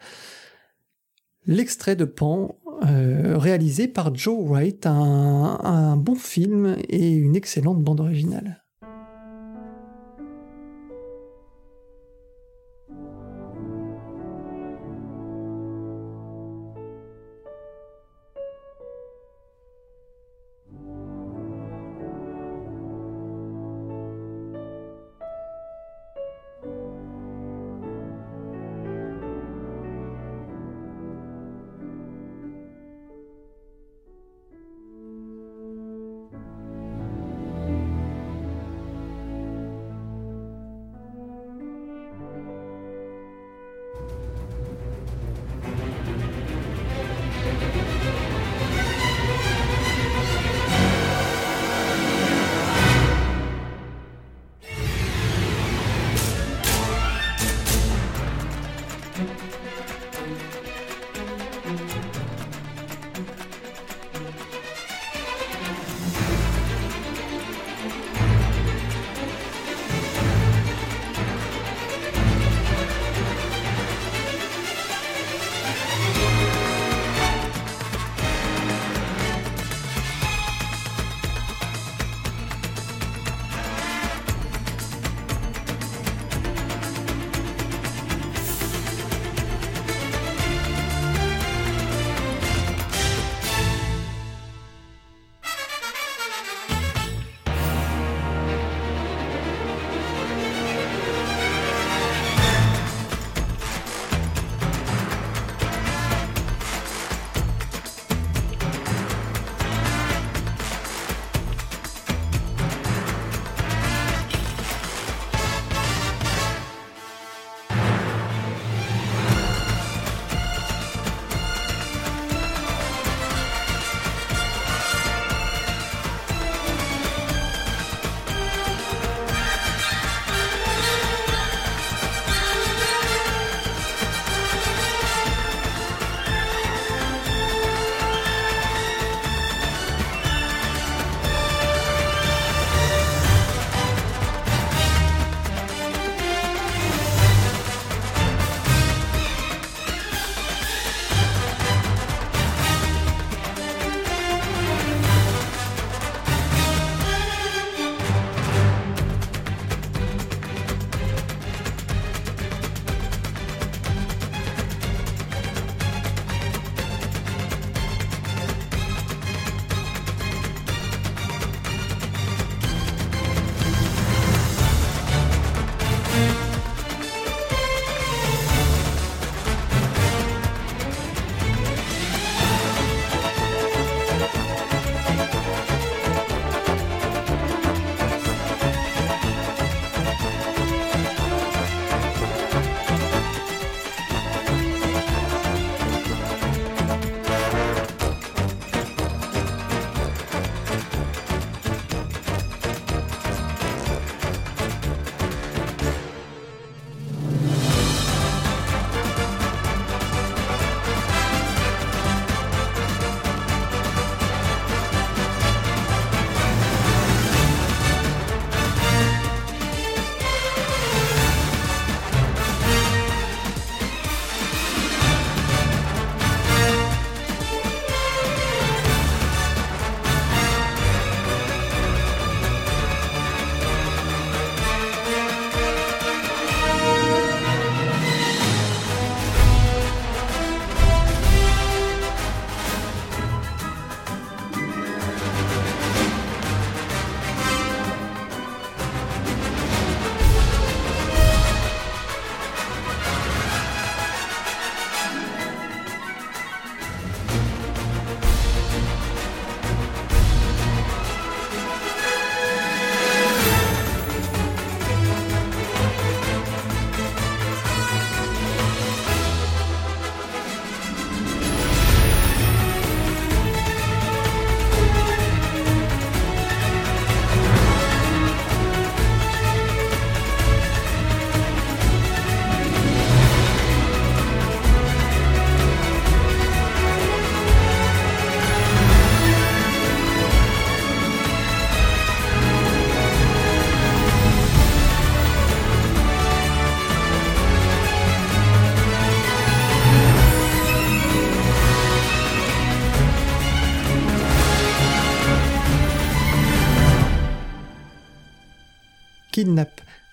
l'extrait 1.46 1.96
de 1.96 2.04
Pan 2.04 2.60
euh, 2.86 3.36
réalisé 3.36 3.88
par 3.88 4.14
Joe 4.14 4.38
Wright, 4.46 4.86
un 4.86 5.96
bon 5.96 6.14
film 6.14 6.76
et 6.88 7.10
une 7.10 7.34
excellente 7.34 7.82
bande 7.82 7.98
originale. 7.98 8.62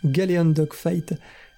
Galleon 0.05 0.45
Dogfight, 0.45 1.15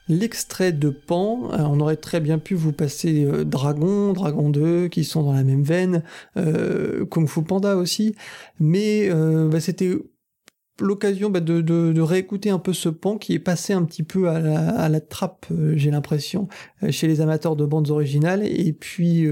l'extrait 0.10 0.72
de 0.72 0.90
Pan. 0.90 1.52
Euh, 1.52 1.58
on 1.60 1.80
aurait 1.80 1.98
très 1.98 2.20
bien 2.20 2.40
pu 2.40 2.56
vous 2.56 2.74
passer 2.74 3.26
euh, 3.26 3.44
Dragon, 3.44 4.14
Dragon 4.14 4.50
2, 4.50 4.88
qui 4.88 5.04
sont 5.04 5.24
dans 5.24 5.34
la 5.34 5.44
même 5.44 5.64
veine, 5.64 6.04
euh, 6.38 7.06
Kung 7.06 7.28
Fu 7.28 7.44
Panda 7.44 7.76
aussi, 7.76 8.16
mais 8.60 9.10
bah, 9.10 9.60
c'était 9.60 9.92
l'occasion 10.80 11.30
bah, 11.30 11.40
de, 11.40 12.02
réécouter 12.02 12.50
un 12.50 12.60
peu 12.60 12.74
ce 12.74 12.90
pan 12.90 13.18
qui 13.18 13.34
est 13.34 13.40
passé 13.40 13.74
un 13.74 13.84
petit 13.84 14.04
peu 14.04 14.30
à 14.30 14.90
la, 14.90 15.02
trappe, 15.02 15.48
j'ai 15.74 15.92
l'impression, 15.92 16.48
chez 16.90 17.08
les 17.08 17.22
amateurs 17.22 17.56
de 17.56 17.66
bandes 17.66 17.90
originales. 17.90 18.46
Et 18.46 18.74
puis 18.74 19.28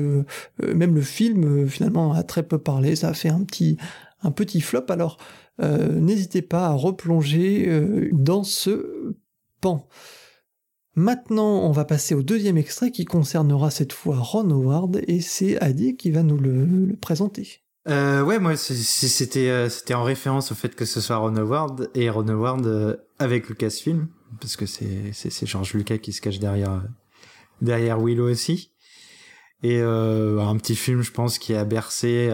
même 0.61 0.95
le 0.95 1.01
film 1.01 1.67
finalement 1.67 2.13
a 2.13 2.23
très 2.23 2.43
peu 2.43 2.57
parlé, 2.57 2.95
ça 2.95 3.09
a 3.09 3.13
fait 3.13 3.29
un 3.29 3.43
petit 3.43 3.77
un 4.23 4.31
petit 4.31 4.61
flop. 4.61 4.85
Alors 4.89 5.17
n'hésitez 5.59 6.41
pas 6.41 6.67
à 6.67 6.73
replonger 6.73 8.09
dans 8.11 8.43
ce 8.43 9.15
pan. 9.61 9.87
Maintenant, 10.95 11.59
on 11.63 11.71
va 11.71 11.83
passer 11.83 12.15
au 12.15 12.23
deuxième 12.23 12.57
extrait 12.57 12.89
qui 12.89 13.03
concernera 13.03 13.69
cette 13.69 13.91
fois 13.91 14.15
Ron 14.17 14.49
Howard 14.49 15.01
et 15.07 15.19
c'est 15.19 15.61
Adi 15.61 15.97
qui 15.97 16.09
va 16.09 16.23
nous 16.23 16.37
le, 16.37 16.95
présenter. 17.01 17.59
Euh, 17.89 18.23
ouais, 18.23 18.39
moi 18.39 18.55
c'était 18.55 19.49
euh, 19.49 19.69
en 19.93 20.03
référence 20.03 20.51
au 20.53 20.55
fait 20.55 20.73
que 20.73 20.85
ce 20.85 21.01
soit 21.01 21.17
Ron 21.17 21.35
Howard 21.35 21.91
et 21.93 22.09
Ron 22.09 22.29
Howard 22.29 22.65
euh, 22.65 22.95
avec 23.19 23.49
Lucasfilm 23.49 24.07
parce 24.39 24.55
que 24.55 24.65
c'est 24.65 25.11
c'est 25.13 25.45
George 25.45 25.73
Lucas 25.73 25.99
qui 25.99 26.11
se 26.11 26.19
cache 26.19 26.39
derrière 26.39 26.81
derrière 27.61 27.99
Willow 27.99 28.27
aussi 28.27 28.71
et 29.61 29.81
un 29.81 30.57
petit 30.57 30.75
film 30.75 31.03
je 31.03 31.11
pense 31.11 31.37
qui 31.37 31.53
a 31.53 31.63
bercé 31.63 32.27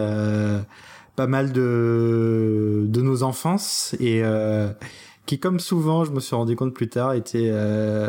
pas 1.16 1.26
mal 1.26 1.52
de 1.52 2.84
de 2.86 3.02
nos 3.02 3.22
enfances 3.22 3.94
et 4.00 4.22
qui, 5.26 5.38
comme 5.38 5.60
souvent, 5.60 6.04
je 6.04 6.10
me 6.10 6.20
suis 6.20 6.34
rendu 6.34 6.56
compte 6.56 6.74
plus 6.74 6.88
tard, 6.88 7.14
était 7.14 7.48
euh, 7.52 8.08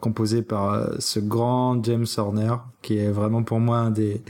composé 0.00 0.42
par 0.42 0.72
euh, 0.72 0.96
ce 0.98 1.20
grand 1.20 1.82
James 1.84 2.06
Horner, 2.16 2.54
qui 2.82 2.98
est 2.98 3.10
vraiment 3.10 3.42
pour 3.42 3.60
moi 3.60 3.78
un 3.78 3.90
des 3.90 4.22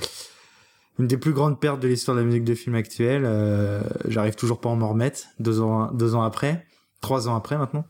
une 0.98 1.06
des 1.06 1.16
plus 1.16 1.32
grandes 1.32 1.58
pertes 1.58 1.80
de 1.80 1.88
l'histoire 1.88 2.14
de 2.14 2.20
la 2.20 2.26
musique 2.26 2.44
de 2.44 2.54
film 2.54 2.74
actuelle. 2.74 3.22
Euh, 3.24 3.80
J'arrive 4.06 4.34
toujours 4.34 4.60
pas 4.60 4.70
à 4.70 4.74
m'en 4.74 4.90
remettre 4.90 5.22
deux 5.38 5.60
ans 5.60 5.90
deux 5.92 6.14
ans 6.14 6.22
après, 6.22 6.66
trois 7.00 7.28
ans 7.28 7.34
après 7.34 7.56
maintenant. 7.56 7.86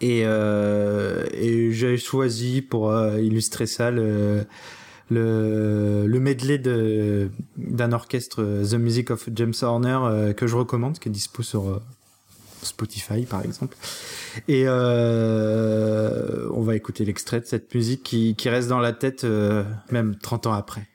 Et, 0.00 0.22
euh, 0.24 1.26
et 1.32 1.72
j'ai 1.72 1.96
choisi 1.96 2.62
pour 2.62 2.90
euh, 2.90 3.20
illustrer 3.20 3.66
ça 3.66 3.90
le 3.90 4.46
le, 5.10 6.06
le 6.06 6.20
medley 6.20 6.58
de 6.58 7.30
d'un 7.56 7.92
orchestre 7.92 8.42
The 8.68 8.74
Music 8.74 9.10
of 9.10 9.28
James 9.34 9.54
Horner 9.62 10.32
que 10.36 10.46
je 10.46 10.56
recommande, 10.56 10.98
qui 10.98 11.08
est 11.08 11.12
dispo 11.12 11.42
sur 11.42 11.80
Spotify 12.62 13.22
par 13.22 13.44
exemple. 13.44 13.76
Et 14.48 14.64
euh, 14.66 16.48
on 16.52 16.62
va 16.62 16.76
écouter 16.76 17.04
l'extrait 17.04 17.40
de 17.40 17.46
cette 17.46 17.74
musique 17.74 18.02
qui, 18.02 18.34
qui 18.36 18.48
reste 18.48 18.68
dans 18.68 18.78
la 18.78 18.92
tête 18.92 19.24
euh, 19.24 19.64
même 19.90 20.16
30 20.16 20.46
ans 20.46 20.52
après. 20.52 20.86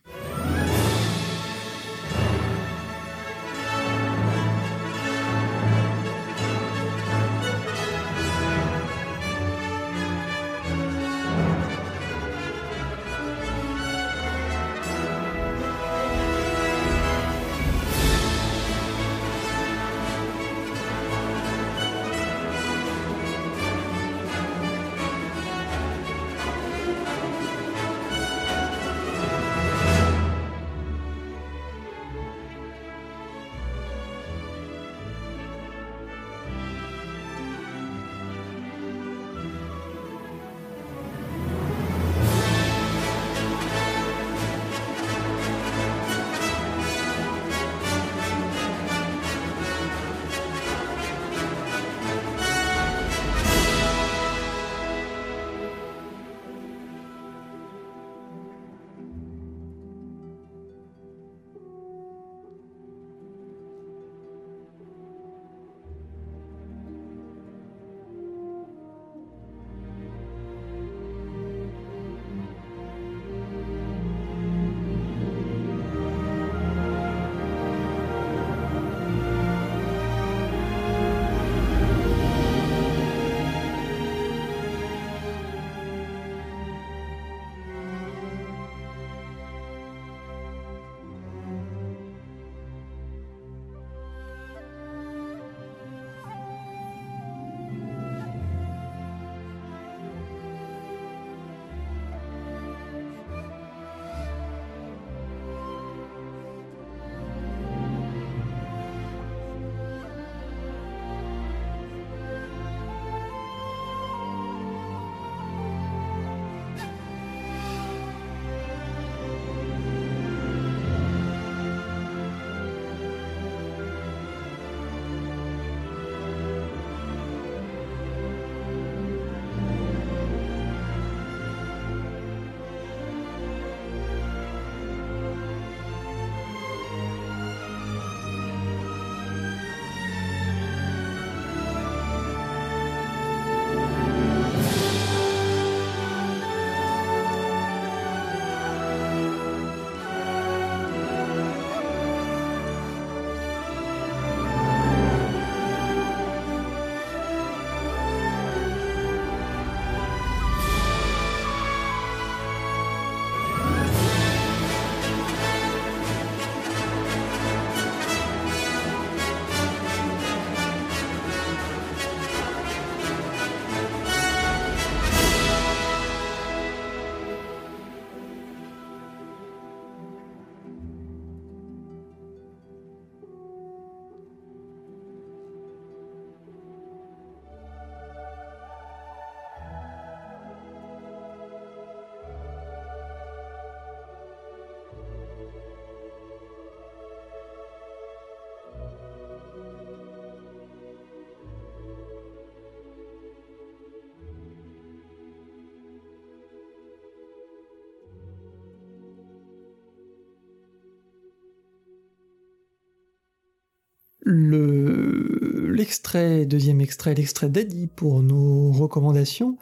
L'extrait, 214.25 216.45
deuxième 216.45 216.81
extrait, 216.81 217.13
l'extrait 217.13 217.49
d'Eddie 217.49 217.87
pour 217.87 218.23
nos 218.23 218.71
recommandations. 218.71 219.57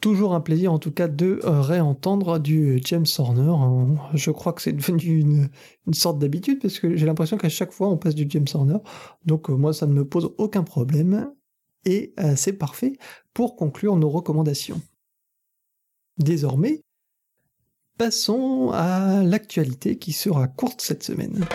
Toujours 0.00 0.34
un 0.34 0.40
plaisir 0.40 0.72
en 0.72 0.78
tout 0.78 0.90
cas 0.90 1.06
de 1.06 1.40
réentendre 1.44 2.40
du 2.40 2.80
James 2.84 3.06
Horner. 3.18 3.54
Je 4.14 4.30
crois 4.30 4.52
que 4.52 4.62
c'est 4.62 4.72
devenu 4.72 5.20
une, 5.20 5.48
sorte 5.92 6.18
d'habitude 6.18 6.60
parce 6.60 6.80
que 6.80 6.96
j'ai 6.96 7.06
l'impression 7.06 7.36
qu'à 7.36 7.48
chaque 7.48 7.72
fois 7.72 7.88
on 7.88 7.96
passe 7.96 8.14
du 8.14 8.26
James 8.28 8.46
Horner. 8.52 8.78
Donc 9.26 9.48
euh, 9.48 9.54
moi 9.54 9.72
ça 9.72 9.86
ne 9.86 9.92
me 9.92 10.04
pose 10.04 10.34
aucun 10.38 10.64
problème 10.64 11.32
et 11.84 12.14
euh, 12.20 12.34
c'est 12.36 12.52
parfait 12.52 12.94
pour 13.32 13.56
conclure 13.56 13.96
nos 13.96 14.10
recommandations. 14.10 14.80
Désormais, 16.18 16.82
passons 17.96 18.70
à 18.72 19.22
l'actualité 19.22 19.98
qui 19.98 20.12
sera 20.12 20.48
courte 20.48 20.80
cette 20.80 21.02
semaine. 21.02 21.46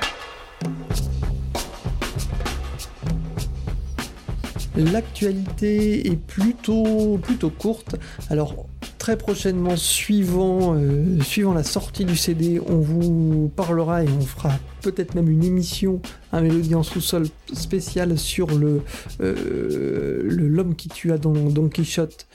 L'actualité 4.78 6.08
est 6.08 6.16
plutôt, 6.16 7.18
plutôt 7.18 7.50
courte. 7.50 7.96
Alors, 8.30 8.68
très 9.00 9.18
prochainement, 9.18 9.76
suivant, 9.76 10.76
euh, 10.76 11.20
suivant 11.22 11.54
la 11.54 11.64
sortie 11.64 12.06
du 12.06 12.16
CD, 12.16 12.62
on 12.64 12.78
vous 12.78 13.52
parlera 13.56 14.04
et 14.04 14.08
on 14.08 14.22
fera 14.22 14.52
peut-être 14.84 15.16
même 15.16 15.30
une 15.32 15.44
émission, 15.44 16.00
un 16.32 16.42
mélodie 16.42 16.76
en 16.76 16.84
sous-sol 16.84 17.26
spécial 17.54 18.20
sur 18.20 18.56
le 18.56 18.82
euh, 19.20 20.22
l'homme 20.24 20.76
qui 20.76 20.90
tua 20.90 21.18
Don, 21.18 21.50
Don 21.50 21.70
Quichotte, 21.70 22.28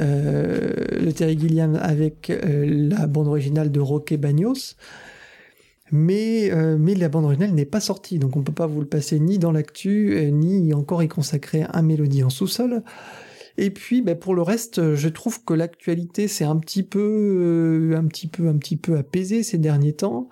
euh, 0.00 0.70
le 1.00 1.12
Terry 1.12 1.36
Gilliam 1.36 1.76
avec 1.82 2.32
la 2.42 3.08
bande 3.08 3.26
originale 3.26 3.72
de 3.72 3.80
Roque 3.80 4.14
Bagnos. 4.14 4.76
Mais, 5.90 6.50
euh, 6.52 6.76
mais 6.78 6.94
la 6.94 7.08
bande 7.08 7.24
originale 7.24 7.52
n'est 7.52 7.64
pas 7.64 7.80
sortie, 7.80 8.18
donc 8.18 8.36
on 8.36 8.40
ne 8.40 8.44
peut 8.44 8.52
pas 8.52 8.66
vous 8.66 8.80
le 8.80 8.86
passer 8.86 9.18
ni 9.18 9.38
dans 9.38 9.52
l'actu, 9.52 10.14
euh, 10.14 10.30
ni 10.30 10.74
encore 10.74 11.02
y 11.02 11.08
consacrer 11.08 11.64
un 11.72 11.82
mélodie 11.82 12.22
en 12.22 12.30
sous-sol. 12.30 12.82
Et 13.56 13.70
puis, 13.70 14.02
bah, 14.02 14.14
pour 14.14 14.34
le 14.34 14.42
reste, 14.42 14.94
je 14.94 15.08
trouve 15.08 15.42
que 15.44 15.54
l'actualité 15.54 16.28
s'est 16.28 16.44
un 16.44 16.56
petit 16.56 16.82
peu, 16.82 17.00
euh, 17.00 17.96
un 17.96 18.04
petit 18.04 18.28
peu, 18.28 18.48
un 18.48 18.56
petit 18.56 18.76
peu 18.76 18.96
apaisée 18.96 19.42
ces 19.42 19.58
derniers 19.58 19.94
temps. 19.94 20.28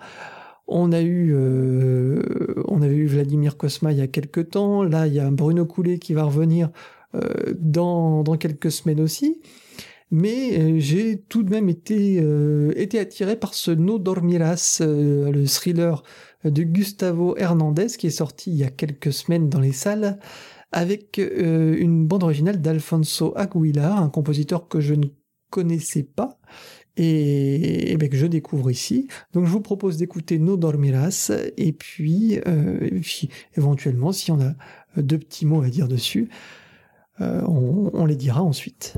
On 0.69 0.91
a 0.91 1.01
eu, 1.01 1.33
on 2.67 2.81
avait 2.81 2.95
eu 2.95 3.07
Vladimir 3.07 3.55
Kosma 3.55 3.93
il 3.93 3.99
y 3.99 4.01
a 4.01 4.07
quelques 4.07 4.49
temps. 4.49 4.83
Là, 4.83 5.07
il 5.07 5.13
y 5.13 5.19
a 5.21 5.31
Bruno 5.31 5.65
Coulet 5.65 5.97
qui 5.97 6.13
va 6.13 6.25
revenir 6.25 6.71
dans, 7.57 8.21
dans 8.21 8.35
quelques 8.35 8.69
semaines 8.69 8.99
aussi 8.99 9.39
mais 10.11 10.57
euh, 10.57 10.79
j'ai 10.79 11.19
tout 11.19 11.43
de 11.43 11.49
même 11.49 11.69
été, 11.69 12.19
euh, 12.21 12.71
été 12.75 12.99
attiré 12.99 13.35
par 13.35 13.53
ce 13.53 13.71
No 13.71 13.99
Dormiras, 13.99 14.79
euh, 14.81 15.31
le 15.31 15.45
thriller 15.45 16.03
de 16.45 16.63
Gustavo 16.63 17.35
Hernandez 17.37 17.87
qui 17.97 18.07
est 18.07 18.11
sorti 18.11 18.51
il 18.51 18.57
y 18.57 18.63
a 18.63 18.69
quelques 18.69 19.11
semaines 19.11 19.49
dans 19.49 19.59
les 19.59 19.73
salles 19.73 20.19
avec 20.71 21.17
une 21.17 22.05
bande 22.07 22.23
originale 22.23 22.61
d'Alfonso 22.61 23.33
Aguilar, 23.37 24.01
un 24.01 24.09
compositeur 24.09 24.67
que 24.67 24.81
je 24.81 24.93
ne 24.95 25.05
connaissais 25.49 26.03
pas 26.03 26.39
et, 26.97 27.95
ben, 27.97 28.09
que 28.09 28.17
je 28.17 28.25
découvre 28.25 28.69
ici. 28.69 29.07
Donc 29.31 29.45
je 29.45 29.49
vous 29.49 29.61
propose 29.61 29.95
d'écouter 29.95 30.39
No 30.39 30.57
Dormiras 30.57 31.31
et 31.55 31.71
puis, 31.71 32.39
éventuellement 33.55 34.11
si 34.11 34.29
on 34.29 34.41
a 34.41 34.55
deux 35.01 35.17
petits 35.17 35.45
mots 35.45 35.61
à 35.61 35.69
dire 35.69 35.87
dessus, 35.87 36.29
on 37.19 38.05
les 38.05 38.17
dira 38.17 38.43
ensuite. 38.43 38.97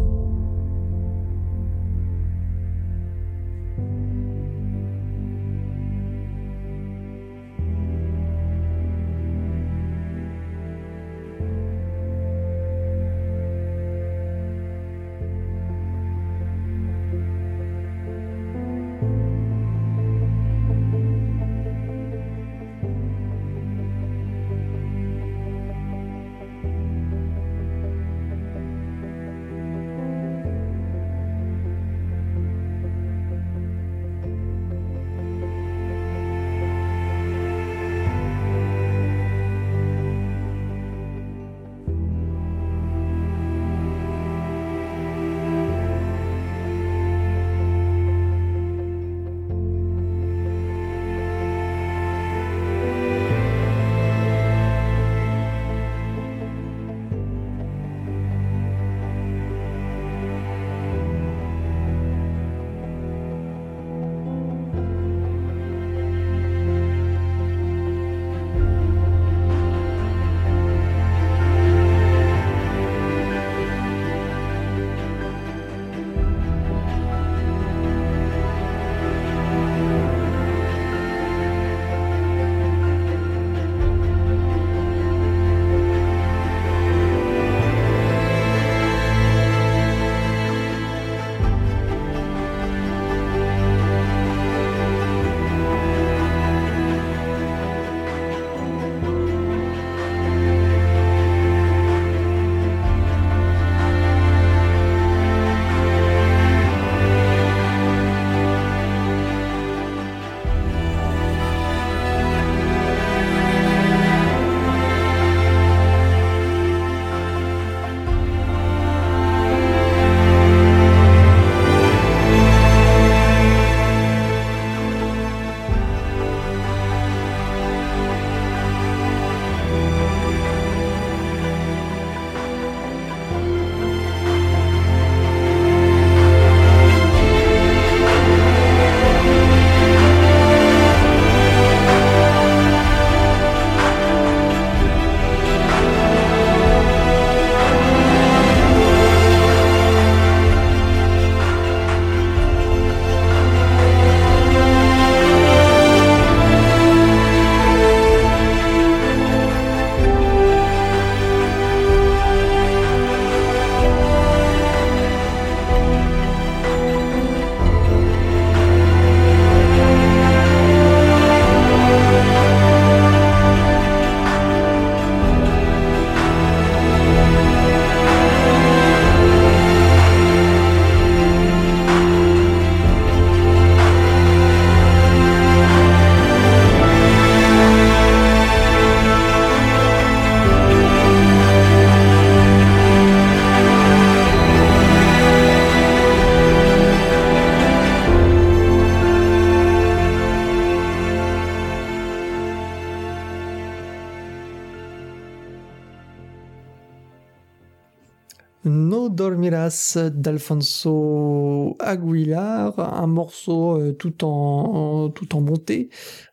D'Alfonso 210.14 211.76
Aguilar, 211.80 212.80
un 212.80 213.08
morceau 213.08 213.78
euh, 213.78 213.92
tout 213.92 214.24
en, 214.24 215.10
tout 215.10 215.36
en 215.36 215.42
montée, 215.42 215.90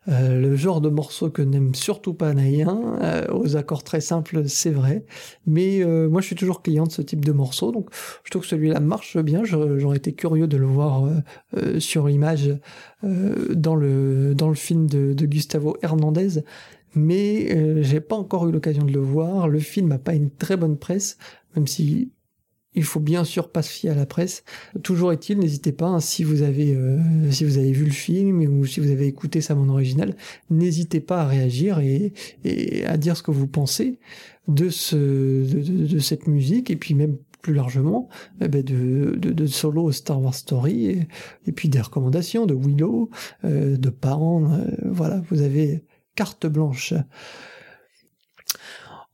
euh, 0.07 0.39
le 0.39 0.55
genre 0.55 0.81
de 0.81 0.89
morceau 0.89 1.29
que 1.29 1.41
n'aime 1.41 1.75
surtout 1.75 2.13
pas 2.13 2.33
Naïen, 2.33 2.97
euh, 3.01 3.27
aux 3.31 3.55
accords 3.55 3.83
très 3.83 4.01
simples, 4.01 4.47
c'est 4.47 4.71
vrai, 4.71 5.05
mais 5.45 5.83
moi 6.07 6.21
je 6.21 6.27
suis 6.27 6.35
toujours 6.35 6.61
client 6.61 6.85
de 6.85 6.91
ce 6.91 7.01
type 7.01 7.23
de 7.23 7.31
morceau, 7.31 7.71
donc 7.71 7.89
je 8.23 8.31
trouve 8.31 8.41
que 8.43 8.47
celui-là 8.47 8.79
marche 8.79 9.17
bien, 9.17 9.43
j'aurais 9.43 9.97
été 9.97 10.13
curieux 10.13 10.47
de 10.47 10.57
le 10.57 10.65
voir 10.65 11.09
sur 11.79 12.07
l'image 12.07 12.55
dans, 13.03 13.75
le, 13.75 14.33
dans 14.35 14.49
le 14.49 14.55
film 14.55 14.87
de, 14.87 15.25
Gustavo 15.25 15.77
Hernandez, 15.81 16.41
mais 16.95 17.83
j'ai 17.83 18.01
pas 18.01 18.15
encore 18.15 18.47
eu 18.47 18.51
l'occasion 18.51 18.83
de 18.83 18.91
le 18.91 18.99
voir. 18.99 19.47
Le 19.47 19.59
film 19.59 19.87
n'a 19.89 19.99
pas 19.99 20.13
une 20.13 20.31
très 20.31 20.57
bonne 20.57 20.77
presse, 20.77 21.17
même 21.55 21.67
si 21.67 22.11
il 22.73 22.83
faut 22.83 22.99
bien 22.99 23.23
sûr 23.23 23.49
pas 23.51 23.61
se 23.61 23.71
fier 23.71 23.91
à 23.91 23.95
la 23.95 24.05
presse. 24.05 24.43
Toujours 24.83 25.11
est-il, 25.11 25.39
n'hésitez 25.39 25.71
pas, 25.71 25.87
hein, 25.87 25.99
si 25.99 26.23
vous 26.23 26.41
avez 26.43 26.75
euh, 26.75 26.99
si 27.31 27.43
vous 27.43 27.57
avez 27.57 27.71
vu 27.71 27.85
le 27.85 27.91
film 27.91 28.41
ou 28.41 28.65
si 28.65 28.79
vous 28.79 28.91
avez 28.91 29.07
écouté 29.07 29.41
sa 29.41 29.55
bande 29.55 29.69
originale, 29.69 30.15
n'hésitez 30.49 30.99
pas 30.99 31.21
à 31.21 31.27
réagir 31.27 31.79
et, 31.79 32.13
à 32.85 32.97
dire 32.97 33.17
ce 33.17 33.23
que 33.23 33.31
vous 33.31 33.47
pensez 33.47 33.99
de 34.47 34.69
ce 34.69 34.95
de, 34.95 35.99
cette 35.99 36.27
musique 36.27 36.69
et 36.69 36.75
puis 36.75 36.93
même 36.93 37.17
plus 37.41 37.53
largement 37.53 38.09
eh 38.41 38.47
ben 38.47 38.63
de, 38.63 39.15
de, 39.17 39.47
solo 39.47 39.91
Star 39.91 40.21
Wars 40.21 40.35
Story 40.35 41.07
et, 41.45 41.51
puis 41.51 41.69
des 41.69 41.81
recommandations 41.81 42.45
de 42.45 42.53
Willow, 42.53 43.09
euh, 43.43 43.77
de 43.77 43.89
Parent, 43.89 44.51
euh, 44.51 44.65
voilà, 44.85 45.21
vous 45.29 45.41
avez 45.41 45.83
carte 46.15 46.47
blanche. 46.47 46.93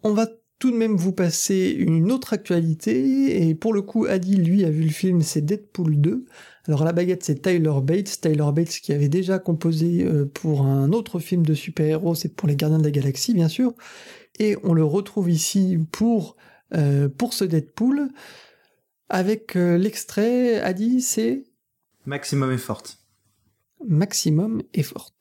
On 0.03 0.13
va 0.13 0.27
tout 0.63 0.71
de 0.71 0.77
même 0.77 0.95
vous 0.95 1.11
passer 1.11 1.75
une 1.77 2.09
autre 2.09 2.31
actualité, 2.31 3.49
et 3.49 3.53
pour 3.53 3.73
le 3.73 3.81
coup, 3.81 4.05
Adi, 4.05 4.37
lui, 4.37 4.63
a 4.63 4.69
vu 4.69 4.83
le 4.83 4.91
film, 4.91 5.21
c'est 5.21 5.41
Deadpool 5.41 5.99
2. 5.99 6.23
Alors 6.67 6.85
la 6.85 6.93
baguette, 6.93 7.21
c'est 7.21 7.41
Tyler 7.41 7.81
Bates, 7.83 8.21
Tyler 8.21 8.45
Bates 8.53 8.69
qui 8.69 8.93
avait 8.93 9.09
déjà 9.09 9.39
composé 9.39 10.05
euh, 10.05 10.25
pour 10.25 10.61
un 10.61 10.93
autre 10.93 11.19
film 11.19 11.45
de 11.45 11.53
super-héros, 11.53 12.15
c'est 12.15 12.33
pour 12.33 12.47
les 12.47 12.55
Gardiens 12.55 12.77
de 12.77 12.85
la 12.85 12.91
Galaxie, 12.91 13.33
bien 13.33 13.49
sûr, 13.49 13.73
et 14.39 14.55
on 14.63 14.73
le 14.73 14.85
retrouve 14.85 15.29
ici 15.29 15.77
pour, 15.91 16.37
euh, 16.73 17.09
pour 17.09 17.33
ce 17.33 17.43
Deadpool, 17.43 18.07
avec 19.09 19.57
euh, 19.57 19.77
l'extrait, 19.77 20.61
Adi, 20.61 21.01
c'est... 21.01 21.43
Maximum 22.05 22.53
Effort. 22.53 22.83
Maximum 23.85 24.61
Effort. 24.73 25.11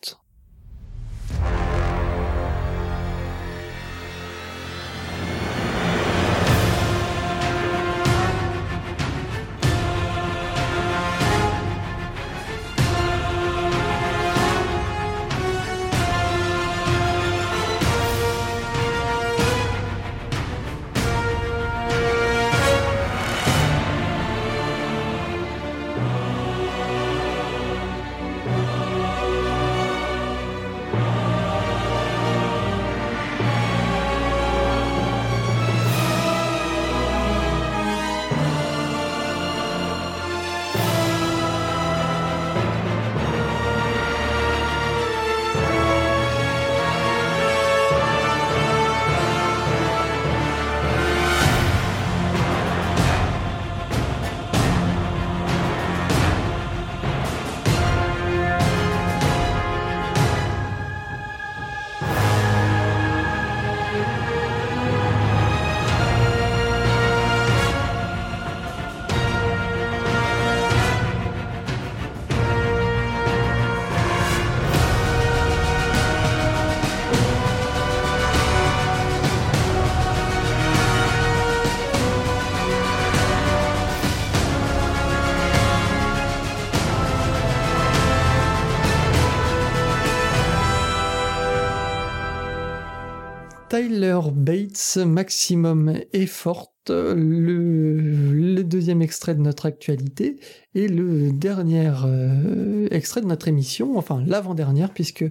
Tyler 93.72 94.20
Bates, 94.34 94.98
Maximum 94.98 95.94
Effort, 96.12 96.74
le, 96.90 97.14
le, 97.14 98.64
deuxième 98.64 99.00
extrait 99.00 99.34
de 99.34 99.40
notre 99.40 99.64
actualité 99.64 100.38
et 100.74 100.88
le 100.88 101.32
dernier 101.32 101.90
euh, 102.04 102.86
extrait 102.90 103.22
de 103.22 103.26
notre 103.26 103.48
émission, 103.48 103.96
enfin 103.96 104.22
l'avant-dernière, 104.26 104.92
puisque 104.92 105.24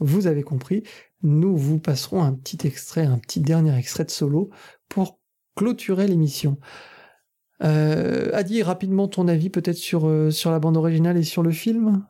vous 0.00 0.26
avez 0.26 0.42
compris, 0.42 0.82
nous 1.22 1.56
vous 1.56 1.78
passerons 1.78 2.22
un 2.22 2.34
petit 2.34 2.66
extrait, 2.66 3.06
un 3.06 3.16
petit 3.16 3.40
dernier 3.40 3.74
extrait 3.78 4.04
de 4.04 4.10
solo 4.10 4.50
pour 4.90 5.18
clôturer 5.56 6.06
l'émission. 6.06 6.58
Euh, 7.64 8.28
Adi, 8.34 8.62
rapidement 8.62 9.08
ton 9.08 9.28
avis 9.28 9.48
peut-être 9.48 9.78
sur, 9.78 10.06
euh, 10.06 10.30
sur 10.30 10.50
la 10.50 10.58
bande 10.58 10.76
originale 10.76 11.16
et 11.16 11.22
sur 11.22 11.42
le 11.42 11.52
film? 11.52 12.04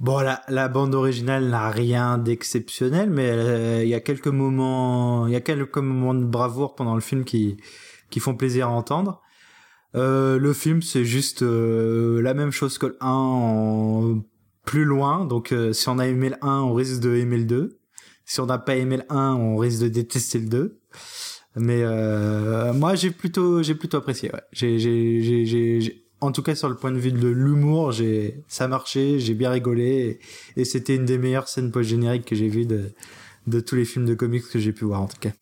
Bon, 0.00 0.20
la, 0.20 0.42
la 0.48 0.68
bande 0.68 0.94
originale 0.94 1.48
n'a 1.48 1.70
rien 1.70 2.18
d'exceptionnel, 2.18 3.10
mais 3.10 3.30
euh, 3.30 3.84
il 3.84 3.88
y 3.88 3.94
a 3.94 4.00
quelques 4.00 4.28
moments, 4.28 5.26
il 5.26 5.32
y 5.32 5.36
a 5.36 5.40
quelques 5.40 5.78
moments 5.78 6.14
de 6.14 6.24
bravoure 6.24 6.74
pendant 6.74 6.94
le 6.94 7.00
film 7.00 7.24
qui 7.24 7.58
qui 8.10 8.20
font 8.20 8.34
plaisir 8.34 8.68
à 8.68 8.70
entendre. 8.70 9.22
Euh, 9.94 10.38
le 10.38 10.52
film, 10.52 10.82
c'est 10.82 11.04
juste 11.04 11.42
euh, 11.42 12.20
la 12.22 12.34
même 12.34 12.50
chose 12.52 12.78
que 12.78 12.86
le 12.86 12.96
1 13.00 13.08
en 13.10 14.22
plus 14.64 14.84
loin. 14.84 15.24
Donc, 15.24 15.52
euh, 15.52 15.72
si 15.72 15.88
on 15.88 15.98
a 15.98 16.06
aimé 16.06 16.30
le 16.30 16.36
1, 16.44 16.60
on 16.60 16.74
risque 16.74 17.00
de 17.00 17.14
aimer 17.16 17.38
le 17.38 17.44
2. 17.44 17.78
Si 18.24 18.40
on 18.40 18.46
n'a 18.46 18.58
pas 18.58 18.76
aimé 18.76 18.98
le 18.98 19.04
1, 19.08 19.34
on 19.34 19.56
risque 19.56 19.82
de 19.82 19.88
détester 19.88 20.38
le 20.38 20.48
2. 20.48 20.80
Mais 21.56 21.82
moi, 22.74 22.94
j'ai 22.94 23.10
plutôt, 23.10 23.62
j'ai 23.62 23.74
plutôt 23.74 23.96
apprécié. 23.96 24.30
Ouais. 24.32 24.42
J'ai, 24.52 24.78
j'ai, 24.78 25.44
j'ai, 25.44 26.04
en 26.20 26.32
tout 26.32 26.42
cas 26.42 26.54
sur 26.54 26.68
le 26.68 26.76
point 26.76 26.92
de 26.92 26.98
vue 26.98 27.12
de 27.12 27.28
l'humour, 27.28 27.92
j'ai 27.92 28.42
ça 28.48 28.68
marchait, 28.68 29.18
j'ai 29.18 29.34
bien 29.34 29.50
rigolé 29.50 30.20
et, 30.56 30.64
c'était 30.64 30.96
une 30.96 31.04
des 31.04 31.18
meilleures 31.18 31.48
scènes 31.48 31.70
post 31.70 31.88
génériques 31.88 32.24
que 32.24 32.34
j'ai 32.34 32.48
vues 32.48 32.66
de 32.66 33.60
tous 33.60 33.74
les 33.74 33.84
films 33.84 34.06
de 34.06 34.14
comics 34.14 34.44
que 34.50 34.58
j'ai 34.58 34.72
pu 34.72 34.84
voir 34.84 35.02
en 35.02 35.08
tout 35.08 35.18
cas. 35.20 35.32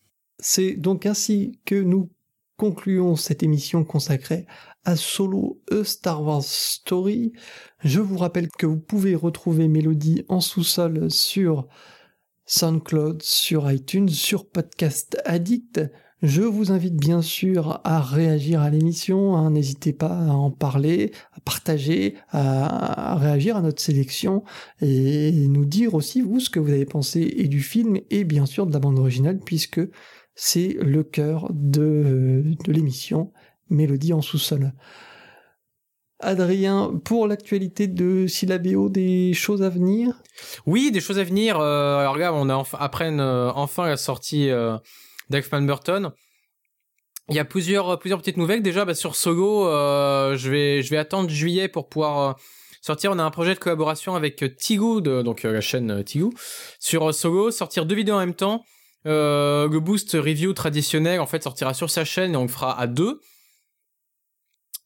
C'est 0.40 0.74
donc 0.74 1.04
ainsi 1.06 1.58
que 1.64 1.74
nous 1.74 2.10
concluons 2.56 3.16
cette 3.16 3.42
émission 3.42 3.84
consacrée 3.84 4.46
à 4.84 4.96
Solo 4.96 5.60
A 5.70 5.84
Star 5.84 6.22
Wars 6.22 6.42
Story. 6.42 7.32
Je 7.84 8.00
vous 8.00 8.18
rappelle 8.18 8.48
que 8.48 8.66
vous 8.66 8.78
pouvez 8.78 9.14
retrouver 9.14 9.68
Mélodie 9.68 10.24
en 10.28 10.40
sous-sol 10.40 11.10
sur 11.10 11.68
SoundCloud, 12.46 13.22
sur 13.22 13.70
iTunes, 13.70 14.08
sur 14.08 14.48
Podcast 14.48 15.18
Addict. 15.24 15.80
Je 16.22 16.42
vous 16.42 16.72
invite 16.72 16.96
bien 16.96 17.22
sûr 17.22 17.80
à 17.84 18.00
réagir 18.00 18.60
à 18.60 18.70
l'émission, 18.70 19.36
hein. 19.36 19.50
n'hésitez 19.50 19.92
pas 19.92 20.18
à 20.18 20.32
en 20.32 20.50
parler, 20.50 21.12
à 21.32 21.40
partager, 21.40 22.16
à, 22.30 23.14
réagir 23.14 23.56
à 23.56 23.62
notre 23.62 23.80
sélection 23.80 24.42
et 24.82 25.30
nous 25.30 25.64
dire 25.64 25.94
aussi 25.94 26.20
vous 26.20 26.40
ce 26.40 26.50
que 26.50 26.58
vous 26.58 26.70
avez 26.70 26.86
pensé 26.86 27.34
et 27.36 27.46
du 27.46 27.60
film 27.60 27.98
et 28.10 28.24
bien 28.24 28.46
sûr 28.46 28.66
de 28.66 28.72
la 28.72 28.80
bande 28.80 28.98
originale 28.98 29.38
puisque 29.38 29.80
c'est 30.34 30.76
le 30.80 31.04
cœur 31.04 31.48
de, 31.52 32.42
l'émission 32.66 33.32
Mélodie 33.70 34.12
en 34.12 34.22
sous-sol. 34.22 34.72
Adrien, 36.20 37.00
pour 37.04 37.28
l'actualité 37.28 37.86
de 37.86 38.26
Syllabéo, 38.26 38.88
des 38.88 39.34
choses 39.34 39.62
à 39.62 39.68
venir? 39.68 40.20
Oui, 40.66 40.90
des 40.90 41.00
choses 41.00 41.20
à 41.20 41.24
venir. 41.24 41.60
Euh, 41.60 41.98
alors 41.98 42.14
regarde, 42.14 42.36
on 42.36 42.48
a 42.48 42.54
enfin, 42.56 42.78
après 42.80 43.08
euh, 43.08 43.52
enfin 43.54 43.86
la 43.86 43.96
sortie 43.96 44.50
euh, 44.50 44.76
d'Expan 45.30 45.62
Burton. 45.62 46.12
Il 47.28 47.34
y 47.34 47.38
a 47.38 47.44
plusieurs 47.44 47.98
plusieurs 47.98 48.18
petites 48.20 48.38
nouvelles 48.38 48.62
déjà 48.62 48.84
bah, 48.84 48.94
sur 48.94 49.14
Sogo. 49.14 49.68
Euh, 49.68 50.36
je 50.36 50.50
vais 50.50 50.82
je 50.82 50.90
vais 50.90 50.96
attendre 50.96 51.28
juillet 51.28 51.68
pour 51.68 51.88
pouvoir 51.88 52.18
euh, 52.18 52.32
sortir. 52.80 53.12
On 53.12 53.18
a 53.18 53.22
un 53.22 53.30
projet 53.30 53.54
de 53.54 53.58
collaboration 53.58 54.14
avec 54.14 54.56
Tigou, 54.56 55.00
de, 55.00 55.22
donc 55.22 55.44
euh, 55.44 55.52
la 55.52 55.60
chaîne 55.60 56.02
Tigou, 56.04 56.32
sur 56.80 57.14
Sogo. 57.14 57.50
Sortir 57.50 57.84
deux 57.84 57.94
vidéos 57.94 58.14
en 58.14 58.20
même 58.20 58.34
temps. 58.34 58.64
le 59.04 59.78
boost 59.78 60.12
review 60.14 60.54
traditionnel 60.54 61.20
en 61.20 61.26
fait 61.26 61.42
sortira 61.42 61.74
sur 61.74 61.90
sa 61.90 62.04
chaîne 62.04 62.32
et 62.32 62.36
on 62.36 62.42
le 62.42 62.48
fera 62.48 62.78
à 62.80 62.86
deux. 62.86 63.20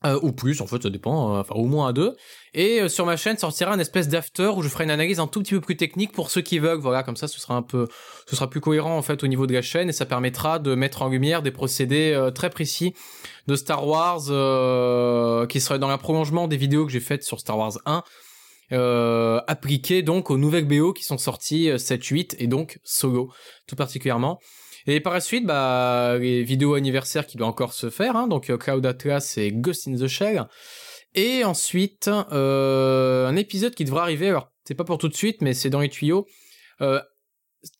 Euh, 0.04 0.18
ou 0.22 0.32
plus, 0.32 0.60
en 0.60 0.66
fait, 0.66 0.82
ça 0.82 0.90
dépend, 0.90 1.36
euh, 1.36 1.40
enfin 1.40 1.54
au 1.54 1.66
moins 1.66 1.88
à 1.88 1.92
deux. 1.92 2.16
Et 2.54 2.80
euh, 2.80 2.88
sur 2.88 3.06
ma 3.06 3.16
chaîne 3.16 3.38
sortira 3.38 3.72
un 3.72 3.78
espèce 3.78 4.08
d'after 4.08 4.52
où 4.56 4.62
je 4.62 4.68
ferai 4.68 4.84
une 4.84 4.90
analyse 4.90 5.20
un 5.20 5.26
tout 5.26 5.40
petit 5.42 5.54
peu 5.54 5.60
plus 5.60 5.76
technique 5.76 6.12
pour 6.12 6.30
ceux 6.30 6.40
qui 6.40 6.58
veulent. 6.58 6.80
Voilà, 6.80 7.02
comme 7.02 7.16
ça, 7.16 7.28
ce 7.28 7.40
sera 7.40 7.54
un 7.54 7.62
peu, 7.62 7.86
ce 8.26 8.36
sera 8.36 8.50
plus 8.50 8.60
cohérent 8.60 8.96
en 8.96 9.02
fait 9.02 9.22
au 9.22 9.26
niveau 9.26 9.46
de 9.46 9.52
la 9.52 9.62
chaîne 9.62 9.88
et 9.88 9.92
ça 9.92 10.06
permettra 10.06 10.58
de 10.58 10.74
mettre 10.74 11.02
en 11.02 11.08
lumière 11.08 11.42
des 11.42 11.50
procédés 11.50 12.30
très 12.34 12.50
précis 12.50 12.94
de 13.46 13.56
Star 13.56 13.86
Wars 13.86 14.26
qui 15.48 15.60
seraient 15.60 15.78
dans 15.78 15.90
le 15.90 15.96
prolongement 15.98 16.48
des 16.48 16.56
vidéos 16.56 16.84
que 16.86 16.92
j'ai 16.92 17.00
faites 17.00 17.22
sur 17.22 17.40
Star 17.40 17.58
Wars 17.58 17.78
1. 17.86 18.02
Euh, 18.72 19.40
appliqués 19.48 20.02
donc 20.02 20.30
aux 20.30 20.38
nouvelles 20.38 20.64
BO 20.64 20.94
qui 20.94 21.04
sont 21.04 21.18
sorties 21.18 21.68
7-8 21.68 22.36
et 22.38 22.46
donc 22.46 22.78
Solo 22.84 23.30
tout 23.66 23.76
particulièrement. 23.76 24.40
Et 24.86 25.00
par 25.00 25.12
la 25.12 25.20
suite, 25.20 25.46
bah, 25.46 26.16
les 26.18 26.42
vidéos 26.42 26.74
anniversaires 26.74 27.26
qui 27.26 27.36
doivent 27.36 27.50
encore 27.50 27.72
se 27.72 27.90
faire, 27.90 28.16
hein, 28.16 28.26
donc 28.26 28.50
euh, 28.50 28.56
Cloud 28.56 28.84
Atlas 28.84 29.38
et 29.38 29.52
Ghost 29.52 29.86
in 29.86 29.96
the 29.96 30.08
Shell. 30.08 30.46
Et 31.14 31.44
ensuite, 31.44 32.08
euh, 32.08 33.28
un 33.28 33.36
épisode 33.36 33.74
qui 33.74 33.84
devra 33.84 34.02
arriver, 34.02 34.28
alors 34.28 34.50
c'est 34.64 34.74
pas 34.74 34.84
pour 34.84 34.98
tout 34.98 35.08
de 35.08 35.14
suite, 35.14 35.40
mais 35.40 35.54
c'est 35.54 35.70
dans 35.70 35.80
les 35.80 35.88
tuyaux, 35.88 36.26
euh, 36.80 37.00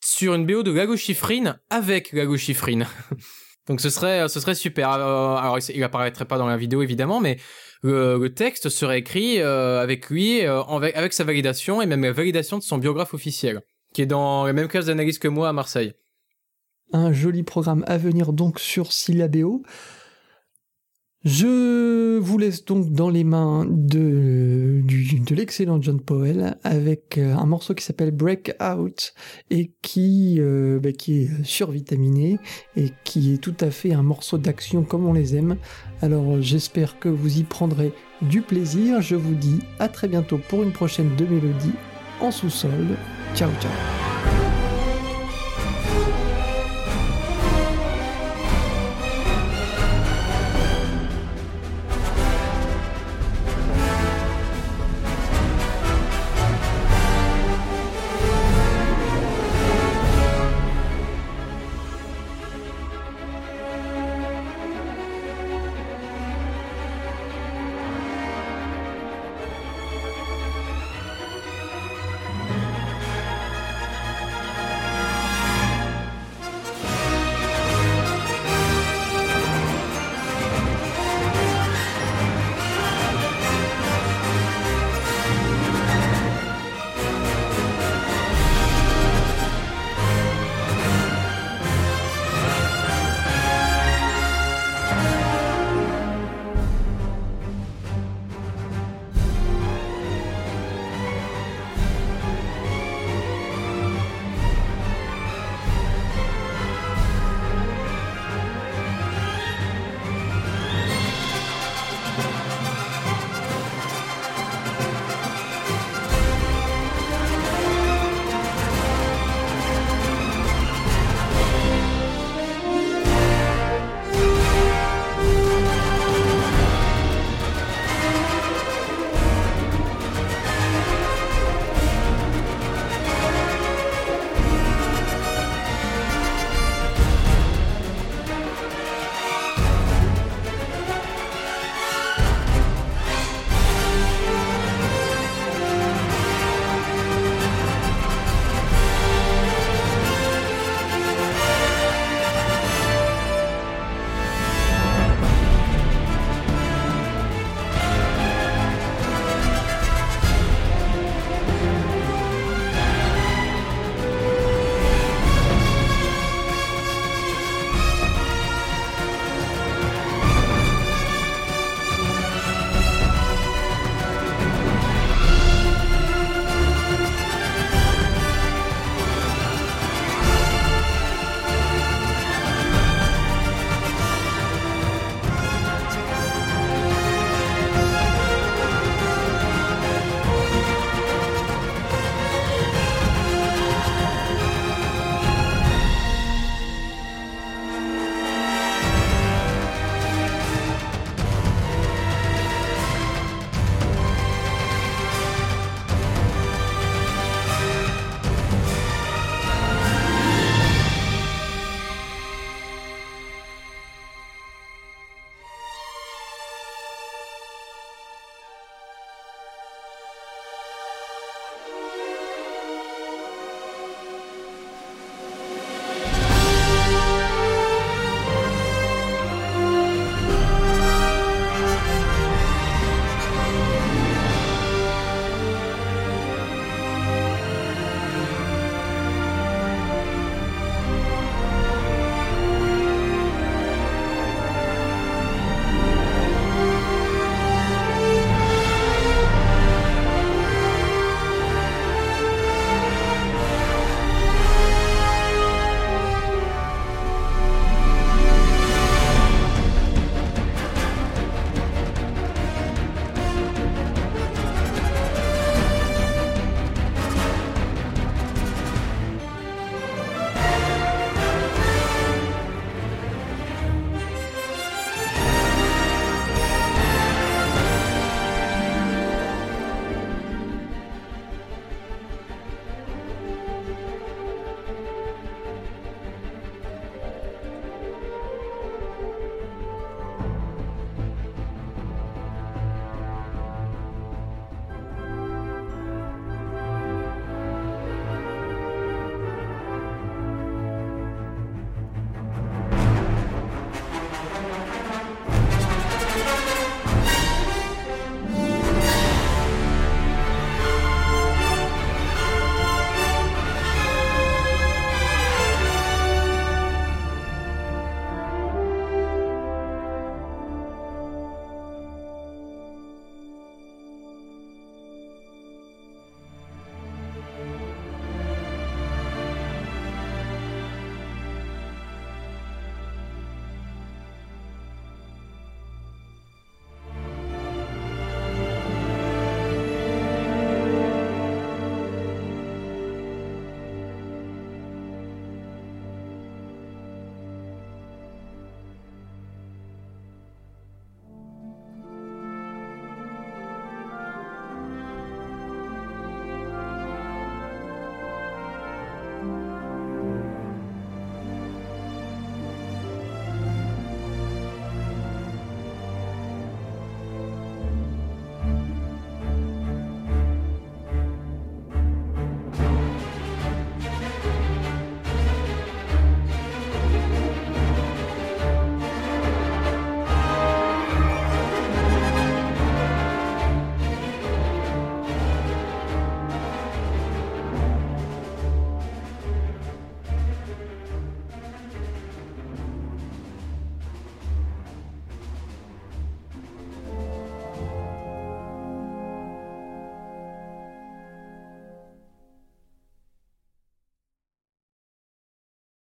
sur 0.01 0.33
une 0.33 0.45
BO 0.45 0.63
de 0.63 0.71
Lago 0.71 0.95
Schifrin 0.95 1.57
avec 1.69 2.13
Lago 2.13 2.37
Schifrin. 2.37 2.83
donc 3.67 3.81
ce 3.81 3.89
serait, 3.89 4.29
ce 4.29 4.39
serait 4.39 4.55
super. 4.55 4.89
Alors, 4.89 5.57
il 5.73 5.83
apparaîtrait 5.83 6.25
pas 6.25 6.37
dans 6.37 6.47
la 6.47 6.55
vidéo 6.55 6.81
évidemment, 6.81 7.19
mais 7.19 7.37
le, 7.81 8.27
texte 8.29 8.69
serait 8.69 8.99
écrit 8.99 9.41
avec 9.41 10.09
lui, 10.09 10.41
avec, 10.41 10.95
avec 10.95 11.11
sa 11.11 11.25
validation 11.25 11.81
et 11.81 11.85
même 11.85 12.03
la 12.03 12.13
validation 12.13 12.57
de 12.57 12.63
son 12.63 12.77
biographe 12.77 13.13
officiel, 13.13 13.61
qui 13.93 14.03
est 14.03 14.05
dans 14.05 14.45
les 14.45 14.53
mêmes 14.53 14.69
cases 14.69 14.85
d'analyse 14.85 15.19
que 15.19 15.27
moi 15.27 15.49
à 15.49 15.53
Marseille 15.53 15.93
un 16.93 17.11
joli 17.11 17.43
programme 17.43 17.83
à 17.87 17.97
venir 17.97 18.33
donc 18.33 18.59
sur 18.59 18.91
Syllabéo. 18.93 19.63
Je 21.25 22.17
vous 22.17 22.37
laisse 22.37 22.65
donc 22.65 22.91
dans 22.91 23.09
les 23.09 23.23
mains 23.23 23.65
de, 23.65 24.81
de 24.83 25.35
l'excellent 25.35 25.81
John 25.81 26.01
Powell 26.01 26.57
avec 26.65 27.17
euh, 27.17 27.33
un 27.33 27.45
morceau 27.45 27.73
qui 27.73 27.85
s'appelle 27.85 28.11
Breakout 28.11 29.13
et 29.49 29.71
qui, 29.81 30.35
euh, 30.39 30.81
bah, 30.81 30.91
qui 30.91 31.21
est 31.21 31.43
survitaminé 31.45 32.39
et 32.75 32.91
qui 33.05 33.35
est 33.35 33.37
tout 33.37 33.55
à 33.61 33.71
fait 33.71 33.93
un 33.93 34.03
morceau 34.03 34.37
d'action 34.37 34.83
comme 34.83 35.05
on 35.05 35.13
les 35.13 35.37
aime. 35.37 35.55
Alors 36.01 36.41
j'espère 36.41 36.99
que 36.99 37.07
vous 37.07 37.39
y 37.39 37.43
prendrez 37.43 37.93
du 38.21 38.41
plaisir. 38.41 39.01
Je 39.01 39.15
vous 39.15 39.35
dis 39.35 39.59
à 39.79 39.87
très 39.87 40.09
bientôt 40.09 40.39
pour 40.49 40.61
une 40.61 40.73
prochaine 40.73 41.15
de 41.15 41.25
Mélodie 41.25 41.73
en 42.19 42.31
sous-sol. 42.31 42.97
Ciao 43.33 43.49
ciao 43.61 44.32